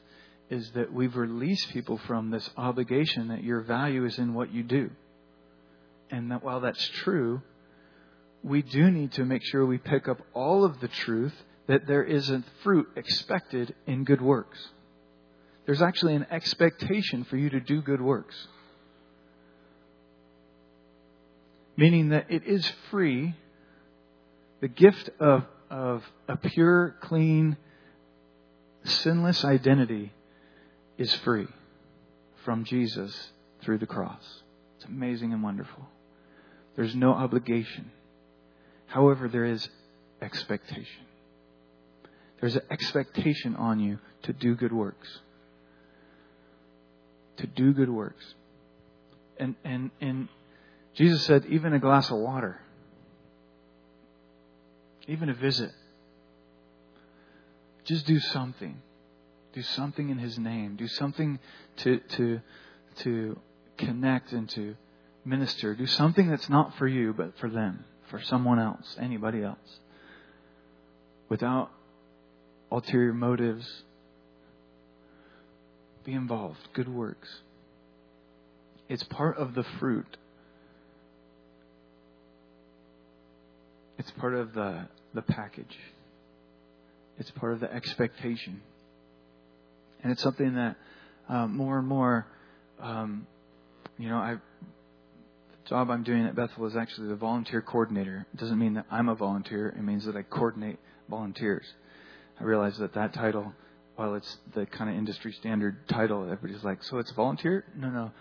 is 0.49 0.71
that 0.75 0.93
we've 0.93 1.17
released 1.17 1.69
people 1.71 1.99
from 2.07 2.29
this 2.31 2.49
obligation 2.55 3.27
that 3.29 3.43
your 3.43 3.61
value 3.61 4.05
is 4.05 4.17
in 4.17 4.33
what 4.33 4.53
you 4.53 4.63
do. 4.63 4.89
and 6.09 6.31
that 6.31 6.43
while 6.43 6.61
that's 6.61 6.87
true, 7.03 7.41
we 8.43 8.61
do 8.61 8.89
need 8.91 9.11
to 9.13 9.25
make 9.25 9.43
sure 9.43 9.65
we 9.65 9.77
pick 9.77 10.07
up 10.07 10.19
all 10.33 10.63
of 10.63 10.79
the 10.79 10.87
truth 10.87 11.33
that 11.67 11.85
there 11.87 12.03
isn't 12.03 12.45
fruit 12.63 12.87
expected 12.95 13.75
in 13.85 14.03
good 14.03 14.21
works. 14.21 14.57
There's 15.65 15.81
actually 15.81 16.15
an 16.15 16.27
expectation 16.31 17.25
for 17.25 17.35
you 17.35 17.49
to 17.49 17.59
do 17.59 17.81
good 17.81 18.01
works. 18.01 18.35
Meaning 21.75 22.09
that 22.09 22.31
it 22.31 22.43
is 22.45 22.65
free. 22.89 23.35
The 24.61 24.69
gift 24.69 25.09
of, 25.19 25.43
of 25.69 26.03
a 26.27 26.37
pure, 26.37 26.95
clean, 27.01 27.57
sinless 28.85 29.43
identity 29.43 30.13
is 30.97 31.13
free 31.15 31.47
from 32.45 32.63
Jesus 32.63 33.31
through 33.61 33.77
the 33.79 33.85
cross. 33.85 34.23
It's 34.77 34.85
amazing 34.85 35.33
and 35.33 35.43
wonderful. 35.43 35.85
There's 36.75 36.95
no 36.95 37.11
obligation. 37.11 37.91
However, 38.87 39.27
there 39.27 39.45
is 39.45 39.67
expectation. 40.21 41.05
There's 42.39 42.55
an 42.55 42.63
expectation 42.69 43.55
on 43.55 43.79
you 43.79 43.99
to 44.23 44.33
do 44.33 44.55
good 44.55 44.73
works. 44.73 45.19
To 47.37 47.47
do 47.47 47.73
good 47.73 47.89
works. 47.89 48.33
And, 49.39 49.55
and, 49.63 49.91
and 50.01 50.27
Jesus 50.95 51.25
said, 51.25 51.45
even 51.45 51.73
a 51.73 51.79
glass 51.79 52.09
of 52.09 52.17
water, 52.17 52.59
even 55.07 55.29
a 55.29 55.33
visit, 55.33 55.71
just 57.85 58.05
do 58.05 58.19
something. 58.19 58.81
Do 59.53 59.61
something 59.61 60.09
in 60.09 60.17
His 60.17 60.37
name. 60.37 60.75
Do 60.75 60.87
something 60.87 61.39
to, 61.77 61.99
to, 61.99 62.41
to 62.99 63.39
connect 63.77 64.31
and 64.31 64.49
to 64.49 64.75
minister. 65.23 65.73
Do 65.75 65.87
something 65.87 66.29
that's 66.29 66.49
not 66.49 66.75
for 66.77 66.87
you, 66.87 67.13
but 67.13 67.37
for 67.39 67.49
them, 67.49 67.85
for 68.09 68.21
someone 68.21 68.59
else, 68.59 68.95
anybody 68.99 69.43
else. 69.43 69.79
Without 71.29 71.71
ulterior 72.71 73.13
motives. 73.13 73.83
Be 76.03 76.13
involved. 76.13 76.59
Good 76.73 76.87
works. 76.87 77.27
It's 78.89 79.03
part 79.03 79.37
of 79.37 79.53
the 79.53 79.63
fruit. 79.79 80.17
It's 83.97 84.11
part 84.11 84.35
of 84.35 84.53
the, 84.53 84.87
the 85.13 85.21
package. 85.21 85.77
It's 87.17 87.31
part 87.31 87.53
of 87.53 87.59
the 87.59 87.73
expectation. 87.73 88.61
And 90.03 90.11
it's 90.11 90.21
something 90.21 90.55
that 90.55 90.75
um, 91.27 91.57
more 91.57 91.79
and 91.79 91.87
more, 91.87 92.27
um, 92.79 93.27
you 93.97 94.07
know, 94.07 94.17
I, 94.17 94.35
job 95.67 95.89
I'm 95.89 96.03
doing 96.03 96.25
at 96.25 96.35
Bethel 96.35 96.65
is 96.65 96.75
actually 96.75 97.09
the 97.09 97.15
volunteer 97.15 97.61
coordinator. 97.61 98.25
It 98.33 98.39
doesn't 98.39 98.57
mean 98.57 98.75
that 98.75 98.85
I'm 98.89 99.09
a 99.09 99.15
volunteer. 99.15 99.69
It 99.69 99.81
means 99.83 100.05
that 100.05 100.15
I 100.15 100.21
coordinate 100.23 100.77
volunteers. 101.09 101.65
I 102.39 102.43
realize 102.43 102.77
that 102.77 102.93
that 102.93 103.13
title, 103.13 103.53
while 103.95 104.15
it's 104.15 104.37
the 104.53 104.65
kind 104.65 104.89
of 104.89 104.95
industry 104.95 105.33
standard 105.33 105.87
title, 105.87 106.23
everybody's 106.23 106.63
like, 106.63 106.83
so 106.83 106.99
it's 106.99 107.11
a 107.11 107.13
volunteer? 107.13 107.65
No, 107.75 107.89
no. 107.89 108.11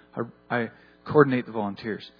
I, 0.50 0.56
I 0.56 0.70
coordinate 1.04 1.46
the 1.46 1.52
volunteers. 1.52 2.10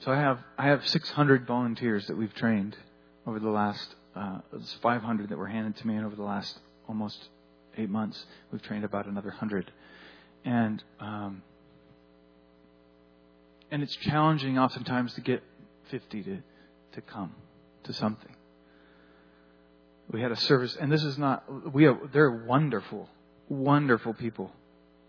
So 0.00 0.12
I 0.12 0.16
have 0.16 0.38
I 0.56 0.66
have 0.66 0.86
600 0.86 1.46
volunteers 1.46 2.06
that 2.06 2.16
we've 2.16 2.34
trained 2.34 2.76
over 3.26 3.40
the 3.40 3.50
last 3.50 3.96
uh, 4.14 4.38
500 4.80 5.28
that 5.28 5.38
were 5.38 5.48
handed 5.48 5.76
to 5.76 5.86
me, 5.86 5.96
and 5.96 6.06
over 6.06 6.14
the 6.14 6.22
last 6.22 6.58
almost 6.86 7.28
eight 7.76 7.90
months, 7.90 8.24
we've 8.52 8.62
trained 8.62 8.84
about 8.84 9.06
another 9.06 9.30
100. 9.30 9.72
And 10.44 10.82
um, 11.00 11.42
and 13.70 13.82
it's 13.82 13.94
challenging 13.96 14.58
oftentimes 14.58 15.14
to 15.14 15.20
get 15.20 15.42
50 15.90 16.22
to 16.22 16.38
to 16.92 17.00
come 17.02 17.34
to 17.84 17.92
something. 17.92 18.34
We 20.10 20.22
had 20.22 20.32
a 20.32 20.36
service, 20.36 20.76
and 20.80 20.90
this 20.90 21.04
is 21.04 21.18
not 21.18 21.72
we 21.72 21.84
have, 21.84 21.98
they're 22.12 22.30
wonderful, 22.30 23.08
wonderful 23.48 24.14
people. 24.14 24.52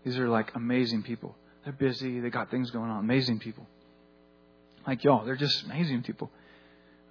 These 0.04 0.18
are 0.18 0.28
like 0.28 0.54
amazing 0.54 1.02
people. 1.02 1.36
They're 1.64 1.72
busy. 1.72 2.20
They 2.20 2.30
got 2.30 2.50
things 2.50 2.70
going 2.70 2.90
on. 2.90 3.00
Amazing 3.00 3.38
people 3.38 3.66
like 4.86 5.04
y'all. 5.04 5.24
They're 5.24 5.36
just 5.36 5.64
amazing 5.64 6.02
people. 6.02 6.30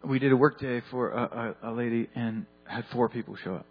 We 0.03 0.19
did 0.19 0.31
a 0.31 0.37
work 0.37 0.59
day 0.59 0.81
for 0.91 1.11
a, 1.11 1.55
a, 1.63 1.71
a 1.71 1.73
lady 1.73 2.09
and 2.15 2.45
had 2.65 2.85
four 2.91 3.09
people 3.09 3.35
show 3.35 3.55
up. 3.55 3.65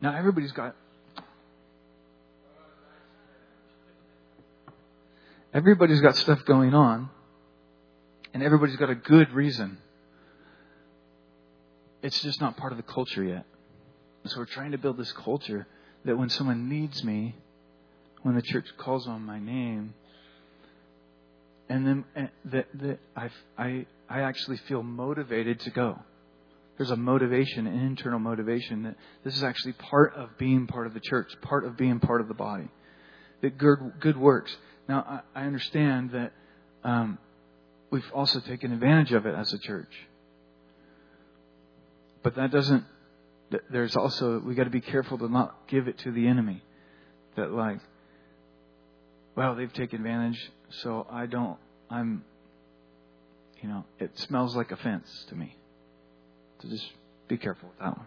Now 0.00 0.16
everybody's 0.16 0.52
got 0.52 0.74
everybody's 5.52 6.00
got 6.00 6.16
stuff 6.16 6.44
going 6.44 6.74
on, 6.74 7.10
and 8.34 8.42
everybody's 8.42 8.76
got 8.76 8.90
a 8.90 8.94
good 8.94 9.32
reason. 9.32 9.78
It's 12.02 12.20
just 12.20 12.40
not 12.40 12.56
part 12.56 12.72
of 12.72 12.78
the 12.78 12.82
culture 12.82 13.22
yet. 13.22 13.44
So 14.24 14.38
we're 14.38 14.46
trying 14.46 14.72
to 14.72 14.78
build 14.78 14.96
this 14.96 15.12
culture 15.12 15.66
that 16.04 16.16
when 16.16 16.28
someone 16.28 16.68
needs 16.68 17.02
me, 17.04 17.34
when 18.22 18.34
the 18.34 18.42
church 18.42 18.66
calls 18.76 19.06
on 19.06 19.22
my 19.22 19.38
name, 19.38 19.94
and 21.68 21.86
then 21.86 22.04
uh, 22.16 22.26
that 22.46 22.66
that 22.74 22.98
I 23.16 23.30
I 23.56 23.86
I 24.08 24.20
actually 24.22 24.58
feel 24.68 24.82
motivated 24.82 25.60
to 25.60 25.70
go. 25.70 25.98
There's 26.76 26.90
a 26.90 26.96
motivation, 26.96 27.66
an 27.66 27.80
internal 27.80 28.18
motivation 28.18 28.84
that 28.84 28.96
this 29.24 29.36
is 29.36 29.44
actually 29.44 29.74
part 29.74 30.14
of 30.14 30.36
being 30.38 30.66
part 30.66 30.86
of 30.86 30.94
the 30.94 31.00
church, 31.00 31.32
part 31.42 31.64
of 31.64 31.76
being 31.76 32.00
part 32.00 32.20
of 32.20 32.28
the 32.28 32.34
body. 32.34 32.68
That 33.42 33.58
good 33.58 33.78
good 34.00 34.16
works. 34.16 34.56
Now 34.88 35.22
I, 35.34 35.40
I 35.42 35.46
understand 35.46 36.10
that 36.12 36.32
um, 36.84 37.18
we've 37.90 38.10
also 38.12 38.40
taken 38.40 38.72
advantage 38.72 39.12
of 39.12 39.26
it 39.26 39.34
as 39.34 39.52
a 39.52 39.58
church, 39.58 39.92
but 42.22 42.34
that 42.36 42.50
doesn't. 42.50 42.84
There's 43.70 43.96
also 43.96 44.38
we 44.40 44.54
got 44.54 44.64
to 44.64 44.70
be 44.70 44.80
careful 44.80 45.18
to 45.18 45.28
not 45.28 45.68
give 45.68 45.88
it 45.88 45.98
to 45.98 46.10
the 46.10 46.26
enemy. 46.26 46.62
That 47.36 47.52
like, 47.52 47.78
well, 49.36 49.54
they've 49.54 49.72
taken 49.72 49.98
advantage 50.00 50.38
so 50.80 51.06
I 51.10 51.26
don't, 51.26 51.58
I'm, 51.90 52.24
you 53.60 53.68
know, 53.68 53.84
it 53.98 54.18
smells 54.18 54.56
like 54.56 54.72
offense 54.72 55.26
to 55.28 55.34
me. 55.34 55.54
So 56.60 56.68
just 56.68 56.90
be 57.28 57.36
careful 57.36 57.68
with 57.68 57.78
that 57.78 57.96
one. 57.98 58.06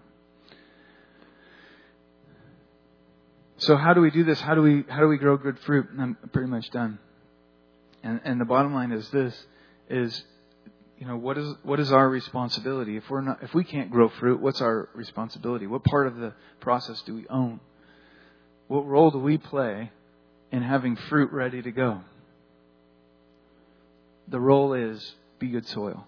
So 3.57 3.77
how 3.77 3.93
do 3.93 4.01
we 4.01 4.11
do 4.11 4.23
this? 4.23 4.39
How 4.41 4.55
do 4.55 4.61
we 4.61 4.83
how 4.89 4.99
do 4.99 5.07
we 5.07 5.17
grow 5.17 5.37
good 5.37 5.57
fruit? 5.59 5.87
I'm 5.99 6.17
pretty 6.33 6.47
much 6.49 6.69
done. 6.71 6.99
And 8.03 8.21
and 8.23 8.39
the 8.39 8.45
bottom 8.45 8.73
line 8.73 8.91
is 8.91 9.09
this 9.09 9.33
is 9.89 10.23
you 10.97 11.07
know 11.07 11.17
what 11.17 11.37
is 11.37 11.55
what 11.63 11.79
is 11.79 11.91
our 11.91 12.09
responsibility 12.09 12.97
if 12.97 13.09
we're 13.09 13.21
not 13.21 13.43
if 13.43 13.53
we 13.53 13.63
can't 13.63 13.91
grow 13.91 14.09
fruit 14.09 14.41
what's 14.41 14.61
our 14.61 14.89
responsibility 14.95 15.67
what 15.67 15.83
part 15.83 16.07
of 16.07 16.15
the 16.15 16.33
process 16.61 17.01
do 17.01 17.13
we 17.13 17.27
own 17.27 17.59
what 18.67 18.87
role 18.87 19.11
do 19.11 19.19
we 19.19 19.37
play 19.37 19.91
in 20.51 20.63
having 20.63 20.95
fruit 20.95 21.31
ready 21.31 21.61
to 21.61 21.71
go 21.71 22.01
the 24.27 24.39
role 24.39 24.73
is 24.73 25.15
be 25.39 25.47
good 25.49 25.67
soil. 25.67 26.05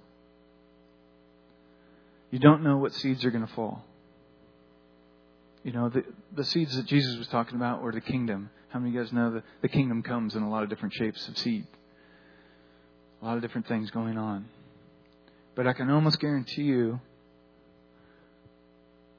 You 2.31 2.39
don't 2.39 2.63
know 2.63 2.77
what 2.77 2.93
seeds 2.93 3.23
are 3.25 3.31
going 3.31 3.45
to 3.45 3.53
fall. 3.53 3.83
You 5.67 5.73
know, 5.73 5.89
the, 5.89 6.05
the 6.33 6.45
seeds 6.45 6.77
that 6.77 6.85
Jesus 6.85 7.17
was 7.17 7.27
talking 7.27 7.57
about 7.57 7.81
were 7.81 7.91
the 7.91 7.99
kingdom. 7.99 8.49
How 8.69 8.79
many 8.79 8.91
of 8.91 8.95
you 8.95 9.03
guys 9.03 9.11
know 9.11 9.31
that 9.31 9.43
the 9.61 9.67
kingdom 9.67 10.01
comes 10.01 10.33
in 10.33 10.41
a 10.41 10.49
lot 10.49 10.63
of 10.63 10.69
different 10.69 10.93
shapes 10.93 11.27
of 11.27 11.37
seed? 11.37 11.67
A 13.21 13.25
lot 13.25 13.35
of 13.35 13.41
different 13.41 13.67
things 13.67 13.91
going 13.91 14.17
on. 14.17 14.45
But 15.55 15.67
I 15.67 15.73
can 15.73 15.89
almost 15.89 16.21
guarantee 16.21 16.61
you 16.61 17.01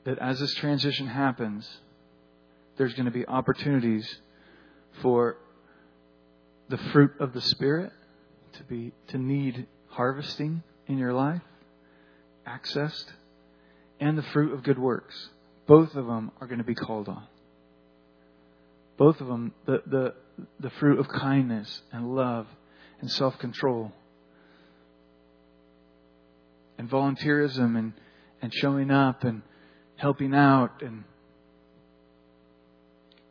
that 0.05 0.19
as 0.21 0.41
this 0.41 0.55
transition 0.55 1.07
happens, 1.07 1.69
there's 2.79 2.95
going 2.95 3.05
to 3.05 3.13
be 3.13 3.27
opportunities 3.27 4.11
for 5.03 5.37
the 6.71 6.79
fruit 6.79 7.11
of 7.21 7.35
the 7.35 7.43
Spirit 7.43 7.93
to 8.55 8.65
be 8.65 8.93
to 9.09 9.19
need 9.19 9.67
harvesting 9.91 10.63
in 10.87 10.97
your 10.97 11.13
life, 11.13 11.43
accessed, 12.47 13.13
and 14.01 14.17
the 14.17 14.23
fruit 14.23 14.55
of 14.55 14.63
good 14.63 14.79
works. 14.79 15.29
Both 15.69 15.95
of 15.95 16.07
them 16.07 16.33
are 16.41 16.49
going 16.49 16.59
to 16.59 16.65
be 16.65 16.75
called 16.75 17.09
on. 17.09 17.25
Both 18.97 19.21
of 19.21 19.29
them, 19.29 19.53
the, 19.67 19.83
the, 19.87 20.15
the 20.59 20.71
fruit 20.71 20.99
of 20.99 21.09
kindness 21.09 21.83
and 21.93 22.17
love 22.17 22.49
and 23.01 23.09
self 23.09 23.39
control 23.39 23.93
and 26.79 26.91
volunteerism 26.91 27.79
and, 27.79 27.93
and 28.43 28.53
showing 28.53 28.91
up 28.91 29.23
and 29.23 29.43
helping 29.97 30.35
out 30.35 30.83
and 30.83 31.05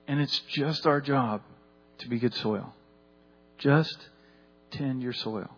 and 0.07 0.21
it's 0.21 0.39
just 0.47 0.85
our 0.85 1.01
job 1.01 1.41
to 1.97 2.07
be 2.07 2.17
good 2.17 2.33
soil. 2.33 2.73
Just 3.57 3.97
tend 4.71 5.01
your 5.01 5.11
soil? 5.11 5.49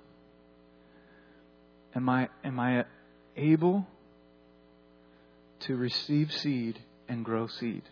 Am 1.95 2.09
I, 2.09 2.29
am 2.43 2.59
I 2.59 2.85
able 3.37 3.85
to 5.69 5.75
receive 5.75 6.31
seed 6.31 6.79
and 7.07 7.23
grow 7.23 7.45
seed? 7.45 7.83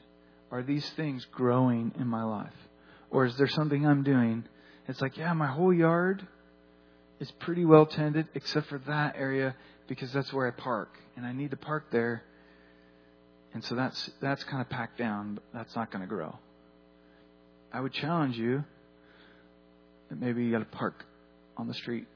Are 0.50 0.64
these 0.64 0.90
things 0.96 1.28
growing 1.32 1.94
in 2.00 2.08
my 2.08 2.24
life? 2.24 2.56
Or 3.12 3.26
is 3.26 3.38
there 3.38 3.48
something 3.48 3.86
I'm 3.86 4.02
doing 4.02 4.46
It's 4.88 5.00
like, 5.00 5.16
yeah, 5.16 5.34
my 5.34 5.46
whole 5.46 5.72
yard 5.72 6.26
is 7.20 7.30
pretty 7.40 7.66
well 7.66 7.86
tended 7.86 8.28
except 8.34 8.68
for 8.68 8.80
that 8.88 9.16
area 9.16 9.56
because 9.88 10.12
that's 10.12 10.34
where 10.34 10.48
I 10.48 10.52
park 10.52 10.90
and 11.16 11.24
I 11.24 11.34
need 11.34 11.52
to 11.52 11.58
park 11.58 11.92
there. 11.92 12.24
And 13.54 13.64
so 13.64 13.76
that's 13.76 14.10
that's 14.22 14.44
kind 14.46 14.62
of 14.62 14.70
packed 14.70 14.98
down, 14.98 15.36
but 15.36 15.44
that's 15.54 15.76
not 15.76 15.92
going 15.92 16.02
to 16.02 16.08
grow. 16.08 16.36
I 17.72 17.80
would 17.80 17.94
challenge 17.94 18.38
you 18.38 18.64
that 20.10 20.20
maybe 20.20 20.44
you 20.44 20.52
got 20.52 20.60
to 20.60 20.78
park 20.78 21.06
on 21.58 21.68
the 21.68 21.76
street. 21.76 22.08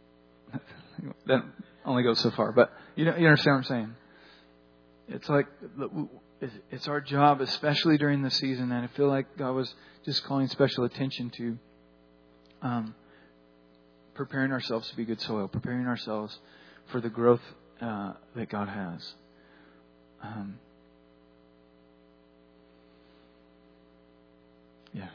that 1.28 1.43
only 1.86 2.01
goes 2.01 2.20
so 2.20 2.32
far, 2.32 2.51
but 2.51 2.72
you 2.95 3.05
know 3.05 3.16
you 3.16 3.28
understand 3.28 3.57
what 3.57 3.57
I'm 3.57 3.64
saying. 3.66 3.95
It's 5.14 5.28
like 5.28 5.47
it's 6.72 6.88
our 6.88 7.01
job, 7.01 7.41
especially 7.41 7.97
during 7.97 8.22
the 8.22 8.32
season, 8.32 8.72
and 8.72 8.86
I 8.86 8.88
feel 8.95 9.07
like 9.07 9.38
God 9.38 9.51
was 9.51 9.74
just 10.05 10.24
calling 10.24 10.47
special 10.47 10.86
attention 10.86 11.30
to 11.32 11.57
um, 12.62 12.95
preparing 14.16 14.51
ourselves 14.51 14.89
to 14.89 14.95
be 14.95 15.05
good 15.05 15.22
soil, 15.22 15.47
preparing 15.47 15.86
ourselves 15.86 16.38
for 16.91 17.01
the 17.01 17.09
growth 17.09 17.41
uh, 17.82 18.14
that 18.36 18.49
God 18.49 18.70
has. 18.70 19.14
Um, 20.24 20.59
yeah. 24.93 25.09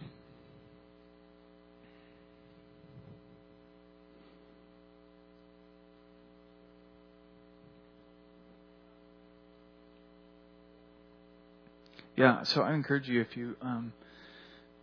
Yeah, 12.16 12.44
so 12.44 12.62
I 12.62 12.72
encourage 12.72 13.06
you 13.10 13.20
if 13.20 13.36
you 13.36 13.56
um, 13.60 13.92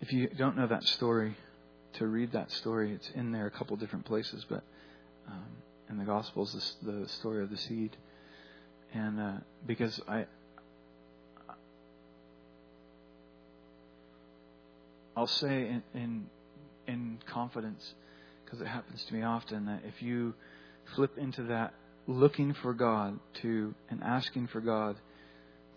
if 0.02 0.14
you 0.14 0.28
don't 0.30 0.56
know 0.56 0.68
that 0.68 0.84
story, 0.84 1.36
to 1.94 2.06
read 2.06 2.32
that 2.34 2.52
story. 2.52 2.94
It's 2.94 3.10
in 3.16 3.32
there 3.32 3.48
a 3.48 3.52
couple 3.52 3.76
different 3.76 4.06
places, 4.06 4.46
but 4.48 4.64
um, 5.28 5.48
in 5.90 5.98
the 5.98 6.06
Gospels, 6.06 6.76
the, 6.84 6.92
the 6.92 7.10
story 7.10 7.42
of 7.42 7.50
the 7.50 7.58
seed, 7.58 7.98
and 8.94 9.20
uh, 9.20 9.34
because 9.66 10.00
I. 10.08 10.28
I'll 15.18 15.26
say 15.26 15.68
in 15.68 15.84
in, 15.96 16.28
in 16.88 17.20
confidence, 17.26 17.96
because 18.46 18.62
it 18.62 18.68
happens 18.68 19.04
to 19.06 19.14
me 19.16 19.24
often, 19.24 19.66
that 19.66 19.82
if 19.88 20.04
you 20.04 20.36
flip 20.96 21.18
into 21.18 21.44
that 21.44 21.74
looking 22.06 22.54
for 22.54 22.76
God 22.76 23.20
to 23.42 23.74
and 23.90 24.04
asking 24.04 24.48
for 24.50 24.62
God 24.62 24.98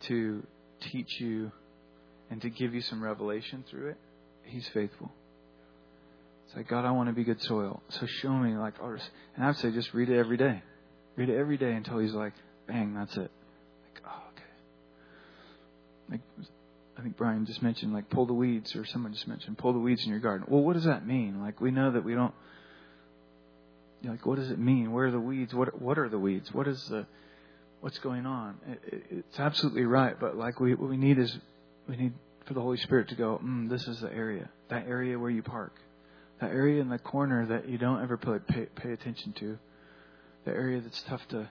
to 0.02 0.42
teach 0.80 1.20
you 1.20 1.52
and 2.30 2.40
to 2.42 2.50
give 2.50 2.74
you 2.74 2.80
some 2.80 3.02
revelation 3.02 3.64
through 3.68 3.90
it, 3.90 3.96
He's 4.44 4.68
faithful. 4.68 5.10
It's 6.46 6.56
like, 6.56 6.68
God, 6.68 6.84
I 6.84 6.92
want 6.92 7.08
to 7.08 7.12
be 7.12 7.24
good 7.24 7.42
soil. 7.42 7.82
So 7.88 8.06
show 8.06 8.32
me, 8.32 8.56
like, 8.56 8.74
oh, 8.80 8.96
and 9.34 9.44
I 9.44 9.48
would 9.48 9.56
say 9.56 9.72
just 9.72 9.92
read 9.92 10.08
it 10.08 10.16
every 10.16 10.36
day. 10.36 10.62
Read 11.16 11.28
it 11.28 11.36
every 11.36 11.56
day 11.56 11.72
until 11.72 11.98
He's 11.98 12.12
like, 12.12 12.32
bang, 12.68 12.94
that's 12.94 13.16
it. 13.16 13.30
Like, 13.30 14.02
oh, 14.06 14.22
okay. 14.32 14.42
Like, 16.10 16.20
I 16.96 17.02
think 17.02 17.16
Brian 17.16 17.44
just 17.44 17.62
mentioned, 17.62 17.92
like, 17.92 18.08
pull 18.08 18.26
the 18.26 18.34
weeds, 18.34 18.76
or 18.76 18.84
someone 18.86 19.12
just 19.12 19.26
mentioned, 19.26 19.58
pull 19.58 19.72
the 19.72 19.80
weeds 19.80 20.04
in 20.04 20.10
your 20.10 20.20
garden. 20.20 20.46
Well, 20.48 20.62
what 20.62 20.74
does 20.74 20.84
that 20.84 21.06
mean? 21.06 21.40
Like, 21.42 21.60
we 21.60 21.72
know 21.72 21.90
that 21.90 22.04
we 22.04 22.14
don't. 22.14 22.34
Like, 24.04 24.24
what 24.24 24.36
does 24.36 24.50
it 24.50 24.58
mean? 24.58 24.92
Where 24.92 25.06
are 25.06 25.10
the 25.10 25.18
weeds? 25.18 25.52
What 25.52 25.80
What 25.82 25.98
are 25.98 26.08
the 26.08 26.18
weeds? 26.18 26.52
What 26.52 26.68
is 26.68 26.86
the 26.88 27.06
what's 27.80 27.98
going 27.98 28.26
on. 28.26 28.56
It, 28.66 29.04
it's 29.10 29.40
absolutely 29.40 29.84
right, 29.84 30.18
but 30.18 30.36
like 30.36 30.60
we 30.60 30.74
what 30.74 30.90
we 30.90 30.96
need 30.96 31.18
is 31.18 31.36
we 31.88 31.96
need 31.96 32.12
for 32.46 32.54
the 32.54 32.60
Holy 32.60 32.78
Spirit 32.78 33.08
to 33.08 33.14
go. 33.14 33.40
Mm, 33.42 33.68
this 33.68 33.86
is 33.86 34.00
the 34.00 34.12
area, 34.12 34.48
that 34.70 34.86
area 34.86 35.18
where 35.18 35.30
you 35.30 35.42
park, 35.42 35.72
that 36.40 36.50
area 36.50 36.80
in 36.80 36.88
the 36.88 36.98
corner 36.98 37.46
that 37.46 37.68
you 37.68 37.78
don't 37.78 38.02
ever 38.02 38.16
pay, 38.16 38.66
pay, 38.66 38.92
attention 38.92 39.32
to, 39.34 39.58
the 40.44 40.52
area 40.52 40.80
that's 40.80 41.02
tough 41.02 41.26
to 41.28 41.48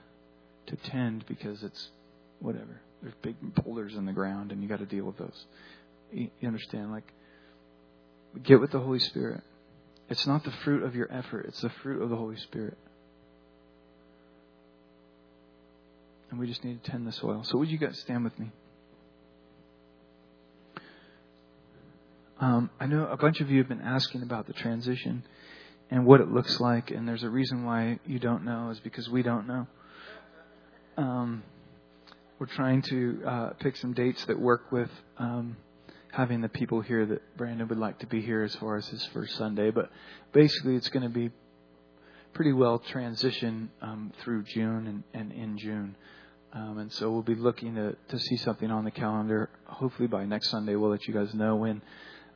to 0.66 0.76
tend 0.76 1.24
because 1.26 1.62
it's 1.62 1.88
whatever. 2.40 2.80
There's 3.02 3.14
big 3.22 3.36
boulders 3.40 3.94
in 3.94 4.06
the 4.06 4.12
ground, 4.12 4.52
and 4.52 4.62
you 4.62 4.68
got 4.68 4.80
to 4.80 4.86
deal 4.86 5.04
with 5.04 5.18
those. 5.18 5.44
You 6.12 6.30
understand? 6.44 6.92
Like, 6.92 7.12
get 8.42 8.60
with 8.60 8.72
the 8.72 8.80
Holy 8.80 8.98
Spirit. 8.98 9.42
It's 10.08 10.26
not 10.26 10.44
the 10.44 10.52
fruit 10.64 10.82
of 10.82 10.94
your 10.94 11.12
effort; 11.12 11.46
it's 11.46 11.60
the 11.60 11.70
fruit 11.82 12.02
of 12.02 12.10
the 12.10 12.16
Holy 12.16 12.36
Spirit. 12.36 12.78
And 16.36 16.42
we 16.42 16.48
just 16.48 16.62
need 16.64 16.84
to 16.84 16.90
tend 16.90 17.06
the 17.06 17.12
soil. 17.12 17.44
So, 17.44 17.56
would 17.56 17.70
you 17.70 17.78
guys 17.78 17.98
stand 17.98 18.22
with 18.22 18.38
me? 18.38 18.50
Um, 22.38 22.68
I 22.78 22.84
know 22.84 23.06
a 23.06 23.16
bunch 23.16 23.40
of 23.40 23.50
you 23.50 23.56
have 23.56 23.68
been 23.68 23.80
asking 23.80 24.22
about 24.22 24.46
the 24.46 24.52
transition 24.52 25.24
and 25.90 26.04
what 26.04 26.20
it 26.20 26.30
looks 26.30 26.60
like, 26.60 26.90
and 26.90 27.08
there's 27.08 27.22
a 27.22 27.30
reason 27.30 27.64
why 27.64 28.00
you 28.04 28.18
don't 28.18 28.44
know 28.44 28.68
is 28.68 28.78
because 28.80 29.08
we 29.08 29.22
don't 29.22 29.46
know. 29.46 29.66
Um, 30.98 31.42
we're 32.38 32.44
trying 32.44 32.82
to 32.82 33.22
uh, 33.26 33.50
pick 33.58 33.78
some 33.78 33.94
dates 33.94 34.22
that 34.26 34.38
work 34.38 34.70
with 34.70 34.90
um, 35.16 35.56
having 36.12 36.42
the 36.42 36.50
people 36.50 36.82
here 36.82 37.06
that 37.06 37.38
Brandon 37.38 37.66
would 37.68 37.78
like 37.78 38.00
to 38.00 38.06
be 38.06 38.20
here 38.20 38.42
as 38.42 38.54
far 38.56 38.76
as 38.76 38.86
his 38.88 39.02
first 39.14 39.36
Sunday, 39.36 39.70
but 39.70 39.88
basically 40.34 40.76
it's 40.76 40.90
going 40.90 41.02
to 41.02 41.08
be 41.08 41.30
pretty 42.34 42.52
well 42.52 42.78
transition 42.78 43.70
um, 43.80 44.12
through 44.22 44.42
June 44.42 44.86
and, 44.86 45.02
and 45.14 45.32
in 45.32 45.56
June. 45.56 45.96
Um, 46.56 46.78
and 46.78 46.92
so 46.92 47.10
we'll 47.10 47.20
be 47.20 47.34
looking 47.34 47.74
to, 47.74 47.94
to 48.08 48.18
see 48.18 48.38
something 48.38 48.70
on 48.70 48.84
the 48.84 48.90
calendar. 48.90 49.50
Hopefully 49.66 50.08
by 50.08 50.24
next 50.24 50.48
Sunday, 50.48 50.74
we'll 50.74 50.90
let 50.90 51.06
you 51.06 51.12
guys 51.12 51.34
know 51.34 51.56
when 51.56 51.82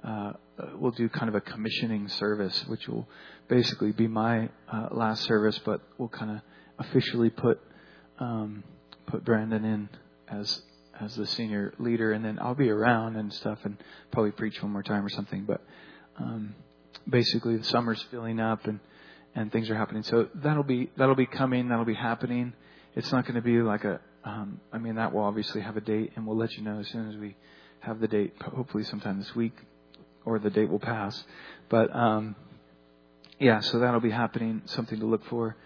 uh, 0.04 0.32
we'll 0.74 0.90
do 0.92 1.08
kind 1.08 1.30
of 1.30 1.34
a 1.34 1.40
commissioning 1.40 2.06
service, 2.08 2.66
which 2.66 2.86
will 2.86 3.08
basically 3.48 3.92
be 3.92 4.06
my 4.06 4.50
uh, 4.70 4.88
last 4.90 5.22
service, 5.22 5.58
but 5.64 5.80
we'll 5.96 6.10
kind 6.10 6.32
of 6.32 6.40
officially 6.78 7.30
put 7.30 7.60
um, 8.18 8.62
put 9.06 9.24
Brandon 9.24 9.64
in 9.64 9.88
as 10.28 10.60
as 11.00 11.16
the 11.16 11.26
senior 11.26 11.72
leader, 11.78 12.12
and 12.12 12.22
then 12.22 12.38
I'll 12.42 12.54
be 12.54 12.68
around 12.68 13.16
and 13.16 13.32
stuff, 13.32 13.58
and 13.64 13.78
probably 14.10 14.32
preach 14.32 14.62
one 14.62 14.70
more 14.70 14.82
time 14.82 15.02
or 15.02 15.08
something. 15.08 15.44
But 15.46 15.62
um, 16.18 16.54
basically, 17.08 17.56
the 17.56 17.64
summer's 17.64 18.02
filling 18.10 18.38
up, 18.38 18.66
and 18.66 18.80
and 19.34 19.50
things 19.50 19.70
are 19.70 19.76
happening. 19.76 20.02
So 20.02 20.28
that'll 20.34 20.62
be 20.62 20.90
that'll 20.98 21.14
be 21.14 21.26
coming. 21.26 21.68
That'll 21.68 21.86
be 21.86 21.94
happening. 21.94 22.52
It's 22.94 23.10
not 23.12 23.24
going 23.24 23.36
to 23.36 23.42
be 23.42 23.62
like 23.62 23.84
a. 23.84 24.00
Um, 24.24 24.60
I 24.72 24.78
mean, 24.78 24.96
that 24.96 25.12
will 25.12 25.22
obviously 25.22 25.60
have 25.62 25.76
a 25.76 25.80
date, 25.80 26.12
and 26.16 26.26
we'll 26.26 26.36
let 26.36 26.52
you 26.52 26.62
know 26.62 26.78
as 26.78 26.88
soon 26.88 27.08
as 27.08 27.16
we 27.16 27.36
have 27.80 28.00
the 28.00 28.08
date. 28.08 28.34
Hopefully, 28.42 28.84
sometime 28.84 29.18
this 29.18 29.34
week, 29.34 29.54
or 30.24 30.38
the 30.38 30.50
date 30.50 30.68
will 30.68 30.78
pass. 30.80 31.24
But 31.68 31.94
um, 31.94 32.36
yeah, 33.38 33.60
so 33.60 33.78
that'll 33.78 34.00
be 34.00 34.10
happening. 34.10 34.62
Something 34.66 35.00
to 35.00 35.06
look 35.06 35.24
for. 35.26 35.56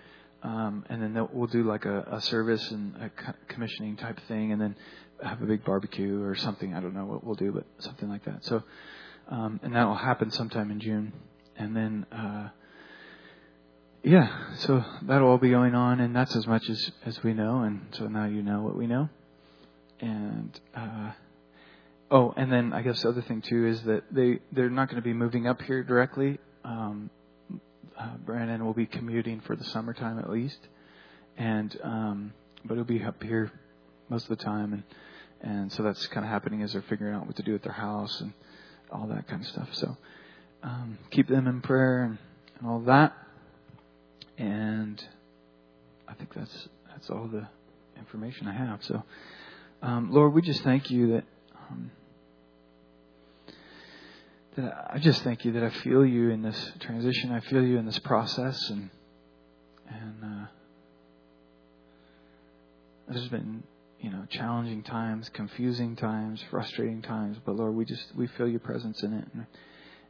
Um, 0.42 0.84
and 0.90 1.02
then 1.02 1.28
we'll 1.32 1.48
do 1.48 1.64
like 1.64 1.86
a, 1.86 2.02
a 2.12 2.20
service 2.20 2.70
and 2.70 2.96
a 2.96 3.10
commissioning 3.48 3.96
type 3.96 4.20
thing, 4.28 4.52
and 4.52 4.60
then 4.60 4.76
have 5.22 5.42
a 5.42 5.46
big 5.46 5.64
barbecue 5.64 6.22
or 6.22 6.34
something. 6.34 6.74
I 6.74 6.80
don't 6.80 6.94
know 6.94 7.06
what 7.06 7.24
we'll 7.24 7.34
do, 7.34 7.50
but 7.50 7.64
something 7.78 8.08
like 8.08 8.24
that. 8.26 8.44
So, 8.44 8.62
um, 9.28 9.58
and 9.62 9.74
that 9.74 9.86
will 9.86 9.94
happen 9.94 10.30
sometime 10.30 10.70
in 10.70 10.80
June, 10.80 11.12
and 11.56 11.74
then. 11.76 12.06
Uh, 12.12 12.48
yeah, 14.04 14.52
so 14.58 14.84
that'll 15.02 15.28
all 15.28 15.38
be 15.38 15.48
going 15.48 15.74
on, 15.74 16.00
and 16.00 16.14
that's 16.14 16.36
as 16.36 16.46
much 16.46 16.68
as 16.68 16.92
as 17.06 17.22
we 17.22 17.32
know, 17.32 17.60
and 17.62 17.86
so 17.92 18.06
now 18.06 18.26
you 18.26 18.42
know 18.42 18.60
what 18.60 18.76
we 18.76 18.86
know. 18.86 19.08
And 19.98 20.60
uh, 20.76 21.12
oh, 22.10 22.34
and 22.36 22.52
then 22.52 22.74
I 22.74 22.82
guess 22.82 23.02
the 23.02 23.08
other 23.08 23.22
thing 23.22 23.40
too 23.40 23.66
is 23.66 23.82
that 23.84 24.04
they 24.10 24.40
they're 24.52 24.68
not 24.68 24.88
going 24.88 25.00
to 25.00 25.04
be 25.04 25.14
moving 25.14 25.46
up 25.46 25.62
here 25.62 25.82
directly. 25.82 26.38
Um, 26.64 27.08
uh, 27.98 28.16
Brandon 28.18 28.62
will 28.62 28.74
be 28.74 28.84
commuting 28.84 29.40
for 29.40 29.56
the 29.56 29.64
summertime 29.64 30.18
at 30.18 30.28
least, 30.28 30.58
and 31.38 31.74
um, 31.82 32.32
but 32.62 32.74
he'll 32.74 32.84
be 32.84 33.02
up 33.02 33.22
here 33.22 33.50
most 34.10 34.28
of 34.28 34.36
the 34.36 34.44
time, 34.44 34.74
and 34.74 34.82
and 35.40 35.72
so 35.72 35.82
that's 35.82 36.06
kind 36.08 36.26
of 36.26 36.30
happening 36.30 36.60
as 36.60 36.74
they're 36.74 36.84
figuring 36.90 37.14
out 37.14 37.26
what 37.26 37.36
to 37.36 37.42
do 37.42 37.52
with 37.52 37.62
their 37.62 37.72
house 37.72 38.20
and 38.20 38.34
all 38.92 39.06
that 39.06 39.26
kind 39.28 39.40
of 39.40 39.48
stuff. 39.48 39.68
So 39.72 39.96
um, 40.62 40.98
keep 41.10 41.26
them 41.26 41.46
in 41.46 41.62
prayer 41.62 42.04
and, 42.04 42.18
and 42.58 42.68
all 42.68 42.80
that. 42.80 43.14
And 44.38 45.02
I 46.08 46.14
think 46.14 46.34
that's 46.34 46.68
that's 46.90 47.10
all 47.10 47.28
the 47.28 47.48
information 47.98 48.46
I 48.48 48.54
have. 48.54 48.84
So, 48.84 49.02
um, 49.82 50.12
Lord, 50.12 50.32
we 50.32 50.42
just 50.42 50.62
thank 50.62 50.90
you 50.90 51.12
that 51.12 51.24
um, 51.56 51.90
that 54.56 54.90
I 54.90 54.98
just 54.98 55.22
thank 55.22 55.44
you 55.44 55.52
that 55.52 55.62
I 55.62 55.70
feel 55.70 56.04
you 56.04 56.30
in 56.30 56.42
this 56.42 56.72
transition. 56.80 57.32
I 57.32 57.40
feel 57.40 57.62
you 57.62 57.78
in 57.78 57.86
this 57.86 57.98
process, 58.00 58.70
and 58.70 58.90
and 59.88 60.24
uh, 60.24 60.46
there's 63.08 63.28
been 63.28 63.62
you 64.00 64.10
know 64.10 64.26
challenging 64.30 64.82
times, 64.82 65.28
confusing 65.30 65.96
times, 65.96 66.42
frustrating 66.50 67.02
times. 67.02 67.38
But 67.44 67.56
Lord, 67.56 67.74
we 67.74 67.84
just 67.84 68.14
we 68.16 68.26
feel 68.26 68.48
your 68.48 68.60
presence 68.60 69.02
in 69.02 69.12
it, 69.12 69.28
and 69.32 69.46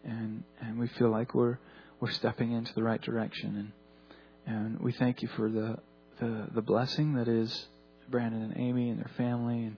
and 0.04 0.44
and 0.60 0.78
we 0.78 0.88
feel 0.88 1.10
like 1.10 1.34
we're 1.34 1.58
we're 2.00 2.10
stepping 2.10 2.52
into 2.52 2.74
the 2.74 2.82
right 2.82 3.00
direction 3.00 3.56
and 3.56 3.72
and 4.46 4.80
we 4.80 4.92
thank 4.92 5.22
you 5.22 5.28
for 5.36 5.50
the, 5.50 5.78
the, 6.20 6.48
the 6.54 6.62
blessing 6.62 7.14
that 7.14 7.28
is 7.28 7.66
Brandon 8.10 8.42
and 8.42 8.56
Amy 8.56 8.90
and 8.90 8.98
their 8.98 9.10
family. 9.16 9.64
And, 9.64 9.76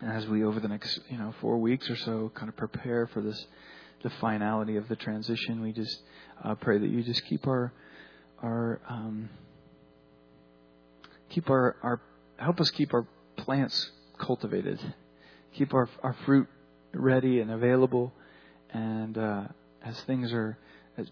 as 0.00 0.26
we, 0.28 0.44
over 0.44 0.60
the 0.60 0.68
next, 0.68 1.00
you 1.08 1.18
know, 1.18 1.34
four 1.40 1.58
weeks 1.58 1.90
or 1.90 1.96
so, 1.96 2.30
kind 2.34 2.48
of 2.48 2.56
prepare 2.56 3.08
for 3.08 3.20
this, 3.20 3.46
the 4.02 4.10
finality 4.20 4.76
of 4.76 4.86
the 4.88 4.96
transition. 4.96 5.60
We 5.60 5.72
just 5.72 6.00
uh, 6.44 6.54
pray 6.54 6.78
that 6.78 6.88
you 6.88 7.02
just 7.02 7.24
keep 7.26 7.46
our 7.46 7.72
our 8.40 8.80
um, 8.88 9.28
keep 11.30 11.50
our, 11.50 11.76
our 11.82 12.00
help 12.36 12.60
us 12.60 12.70
keep 12.70 12.94
our 12.94 13.06
plants 13.36 13.90
cultivated, 14.18 14.78
keep 15.54 15.74
our 15.74 15.88
our 16.02 16.14
fruit 16.24 16.46
ready 16.94 17.40
and 17.40 17.50
available, 17.50 18.12
and 18.70 19.18
uh, 19.18 19.42
as 19.84 20.00
things 20.02 20.32
are 20.32 20.56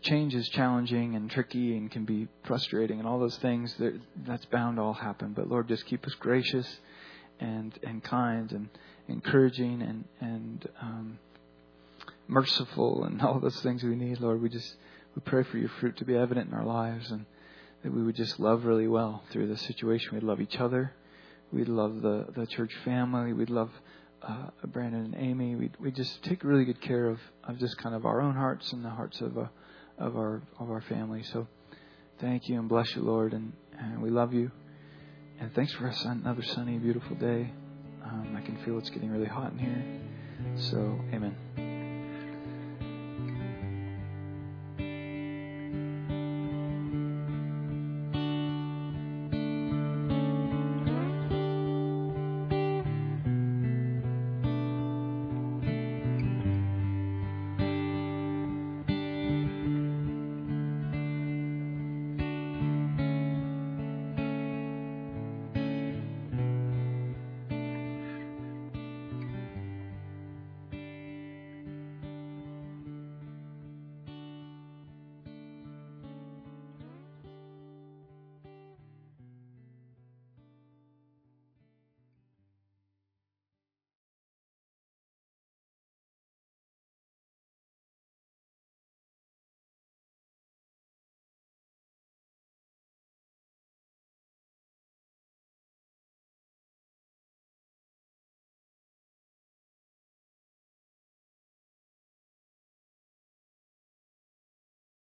change 0.03 0.35
is 0.35 0.49
challenging 0.49 1.15
and 1.15 1.31
tricky 1.31 1.77
and 1.77 1.91
can 1.91 2.05
be 2.05 2.29
frustrating 2.45 2.99
and 2.99 3.07
all 3.07 3.19
those 3.19 3.37
things 3.39 3.75
that's 4.27 4.45
bound 4.47 4.77
to 4.77 4.83
all 4.83 4.95
happen. 4.95 5.33
But 5.33 5.49
Lord, 5.49 5.69
just 5.69 5.87
keep 5.87 6.07
us 6.07 6.15
gracious 6.15 6.67
and 7.39 7.79
and 7.83 8.03
kind 8.03 8.51
and 8.53 8.69
encouraging 9.09 9.83
and 9.83 10.05
and 10.21 10.69
um, 10.81 11.19
merciful 12.29 13.05
and 13.05 13.21
all 13.23 13.41
those 13.41 13.61
things 13.61 13.83
we 13.83 13.95
need, 13.95 14.21
Lord. 14.21 14.43
We 14.43 14.49
just 14.49 14.75
we 15.15 15.23
pray 15.25 15.45
for 15.45 15.59
your 15.59 15.71
fruit 15.81 15.97
to 15.99 16.05
be 16.05 16.17
evident 16.17 16.49
in 16.49 16.55
our 16.55 16.65
lives 16.65 17.11
and 17.11 17.27
that 17.83 17.93
we 17.93 18.03
would 18.03 18.17
just 18.17 18.41
love 18.41 18.65
really 18.65 18.89
well 18.89 19.23
through 19.31 19.47
this 19.47 19.63
situation. 19.63 20.15
We'd 20.15 20.23
love 20.23 20.41
each 20.41 20.57
other. 20.57 20.93
We'd 21.53 21.69
love 21.69 22.03
the, 22.03 22.27
the 22.37 22.47
church 22.47 22.73
family. 22.85 23.33
We'd 23.33 23.51
love 23.51 23.71
uh, 24.23 24.49
Brandon 24.67 25.05
and 25.05 25.15
Amy. 25.17 25.55
We'd, 25.55 25.77
we 25.79 25.93
just 25.93 26.23
take 26.25 26.43
really 26.43 26.65
good 26.65 26.81
care 26.81 27.09
of, 27.09 27.21
of 27.45 27.59
just 27.59 27.79
kind 27.79 27.95
of 27.95 28.05
our 28.05 28.21
own 28.21 28.35
hearts 28.35 28.73
and 28.73 28.85
the 28.85 28.91
hearts 28.91 29.21
of, 29.21 29.39
uh, 29.39 29.47
of, 29.99 30.17
our, 30.17 30.43
of 30.59 30.71
our 30.71 30.83
family. 30.83 31.23
So 31.25 31.47
thank 32.21 32.49
you 32.49 32.59
and 32.59 32.69
bless 32.69 32.95
you, 32.95 33.03
Lord. 33.03 33.33
And, 33.33 33.53
and 33.79 34.03
we 34.03 34.11
love 34.11 34.33
you. 34.33 34.51
And 35.39 35.53
thanks 35.55 35.73
for 35.75 35.93
another 36.05 36.43
sunny, 36.43 36.79
beautiful 36.79 37.17
day. 37.17 37.53
Um, 38.05 38.37
I 38.37 38.41
can 38.41 38.57
feel 38.65 38.79
it's 38.79 38.91
getting 38.91 39.11
really 39.11 39.27
hot 39.27 39.53
in 39.53 39.59
here. 39.59 40.01
So, 40.71 40.99
amen. 41.13 41.76